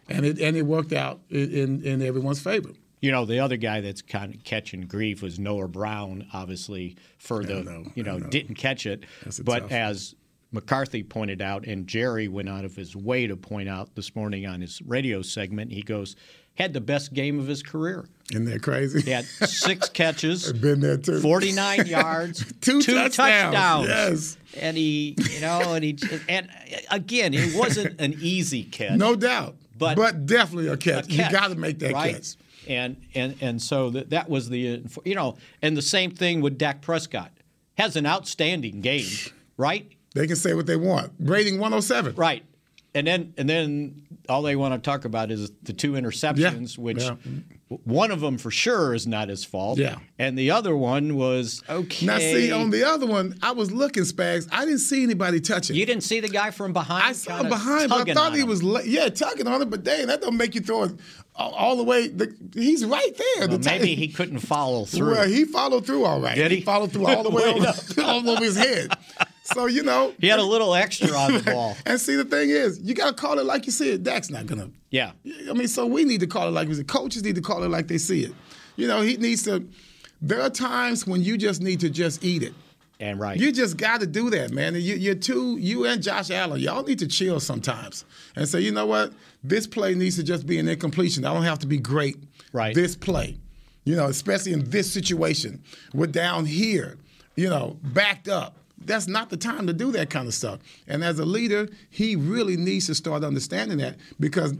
And 0.09 0.25
it, 0.25 0.39
and 0.39 0.57
it 0.57 0.63
worked 0.63 0.93
out 0.93 1.19
in, 1.29 1.83
in, 1.83 2.01
everyone's 2.01 2.39
favor. 2.39 2.69
You 2.99 3.11
know, 3.11 3.25
the 3.25 3.37
other 3.37 3.57
guy 3.57 3.81
that's 3.81 4.01
kind 4.01 4.33
of 4.33 4.43
catching 4.43 4.87
grief 4.87 5.21
was 5.21 5.37
Noah 5.37 5.67
Brown, 5.67 6.25
obviously, 6.33 6.97
for 7.19 7.43
the, 7.43 7.61
know, 7.61 7.85
you 7.93 8.01
know, 8.01 8.17
know. 8.17 8.27
didn't 8.27 8.55
catch 8.55 8.87
it. 8.87 9.03
But 9.43 9.59
tough 9.59 9.71
as 9.71 10.15
McCarthy 10.51 11.03
pointed 11.03 11.41
out, 11.41 11.65
and 11.65 11.87
Jerry 11.87 12.27
went 12.27 12.47
out 12.49 12.63
of 12.65 12.75
his 12.75 12.95
way 12.95 13.27
to 13.27 13.35
point 13.35 13.67
out 13.69 13.95
this 13.95 14.15
morning 14.15 14.45
on 14.45 14.61
his 14.61 14.81
radio 14.83 15.21
segment, 15.21 15.71
he 15.71 15.81
goes, 15.81 16.15
had 16.55 16.73
the 16.73 16.81
best 16.81 17.13
game 17.13 17.39
of 17.39 17.47
his 17.47 17.61
career. 17.61 18.07
Isn't 18.31 18.45
that 18.45 18.63
crazy? 18.63 19.01
He 19.01 19.11
had 19.11 19.25
six 19.25 19.89
catches, 19.93 20.49
I've 20.49 20.61
been 20.61 20.79
there 20.79 20.97
too. 20.97 21.19
49 21.19 21.85
yards, 21.85 22.45
Two 22.61 22.81
touchdowns, 22.81 23.87
yes. 23.87 24.37
And 24.59 24.75
he, 24.77 25.15
you 25.31 25.41
know, 25.41 25.73
and 25.73 25.83
he, 25.83 25.97
and 26.27 26.49
again, 26.89 27.33
it 27.33 27.55
wasn't 27.55 27.99
an 28.01 28.15
easy 28.21 28.63
catch. 28.63 28.97
No 28.97 29.15
doubt. 29.15 29.55
But- 29.77 29.95
But, 29.95 30.25
definitely 30.25 30.69
a 30.69 30.77
catch. 30.77 31.05
a 31.05 31.07
catch, 31.09 31.31
You 31.31 31.31
got 31.31 31.49
to 31.49 31.55
make 31.55 31.79
that 31.79 31.93
right? 31.93 32.15
catch. 32.15 32.35
And 32.67 32.97
and 33.13 33.35
and 33.39 33.61
so 33.61 33.91
that 33.91 34.09
that 34.09 34.29
was 34.29 34.49
the 34.49 34.83
you 35.05 35.15
know, 35.15 35.37
and 35.61 35.77
the 35.77 35.81
same 35.81 36.11
thing 36.11 36.41
with 36.41 36.57
Dak 36.57 36.81
Prescott 36.81 37.31
has 37.77 37.95
an 37.95 38.05
outstanding 38.05 38.81
game, 38.81 39.07
right? 39.55 39.89
They 40.17 40.27
can 40.27 40.35
say 40.35 40.53
what 40.53 40.65
they 40.65 40.75
want. 40.75 41.13
Rating 41.19 41.55
107. 41.55 42.15
Right. 42.15 42.43
And 42.95 43.05
then 43.05 43.33
and 43.37 43.47
then 43.49 44.07
all 44.27 44.41
they 44.41 44.55
want 44.55 44.73
to 44.73 44.79
talk 44.79 45.05
about 45.05 45.29
is 45.31 45.51
the 45.63 45.73
two 45.73 45.93
interceptions, 45.93 46.77
which 46.77 47.03
yeah. 47.03 47.15
one 47.83 48.11
of 48.11 48.21
them 48.21 48.37
for 48.37 48.49
sure 48.49 48.93
is 48.93 49.05
not 49.05 49.29
his 49.29 49.45
fault. 49.45 49.77
Yeah. 49.77 49.97
And 50.17 50.37
the 50.37 50.51
other 50.51 50.75
one 50.75 51.15
was 51.15 51.61
okay. 51.69 52.05
Now, 52.05 52.17
see, 52.17 52.51
on 52.51 52.71
the 52.71 52.83
other 52.85 53.05
one, 53.05 53.37
I 53.43 53.51
was 53.51 53.71
looking, 53.71 54.03
Spags. 54.03 54.47
I 54.51 54.65
didn't 54.65 54.79
see 54.79 55.03
anybody 55.03 55.39
touching. 55.39 55.75
you 55.75 55.85
didn't 55.85 56.03
see 56.03 56.19
the 56.19 56.29
guy 56.29 56.51
from 56.51 56.73
behind. 56.73 57.03
I 57.03 57.11
saw 57.11 57.41
him 57.41 57.49
behind, 57.49 57.89
but 57.89 58.09
I 58.09 58.13
thought 58.13 58.33
he 58.33 58.41
him. 58.41 58.47
was, 58.47 58.63
yeah, 58.87 59.09
tugging 59.09 59.47
on 59.47 59.61
it. 59.61 59.69
But 59.69 59.83
dang, 59.83 60.07
that 60.07 60.21
don't 60.21 60.37
make 60.37 60.55
you 60.55 60.61
throw 60.61 60.83
it 60.83 60.93
all, 61.37 61.75
the 61.75 61.83
way. 61.83 62.07
The, 62.07 62.35
he's 62.53 62.83
right 62.83 63.15
there. 63.15 63.47
Well, 63.47 63.57
The 63.57 63.69
maybe 63.69 63.95
he 63.95 64.07
couldn't 64.07 64.39
follow 64.39 64.85
through. 64.85 65.11
Well, 65.11 65.27
he 65.27 65.45
followed 65.45 65.85
through 65.85 66.05
all 66.05 66.19
right. 66.19 66.35
Did 66.35 66.51
he? 66.51 66.61
followed 66.61 66.91
through 66.91 67.07
all 67.07 67.23
the 67.23 67.29
way 67.35 67.43
over, 67.43 67.67
up. 67.67 67.75
all 68.03 68.29
over 68.29 68.43
his 68.43 68.57
head. 68.57 68.91
So 69.53 69.65
you 69.65 69.83
know, 69.83 70.13
He 70.19 70.27
had 70.27 70.39
a 70.39 70.43
little 70.43 70.73
extra 70.73 71.09
on 71.09 71.33
the 71.33 71.41
ball. 71.41 71.77
and 71.85 71.99
see 71.99 72.15
the 72.15 72.25
thing 72.25 72.49
is, 72.49 72.79
you 72.81 72.93
got 72.93 73.15
to 73.15 73.21
call 73.21 73.39
it 73.39 73.45
like 73.45 73.65
you 73.65 73.71
see 73.71 73.91
it. 73.91 74.03
Dak's 74.03 74.29
not 74.29 74.45
gonna. 74.45 74.69
Yeah. 74.89 75.11
I 75.49 75.53
mean, 75.53 75.67
so 75.67 75.85
we 75.85 76.03
need 76.03 76.19
to 76.19 76.27
call 76.27 76.47
it 76.47 76.51
like 76.51 76.67
we 76.67 76.73
see. 76.73 76.83
Coaches 76.83 77.23
need 77.23 77.35
to 77.35 77.41
call 77.41 77.63
it 77.63 77.69
like 77.69 77.87
they 77.87 77.97
see 77.97 78.23
it. 78.23 78.33
You 78.75 78.87
know, 78.87 79.01
he 79.01 79.17
needs 79.17 79.43
to. 79.43 79.67
There 80.21 80.41
are 80.41 80.49
times 80.49 81.05
when 81.05 81.21
you 81.21 81.37
just 81.37 81.61
need 81.61 81.79
to 81.81 81.89
just 81.89 82.23
eat 82.23 82.43
it. 82.43 82.53
And 82.99 83.19
right. 83.19 83.39
You 83.39 83.51
just 83.51 83.77
got 83.77 83.99
to 83.99 84.07
do 84.07 84.29
that, 84.31 84.51
man. 84.51 84.73
You, 84.73 84.95
you're 84.95 85.15
two, 85.15 85.57
you 85.57 85.85
and 85.85 86.01
Josh 86.01 86.31
Allen, 86.31 86.59
y'all 86.59 86.83
need 86.83 86.99
to 86.99 87.07
chill 87.07 87.39
sometimes 87.39 88.05
and 88.35 88.47
say, 88.49 88.59
you 88.59 88.71
know 88.71 88.87
what, 88.87 89.13
this 89.43 89.67
play 89.67 89.93
needs 89.93 90.15
to 90.15 90.23
just 90.23 90.47
be 90.47 90.57
an 90.57 90.67
incompletion. 90.67 91.23
I 91.23 91.33
don't 91.33 91.43
have 91.43 91.59
to 91.59 91.67
be 91.67 91.77
great. 91.77 92.17
Right. 92.53 92.73
This 92.73 92.95
play, 92.95 93.37
you 93.83 93.95
know, 93.95 94.07
especially 94.07 94.53
in 94.53 94.69
this 94.69 94.91
situation, 94.91 95.61
we're 95.93 96.07
down 96.07 96.45
here, 96.45 96.97
you 97.35 97.49
know, 97.49 97.77
backed 97.83 98.27
up. 98.27 98.57
That's 98.79 99.07
not 99.07 99.29
the 99.29 99.37
time 99.37 99.67
to 99.67 99.73
do 99.73 99.91
that 99.93 100.09
kind 100.09 100.27
of 100.27 100.33
stuff. 100.33 100.59
And 100.87 101.03
as 101.03 101.19
a 101.19 101.25
leader, 101.25 101.67
he 101.89 102.15
really 102.15 102.57
needs 102.57 102.87
to 102.87 102.95
start 102.95 103.23
understanding 103.23 103.79
that 103.79 103.97
because 104.19 104.53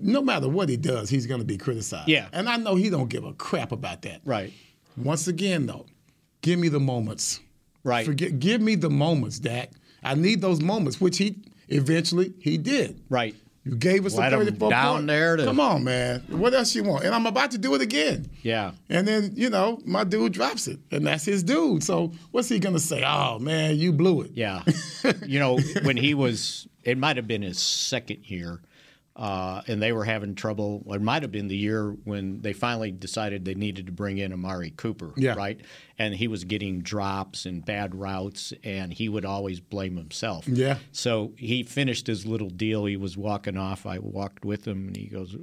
no 0.00 0.22
matter 0.22 0.48
what 0.48 0.68
he 0.68 0.76
does, 0.76 1.10
he's 1.10 1.26
going 1.26 1.40
to 1.40 1.46
be 1.46 1.58
criticized. 1.58 2.08
Yeah. 2.08 2.28
And 2.32 2.48
I 2.48 2.56
know 2.56 2.76
he 2.76 2.90
don't 2.90 3.08
give 3.08 3.24
a 3.24 3.32
crap 3.34 3.72
about 3.72 4.02
that. 4.02 4.20
Right. 4.24 4.52
Once 4.96 5.28
again, 5.28 5.66
though, 5.66 5.86
give 6.42 6.58
me 6.58 6.68
the 6.68 6.80
moments. 6.80 7.40
Right. 7.84 8.06
Forget, 8.06 8.38
give 8.38 8.60
me 8.60 8.74
the 8.74 8.90
moments, 8.90 9.38
Dak. 9.38 9.70
I 10.02 10.14
need 10.14 10.40
those 10.40 10.60
moments, 10.60 11.00
which 11.00 11.18
he 11.18 11.36
eventually 11.68 12.32
he 12.40 12.58
did. 12.58 13.00
Right. 13.08 13.34
You 13.64 13.76
gave 13.76 14.06
us 14.06 14.16
Let 14.16 14.32
a 14.32 14.38
34 14.38 14.70
down 14.70 14.94
point. 14.96 15.06
there 15.08 15.36
to- 15.36 15.44
Come 15.44 15.60
on, 15.60 15.84
man. 15.84 16.22
What 16.28 16.54
else 16.54 16.74
you 16.74 16.82
want? 16.82 17.04
And 17.04 17.14
I'm 17.14 17.26
about 17.26 17.50
to 17.50 17.58
do 17.58 17.74
it 17.74 17.82
again. 17.82 18.30
Yeah. 18.42 18.72
And 18.88 19.06
then, 19.06 19.32
you 19.34 19.50
know, 19.50 19.78
my 19.84 20.04
dude 20.04 20.32
drops 20.32 20.66
it. 20.66 20.78
And 20.90 21.06
that's 21.06 21.24
his 21.26 21.42
dude. 21.42 21.82
So 21.84 22.12
what's 22.30 22.48
he 22.48 22.58
gonna 22.58 22.78
say? 22.78 23.04
Oh 23.06 23.38
man, 23.38 23.76
you 23.76 23.92
blew 23.92 24.22
it. 24.22 24.30
Yeah. 24.34 24.62
you 25.26 25.38
know, 25.38 25.58
when 25.82 25.98
he 25.98 26.14
was, 26.14 26.66
it 26.84 26.96
might 26.96 27.16
have 27.18 27.26
been 27.28 27.42
his 27.42 27.58
second 27.58 28.24
year, 28.30 28.62
uh, 29.20 29.60
and 29.68 29.82
they 29.82 29.92
were 29.92 30.04
having 30.04 30.34
trouble. 30.34 30.82
It 30.88 31.02
might 31.02 31.20
have 31.22 31.30
been 31.30 31.46
the 31.48 31.56
year 31.56 31.90
when 32.04 32.40
they 32.40 32.54
finally 32.54 32.90
decided 32.90 33.44
they 33.44 33.54
needed 33.54 33.84
to 33.86 33.92
bring 33.92 34.16
in 34.16 34.32
Amari 34.32 34.70
Cooper, 34.70 35.12
Yeah. 35.16 35.34
right? 35.34 35.60
And 35.98 36.14
he 36.14 36.26
was 36.26 36.44
getting 36.44 36.80
drops 36.80 37.44
and 37.44 37.62
bad 37.62 37.94
routes, 37.94 38.54
and 38.64 38.92
he 38.94 39.10
would 39.10 39.26
always 39.26 39.60
blame 39.60 39.96
himself. 39.98 40.48
Yeah. 40.48 40.78
So 40.90 41.34
he 41.36 41.62
finished 41.62 42.06
his 42.06 42.24
little 42.24 42.48
deal. 42.48 42.86
He 42.86 42.96
was 42.96 43.18
walking 43.18 43.58
off. 43.58 43.84
I 43.84 43.98
walked 43.98 44.44
with 44.46 44.66
him, 44.66 44.86
and 44.88 44.96
he 44.96 45.06
goes, 45.08 45.36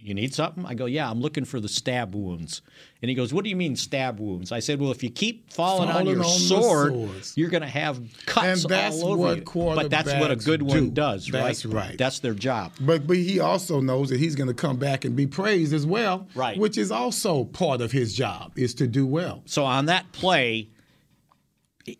you 0.00 0.14
need 0.14 0.32
something? 0.32 0.64
I 0.64 0.74
go, 0.74 0.86
yeah, 0.86 1.10
I'm 1.10 1.20
looking 1.20 1.44
for 1.44 1.60
the 1.60 1.68
stab 1.68 2.14
wounds. 2.14 2.62
And 3.02 3.08
he 3.08 3.14
goes, 3.14 3.32
what 3.32 3.44
do 3.44 3.50
you 3.50 3.56
mean 3.56 3.76
stab 3.76 4.20
wounds? 4.20 4.52
I 4.52 4.60
said, 4.60 4.80
well, 4.80 4.90
if 4.90 5.02
you 5.02 5.10
keep 5.10 5.52
falling, 5.52 5.88
on 5.88 6.06
your 6.06 6.18
on 6.18 6.24
sword, 6.24 6.94
you're 7.34 7.50
going 7.50 7.62
to 7.62 7.68
have 7.68 8.00
cuts 8.26 8.64
And 8.64 8.70
that's 8.70 9.02
all 9.02 9.12
over 9.12 9.16
what 9.18 9.36
you. 9.38 9.74
But 9.74 9.90
that's 9.90 10.12
what 10.14 10.30
a 10.30 10.36
good 10.36 10.62
one 10.62 10.86
do. 10.86 10.90
does, 10.90 11.30
right? 11.32 11.42
That's 11.42 11.66
right. 11.66 11.98
That's 11.98 12.20
their 12.20 12.34
job. 12.34 12.72
But 12.80 13.06
but 13.06 13.16
he 13.16 13.40
also 13.40 13.80
knows 13.80 14.08
that 14.10 14.18
he's 14.20 14.34
going 14.34 14.48
to 14.48 14.54
come 14.54 14.76
back 14.78 15.04
and 15.04 15.14
be 15.16 15.26
praised 15.26 15.72
as 15.72 15.86
well, 15.86 16.28
Right. 16.34 16.58
Which 16.58 16.78
is 16.78 16.90
also 16.90 17.44
part 17.44 17.80
of 17.80 17.92
his 17.92 18.14
job 18.14 18.52
is 18.56 18.74
to 18.74 18.86
do 18.86 19.06
well. 19.06 19.42
So 19.46 19.64
on 19.64 19.86
that 19.86 20.10
play, 20.12 20.68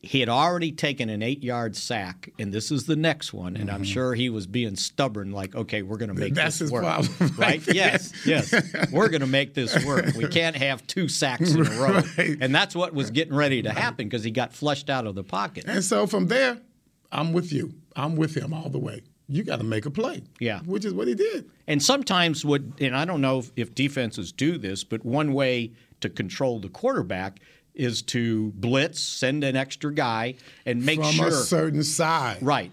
he 0.03 0.20
had 0.20 0.28
already 0.28 0.72
taken 0.72 1.09
an 1.09 1.22
eight-yard 1.22 1.76
sack, 1.76 2.30
and 2.39 2.53
this 2.53 2.70
is 2.70 2.86
the 2.86 2.97
next 2.97 3.32
one. 3.32 3.57
And 3.57 3.70
I'm 3.70 3.84
sure 3.84 4.14
he 4.14 4.28
was 4.28 4.47
being 4.47 4.76
stubborn, 4.76 5.32
like, 5.32 5.55
okay, 5.55 5.82
we're 5.82 5.97
going 5.97 6.09
to 6.09 6.14
make 6.14 6.28
Mm-hmm. 6.32 6.34
That's 6.34 6.59
this 6.59 6.66
his 6.66 6.72
work, 6.72 6.82
problem 6.84 7.12
right? 7.36 7.39
right 7.66 7.74
yes, 7.74 8.12
yes, 8.26 8.53
we're 8.93 9.09
going 9.09 9.20
to 9.22 9.26
make 9.26 9.55
this 9.55 9.84
work. 9.86 10.14
We 10.16 10.26
can't 10.28 10.57
have 10.57 10.86
two 10.86 11.09
sacks 11.09 11.53
in 11.55 11.66
a 11.66 11.70
row, 11.80 12.03
Right. 12.18 12.36
and 12.41 12.55
that's 12.55 12.74
what 12.74 12.93
was 12.95 13.11
getting 13.11 13.34
ready 13.34 13.62
to 13.62 13.70
happen 13.72 14.09
because 14.09 14.24
he 14.24 14.30
got 14.30 14.53
flushed 14.53 14.91
out 14.91 15.07
of 15.07 15.14
the 15.14 15.24
pocket. 15.24 15.64
And 15.66 15.82
so 15.82 16.07
from 16.07 16.26
there, 16.28 16.59
I'm 17.11 17.32
with 17.32 17.53
you. 17.53 17.72
I'm 17.97 18.16
with 18.16 18.36
him 18.36 18.53
all 18.53 18.68
the 18.68 18.78
way. 18.78 19.03
You 19.30 19.43
got 19.45 19.57
to 19.57 19.64
make 19.64 19.84
a 19.84 19.91
play. 19.91 20.22
Yeah. 20.41 20.61
Which 20.61 20.84
is 20.84 20.95
what 20.95 21.07
he 21.07 21.14
did. 21.14 21.51
And 21.66 21.82
sometimes 21.82 22.45
what, 22.47 22.62
and 22.80 22.97
I 22.97 23.05
don't 23.05 23.20
know 23.20 23.43
if 23.57 23.74
defenses 23.74 24.32
do 24.32 24.57
this, 24.57 24.84
but 24.84 25.05
one 25.05 25.32
way 25.34 25.72
to 26.01 26.09
control 26.09 26.61
the 26.61 26.68
quarterback 26.70 27.41
is 27.79 28.03
to 28.03 28.51
blitz, 28.57 29.01
send 29.01 29.45
an 29.45 29.57
extra 29.57 29.93
guy, 29.95 30.35
and 30.66 30.85
make 30.85 30.99
from 31.01 31.12
sure. 31.12 31.29
a 31.29 31.33
certain 31.33 31.83
side. 31.83 32.39
right. 32.43 32.72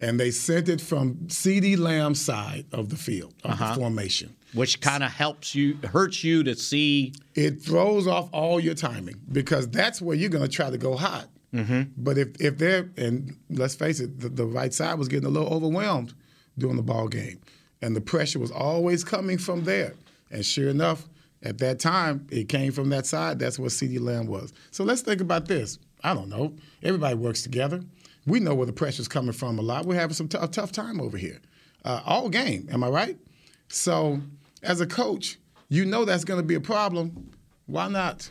And 0.00 0.20
they 0.20 0.32
sent 0.32 0.68
it 0.68 0.80
from 0.82 1.14
CeeDee 1.28 1.78
Lamb's 1.78 2.20
side 2.20 2.66
of 2.72 2.90
the 2.90 2.96
field, 2.96 3.32
of 3.44 3.52
Uh-huh. 3.52 3.74
the 3.74 3.80
formation. 3.80 4.34
Which 4.52 4.80
kind 4.80 5.02
of 5.02 5.10
helps 5.10 5.54
you, 5.54 5.78
hurts 5.84 6.22
you 6.22 6.42
to 6.44 6.54
see. 6.54 7.14
It 7.34 7.62
throws 7.62 8.06
off 8.06 8.28
all 8.32 8.60
your 8.60 8.74
timing 8.74 9.20
because 9.32 9.68
that's 9.68 10.02
where 10.02 10.14
you're 10.16 10.28
going 10.30 10.44
to 10.44 10.50
try 10.50 10.68
to 10.68 10.76
go 10.78 10.94
hot. 10.96 11.28
Mm-hmm. 11.54 11.82
But 11.96 12.18
if, 12.18 12.28
if 12.40 12.58
they're, 12.58 12.90
and 12.96 13.36
let's 13.48 13.74
face 13.76 14.00
it, 14.00 14.20
the, 14.20 14.28
the 14.28 14.44
right 14.44 14.74
side 14.74 14.98
was 14.98 15.08
getting 15.08 15.26
a 15.26 15.30
little 15.30 15.48
overwhelmed 15.52 16.12
during 16.58 16.76
the 16.76 16.82
ball 16.82 17.08
game. 17.08 17.40
And 17.80 17.96
the 17.96 18.00
pressure 18.00 18.38
was 18.38 18.50
always 18.50 19.04
coming 19.04 19.38
from 19.38 19.64
there. 19.64 19.94
And 20.30 20.44
sure 20.44 20.68
enough, 20.68 21.08
at 21.44 21.58
that 21.58 21.78
time, 21.78 22.26
it 22.30 22.48
came 22.48 22.72
from 22.72 22.88
that 22.88 23.06
side. 23.06 23.38
That's 23.38 23.58
what 23.58 23.70
CeeDee 23.70 24.00
Lamb 24.00 24.26
was. 24.26 24.52
So 24.70 24.82
let's 24.82 25.02
think 25.02 25.20
about 25.20 25.46
this. 25.46 25.78
I 26.02 26.14
don't 26.14 26.28
know. 26.28 26.54
Everybody 26.82 27.14
works 27.14 27.42
together. 27.42 27.82
We 28.26 28.40
know 28.40 28.54
where 28.54 28.66
the 28.66 28.72
pressure's 28.72 29.08
coming 29.08 29.32
from 29.32 29.58
a 29.58 29.62
lot. 29.62 29.84
We're 29.84 29.94
having 29.94 30.14
some 30.14 30.28
t- 30.28 30.38
a 30.40 30.48
tough 30.48 30.72
time 30.72 31.00
over 31.00 31.18
here. 31.18 31.40
Uh, 31.84 32.00
all 32.06 32.30
game, 32.30 32.66
am 32.72 32.82
I 32.82 32.88
right? 32.88 33.18
So 33.68 34.20
as 34.62 34.80
a 34.80 34.86
coach, 34.86 35.38
you 35.68 35.84
know 35.84 36.04
that's 36.04 36.24
going 36.24 36.40
to 36.40 36.46
be 36.46 36.54
a 36.54 36.60
problem. 36.60 37.30
Why 37.66 37.88
not 37.88 38.30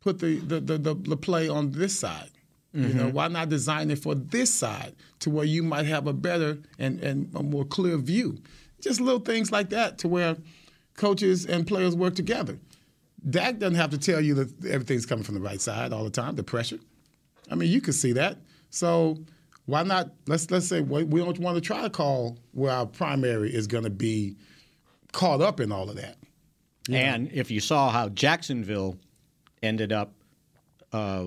put 0.00 0.18
the, 0.18 0.38
the, 0.38 0.60
the, 0.60 0.78
the, 0.78 0.94
the 0.94 1.16
play 1.16 1.48
on 1.48 1.70
this 1.72 1.98
side? 1.98 2.30
You 2.72 2.94
know, 2.94 3.08
why 3.08 3.26
not 3.26 3.48
design 3.48 3.90
it 3.90 3.98
for 3.98 4.14
this 4.14 4.48
side 4.54 4.94
to 5.20 5.30
where 5.30 5.44
you 5.44 5.64
might 5.64 5.86
have 5.86 6.06
a 6.06 6.12
better 6.12 6.58
and, 6.78 7.00
and 7.02 7.28
a 7.34 7.42
more 7.42 7.64
clear 7.64 7.96
view? 7.96 8.38
Just 8.80 9.00
little 9.00 9.18
things 9.20 9.50
like 9.50 9.70
that 9.70 9.98
to 9.98 10.08
where 10.08 10.36
coaches 11.00 11.46
and 11.46 11.66
players 11.66 11.96
work 11.96 12.14
together. 12.14 12.58
Dak 13.28 13.58
doesn't 13.58 13.76
have 13.76 13.90
to 13.90 13.98
tell 13.98 14.20
you 14.20 14.34
that 14.34 14.66
everything's 14.66 15.06
coming 15.06 15.24
from 15.24 15.34
the 15.34 15.40
right 15.40 15.60
side 15.60 15.92
all 15.92 16.04
the 16.04 16.10
time, 16.10 16.36
the 16.36 16.42
pressure. 16.42 16.78
I 17.50 17.54
mean, 17.54 17.70
you 17.70 17.80
can 17.80 17.92
see 17.92 18.12
that. 18.12 18.38
So 18.68 19.18
why 19.66 19.82
not? 19.82 20.10
Let's 20.26 20.50
let's 20.50 20.66
say 20.66 20.80
we 20.80 21.04
don't 21.04 21.38
want 21.38 21.56
to 21.56 21.60
try 21.60 21.82
to 21.82 21.90
call 21.90 22.38
where 22.52 22.72
our 22.72 22.86
primary 22.86 23.52
is 23.52 23.66
going 23.66 23.84
to 23.84 23.90
be 23.90 24.36
caught 25.12 25.40
up 25.40 25.58
in 25.58 25.72
all 25.72 25.88
of 25.88 25.96
that. 25.96 26.16
And 26.90 27.30
if 27.32 27.50
you 27.50 27.60
saw 27.60 27.90
how 27.90 28.08
Jacksonville 28.08 28.98
ended 29.62 29.92
up 29.92 30.12
uh, 30.92 31.26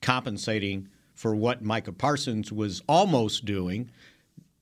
compensating 0.00 0.88
for 1.14 1.34
what 1.34 1.62
Micah 1.62 1.92
Parsons 1.92 2.50
was 2.50 2.82
almost 2.88 3.44
doing, 3.44 3.90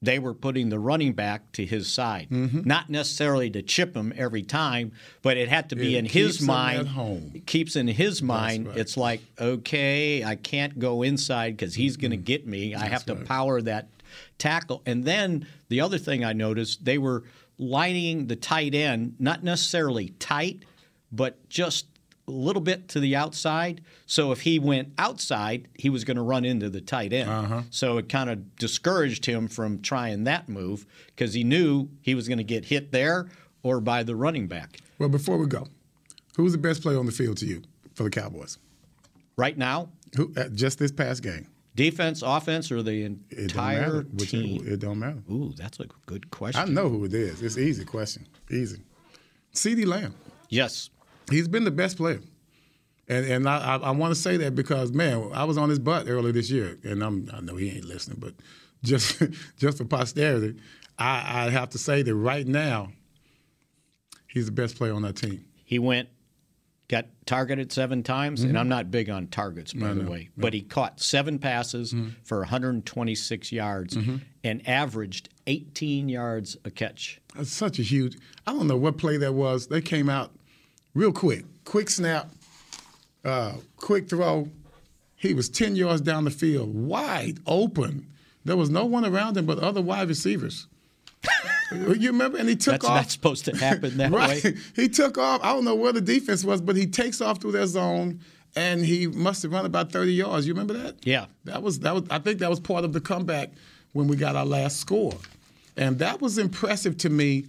they 0.02 0.18
were 0.18 0.32
putting 0.32 0.70
the 0.70 0.78
running 0.78 1.12
back 1.12 1.52
to 1.52 1.64
his 1.66 1.86
side. 1.92 2.28
Mhm. 2.30 2.64
Not 2.64 2.88
necessarily 2.88 3.50
to 3.50 3.60
chip 3.60 3.94
him 3.94 4.12
every 4.16 4.42
time, 4.42 4.92
but 5.20 5.36
it 5.36 5.48
had 5.48 5.68
to 5.70 5.76
be 5.76 5.94
It 5.94 5.98
in 5.98 6.04
his 6.06 6.40
mind. 6.40 6.88
home. 6.88 7.42
Keeps 7.44 7.76
in 7.76 7.86
his 7.86 8.22
mind. 8.22 8.68
right. 8.68 8.78
It's 8.78 8.96
like, 8.96 9.20
okay, 9.38 10.24
I 10.24 10.36
can't 10.36 10.78
go 10.78 11.02
inside 11.02 11.56
because 11.56 11.74
he's 11.74 11.98
going 11.98 12.12
to 12.12 12.16
get 12.16 12.46
me. 12.46 12.74
I 12.74 12.86
have 12.86 13.04
to 13.06 13.14
power 13.14 13.60
that 13.62 13.88
tackle. 14.38 14.82
And 14.86 15.04
then 15.04 15.46
the 15.68 15.82
other 15.82 15.98
thing 15.98 16.24
I 16.24 16.32
noticed, 16.32 16.84
they 16.86 16.96
were 16.96 17.24
lining 17.58 18.26
the 18.28 18.36
tight 18.36 18.74
end, 18.74 19.16
not 19.18 19.44
necessarily 19.44 20.14
tight, 20.18 20.64
but 21.12 21.46
just 21.50 21.84
a 22.30 22.36
little 22.36 22.62
bit 22.62 22.88
to 22.88 23.00
the 23.00 23.16
outside. 23.16 23.82
So 24.06 24.32
if 24.32 24.40
he 24.42 24.58
went 24.58 24.92
outside, 24.98 25.68
he 25.74 25.90
was 25.90 26.04
going 26.04 26.16
to 26.16 26.22
run 26.22 26.44
into 26.44 26.70
the 26.70 26.80
tight 26.80 27.12
end. 27.12 27.28
Uh-huh. 27.30 27.62
So 27.70 27.98
it 27.98 28.08
kind 28.08 28.30
of 28.30 28.56
discouraged 28.56 29.26
him 29.26 29.48
from 29.48 29.80
trying 29.82 30.24
that 30.24 30.48
move 30.48 30.86
because 31.06 31.34
he 31.34 31.44
knew 31.44 31.88
he 32.02 32.14
was 32.14 32.28
going 32.28 32.38
to 32.38 32.44
get 32.44 32.64
hit 32.66 32.92
there 32.92 33.28
or 33.62 33.80
by 33.80 34.02
the 34.02 34.16
running 34.16 34.46
back. 34.46 34.78
Well, 34.98 35.08
before 35.08 35.36
we 35.38 35.46
go, 35.46 35.66
who's 36.36 36.52
the 36.52 36.58
best 36.58 36.82
player 36.82 36.98
on 36.98 37.06
the 37.06 37.12
field 37.12 37.36
to 37.38 37.46
you 37.46 37.62
for 37.94 38.04
the 38.04 38.10
Cowboys? 38.10 38.58
Right 39.36 39.56
now, 39.58 39.88
Who 40.16 40.32
uh, 40.36 40.48
just 40.48 40.78
this 40.78 40.92
past 40.92 41.22
game? 41.22 41.46
defense, 41.76 42.22
offense, 42.22 42.70
or 42.70 42.82
the 42.82 43.04
It 43.04 43.38
entire 43.38 44.02
matter. 44.02 44.24
Team? 44.26 44.62
It 44.66 44.80
don't 44.80 44.98
matter. 44.98 45.22
Ooh, 45.30 45.52
that's 45.56 45.80
a 45.80 45.86
good 46.06 46.30
question. 46.30 46.60
I 46.60 46.64
know 46.66 46.88
who 46.90 47.04
it 47.06 47.14
is. 47.14 47.40
It's 47.42 47.56
an 47.56 47.62
easy 47.62 47.84
question. 47.84 48.26
Easy. 48.50 48.82
CeeDee 49.54 49.86
Lamb. 49.86 50.14
Yes. 50.50 50.90
He's 51.30 51.48
been 51.48 51.64
the 51.64 51.70
best 51.70 51.96
player. 51.96 52.20
And 53.08 53.26
and 53.26 53.48
I, 53.48 53.76
I, 53.76 53.90
want 53.90 54.14
to 54.14 54.20
say 54.20 54.36
that 54.36 54.54
because 54.54 54.92
man, 54.92 55.30
I 55.34 55.42
was 55.44 55.58
on 55.58 55.68
his 55.68 55.78
butt 55.80 56.08
earlier 56.08 56.32
this 56.32 56.48
year, 56.50 56.78
and 56.84 57.02
I'm 57.02 57.28
I 57.32 57.40
know 57.40 57.56
he 57.56 57.68
ain't 57.70 57.84
listening, 57.84 58.18
but 58.20 58.34
just 58.84 59.20
just 59.58 59.78
for 59.78 59.84
posterity, 59.84 60.60
I, 60.98 61.46
I 61.46 61.50
have 61.50 61.70
to 61.70 61.78
say 61.78 62.02
that 62.02 62.14
right 62.14 62.46
now, 62.46 62.92
he's 64.28 64.46
the 64.46 64.52
best 64.52 64.76
player 64.76 64.92
on 64.94 65.02
that 65.02 65.16
team. 65.16 65.44
He 65.64 65.78
went, 65.80 66.08
got 66.88 67.06
targeted 67.26 67.72
seven 67.72 68.02
times, 68.04 68.42
and 68.42 68.54
Mhm. 68.54 68.60
I'm 68.60 68.68
not 68.68 68.90
big 68.92 69.10
on 69.10 69.26
targets, 69.28 69.72
by 69.72 69.88
No, 69.88 69.94
the 69.94 70.02
no, 70.04 70.10
way, 70.10 70.28
no. 70.36 70.42
but 70.42 70.54
he 70.54 70.62
caught 70.62 71.00
seven 71.00 71.38
passes 71.40 71.94
for 72.22 72.38
126 72.40 73.50
yards 73.52 73.96
Mhm. 73.96 74.20
and 74.44 74.68
averaged 74.68 75.28
18 75.48 76.08
yards 76.08 76.56
a 76.64 76.70
catch. 76.70 77.20
That's 77.34 77.50
such 77.50 77.78
a 77.78 77.82
huge. 77.82 78.16
I 78.46 78.52
don't 78.52 78.66
know 78.68 78.76
what 78.76 78.98
play 78.98 79.16
that 79.16 79.34
was. 79.34 79.66
They 79.68 79.80
came 79.80 80.08
out 80.08 80.32
real 80.94 81.12
quick, 81.12 81.44
quick 81.64 81.90
snap, 81.90 82.30
uh, 83.24 83.54
quick 83.76 84.08
throw. 84.08 84.48
He 85.16 85.34
was 85.34 85.48
ten 85.48 85.76
yards 85.76 86.00
down 86.00 86.24
the 86.24 86.30
field, 86.30 86.74
wide 86.74 87.38
open. 87.46 88.06
There 88.44 88.56
was 88.56 88.70
no 88.70 88.86
one 88.86 89.04
around 89.04 89.36
him 89.36 89.46
but 89.46 89.58
other 89.58 89.82
wide 89.82 90.08
receivers. 90.08 90.66
you 91.72 92.08
remember? 92.10 92.38
And 92.38 92.48
he 92.48 92.56
took 92.56 92.72
That's 92.72 92.84
off. 92.84 92.94
That's 92.94 93.06
not 93.06 93.10
supposed 93.10 93.44
to 93.46 93.56
happen 93.56 93.96
that 93.98 94.10
right. 94.12 94.42
way. 94.42 94.54
He 94.74 94.88
took 94.88 95.18
off. 95.18 95.40
I 95.42 95.52
don't 95.52 95.64
know 95.64 95.74
where 95.74 95.92
the 95.92 96.00
defense 96.00 96.44
was, 96.44 96.60
but 96.60 96.76
he 96.76 96.86
takes 96.86 97.20
off 97.20 97.40
through 97.40 97.52
their 97.52 97.66
zone, 97.66 98.20
and 98.56 98.84
he 98.84 99.06
must 99.06 99.42
have 99.42 99.52
run 99.52 99.66
about 99.66 99.92
thirty 99.92 100.12
yards. 100.14 100.46
You 100.46 100.54
remember 100.54 100.74
that? 100.74 101.06
Yeah. 101.06 101.26
That 101.44 101.62
was 101.62 101.80
that 101.80 101.94
was. 101.94 102.04
I 102.10 102.18
think 102.18 102.38
that 102.40 102.50
was 102.50 102.60
part 102.60 102.84
of 102.84 102.92
the 102.92 103.00
comeback 103.00 103.50
when 103.92 104.08
we 104.08 104.16
got 104.16 104.36
our 104.36 104.46
last 104.46 104.78
score, 104.80 105.12
and 105.76 105.98
that 105.98 106.20
was 106.20 106.38
impressive 106.38 106.96
to 106.98 107.10
me. 107.10 107.46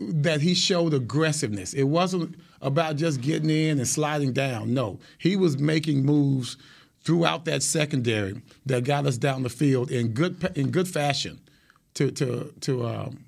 That 0.00 0.40
he 0.40 0.54
showed 0.54 0.92
aggressiveness. 0.92 1.72
It 1.72 1.84
wasn't 1.84 2.34
about 2.64 2.96
just 2.96 3.20
getting 3.20 3.50
in 3.50 3.78
and 3.78 3.86
sliding 3.86 4.32
down. 4.32 4.74
No, 4.74 4.98
he 5.18 5.36
was 5.36 5.58
making 5.58 6.04
moves 6.04 6.56
throughout 7.02 7.44
that 7.44 7.62
secondary 7.62 8.40
that 8.64 8.82
got 8.84 9.06
us 9.06 9.18
down 9.18 9.42
the 9.42 9.50
field 9.50 9.90
in 9.90 10.08
good 10.08 10.50
in 10.56 10.70
good 10.70 10.88
fashion 10.88 11.38
to 11.92 12.10
to 12.10 12.52
to 12.62 12.86
um, 12.86 13.24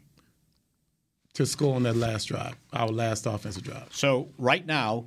to 1.34 1.45
score 1.47 1.76
on 1.76 1.82
that 1.82 1.97
last 1.97 2.24
drive, 2.24 2.57
our 2.72 2.89
last 2.89 3.26
offensive 3.26 3.62
drive. 3.62 3.89
So 3.91 4.28
right 4.39 4.64
now, 4.66 5.05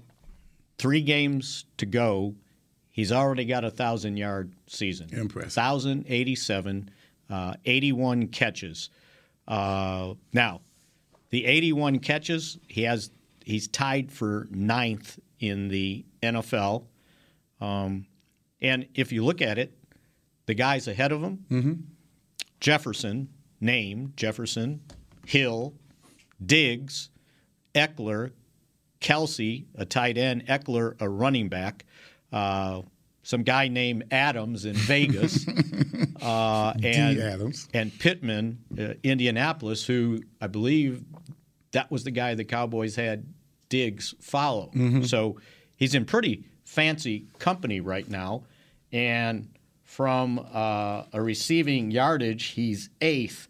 three 0.77 1.01
games 1.01 1.65
to 1.77 1.85
go. 1.85 2.35
He's 2.91 3.11
already 3.11 3.45
got 3.45 3.63
a 3.63 3.71
thousand 3.71 4.17
yard 4.17 4.53
season. 4.67 5.09
Impressive. 5.11 5.53
Thousand 5.53 6.05
eighty 6.07 6.35
seven, 6.35 6.91
uh, 7.29 7.55
eighty 7.65 7.91
one 7.91 8.27
catches. 8.27 8.89
Uh, 9.47 10.13
now, 10.33 10.61
the 11.31 11.45
eighty 11.45 11.73
one 11.73 11.97
catches 11.97 12.59
he 12.67 12.83
has. 12.83 13.09
He's 13.49 13.67
tied 13.67 14.11
for 14.11 14.47
ninth 14.51 15.19
in 15.39 15.69
the 15.69 16.05
NFL. 16.21 16.85
Um, 17.59 18.05
and 18.61 18.87
if 18.93 19.11
you 19.11 19.23
look 19.25 19.41
at 19.41 19.57
it, 19.57 19.73
the 20.45 20.53
guys 20.53 20.87
ahead 20.87 21.11
of 21.11 21.21
him, 21.23 21.45
Mm-hmm. 21.49 21.73
Jefferson, 22.59 23.29
named 23.61 24.17
Jefferson, 24.17 24.81
Hill, 25.25 25.73
Diggs, 26.45 27.09
Ekeler, 27.73 28.31
Kelce, 28.99 29.65
a 29.75 29.85
tight 29.85 30.17
end, 30.17 30.45
Ekeler, 30.47 30.95
a 30.99 31.07
running 31.07 31.47
back, 31.49 31.85
uh, 32.33 32.81
some 33.23 33.43
guy 33.43 33.67
named 33.69 34.05
Adams 34.11 34.65
in 34.65 34.75
Vegas, 34.75 35.47
uh, 36.21 36.73
and 36.83 37.19
Adams. 37.19 37.67
and 37.73 37.97
Pittman, 37.97 38.59
uh, 38.77 38.93
Indianapolis, 39.03 39.85
who 39.85 40.21
I 40.41 40.47
believe 40.47 41.03
that 41.71 41.89
was 41.91 42.03
the 42.03 42.11
guy 42.11 42.35
the 42.35 42.43
Cowboys 42.45 42.95
had 42.95 43.25
Diggs 43.69 44.13
follow. 44.19 44.71
Mhm. 44.73 45.07
So 45.07 45.39
he's 45.77 45.93
in 45.95 46.05
pretty 46.05 46.43
fancy 46.65 47.25
company 47.39 47.79
right 47.79 48.07
now, 48.09 48.43
and 48.91 49.47
from 49.83 50.39
uh, 50.53 51.03
a 51.13 51.21
receiving 51.21 51.91
yardage, 51.91 52.45
he's 52.47 52.89
eighth. 53.01 53.47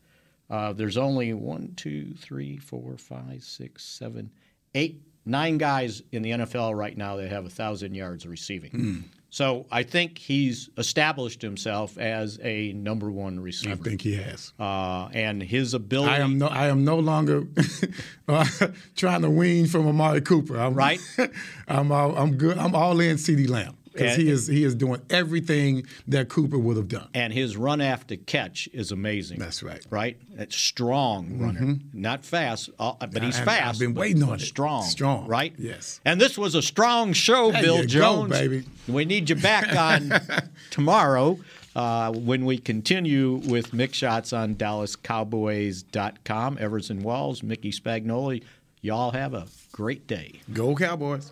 Uh, 0.50 0.74
there's 0.74 0.98
only 0.98 1.34
one, 1.34 1.74
two, 1.76 2.14
three, 2.18 2.58
four, 2.58 2.98
five, 2.98 3.44
six, 3.44 3.84
seven, 3.86 4.32
eight, 4.74 5.02
nine 5.26 5.58
guys 5.58 6.02
in 6.12 6.22
the 6.24 6.32
NFL 6.32 6.76
right 6.76 6.98
now 6.98 7.18
that 7.18 7.30
have 7.30 7.46
a 7.46 7.50
thousand 7.50 7.94
yards 7.94 8.26
receiving. 8.26 8.72
Hmm. 8.72 8.98
So 9.32 9.68
I 9.72 9.84
think 9.84 10.18
he's 10.18 10.70
established 10.78 11.42
himself 11.42 11.98
as 11.98 12.40
a 12.42 12.74
number 12.74 13.12
one 13.12 13.40
receiver. 13.40 13.74
I 13.74 13.76
think 13.76 14.02
he 14.02 14.16
has. 14.16 14.54
Uh, 14.60 15.10
and 15.14 15.42
his 15.42 15.74
ability. 15.74 16.10
I 16.12 16.18
am 16.20 16.38
no, 16.38 16.48
I 16.48 16.68
am 16.68 16.84
no 16.84 16.98
longer 16.98 17.48
trying 18.96 19.22
to 19.22 19.30
wean 19.30 19.68
from 19.68 19.88
Amari 19.88 20.22
Cooper. 20.22 20.60
I'm, 20.60 20.74
Right. 20.74 21.00
I'm 21.68 21.92
all, 21.92 22.18
I'm 22.18 22.38
good. 22.38 22.58
I'm 22.58 22.74
all 22.74 23.00
in 23.00 23.18
CeeDee 23.18 23.50
Lamb 23.50 23.78
because 24.00 24.18
he 24.18 24.30
is 24.30 24.48
he 24.48 24.64
is 24.64 24.76
doing 24.76 25.02
everything 25.10 25.86
that 26.08 26.30
Cooper 26.30 26.58
would 26.58 26.78
have 26.78 26.88
done. 26.88 27.08
and 27.14 27.34
his 27.34 27.58
run 27.58 27.82
after 27.82 28.16
catch 28.16 28.68
is 28.74 28.92
amazing. 28.92 29.40
That's 29.40 29.64
right. 29.64 29.86
Right? 29.90 30.18
It's 30.38 30.56
strong 30.56 31.40
runner. 31.40 31.60
Mhm. 31.62 31.80
Not 31.94 32.26
fast, 32.26 32.70
uh, 32.80 32.94
but 33.00 33.24
he's 33.24 33.38
I- 33.38 33.42
I've 33.42 33.46
fast. 33.46 33.80
been 33.80 33.94
but 33.94 34.02
waiting 34.02 34.24
on 34.24 34.36
it. 34.36 34.42
Strong. 34.42 34.84
Strong. 34.86 35.28
Right? 35.28 35.54
Yes. 35.58 36.00
And 36.06 36.20
this 36.20 36.38
was 36.38 36.56
a 36.56 36.62
strong 36.62 37.14
show, 37.14 37.52
There 37.52 37.62
Bill 37.62 37.76
you 37.78 37.82
go, 37.84 37.88
Jones. 37.88 38.32
baby. 38.32 38.64
We 38.88 39.06
need 39.06 39.30
you 39.30 39.36
back 39.36 39.76
on 39.76 40.12
tomorrow 40.72 41.40
uh, 41.76 42.12
when 42.12 42.46
we 42.46 42.58
continue 42.58 43.36
with 43.46 43.72
Mick 43.72 43.94
Shots 43.94 44.34
on 44.34 44.56
DallasCowboys.com. 44.56 46.58
Everson 46.60 47.04
Walls, 47.04 47.44
Mickey 47.44 47.72
Spagnola. 47.72 48.42
Y'all 48.82 49.12
have 49.12 49.34
a 49.34 49.46
great 49.72 50.08
day. 50.08 50.42
Go 50.54 50.76
Cowboys. 50.76 51.32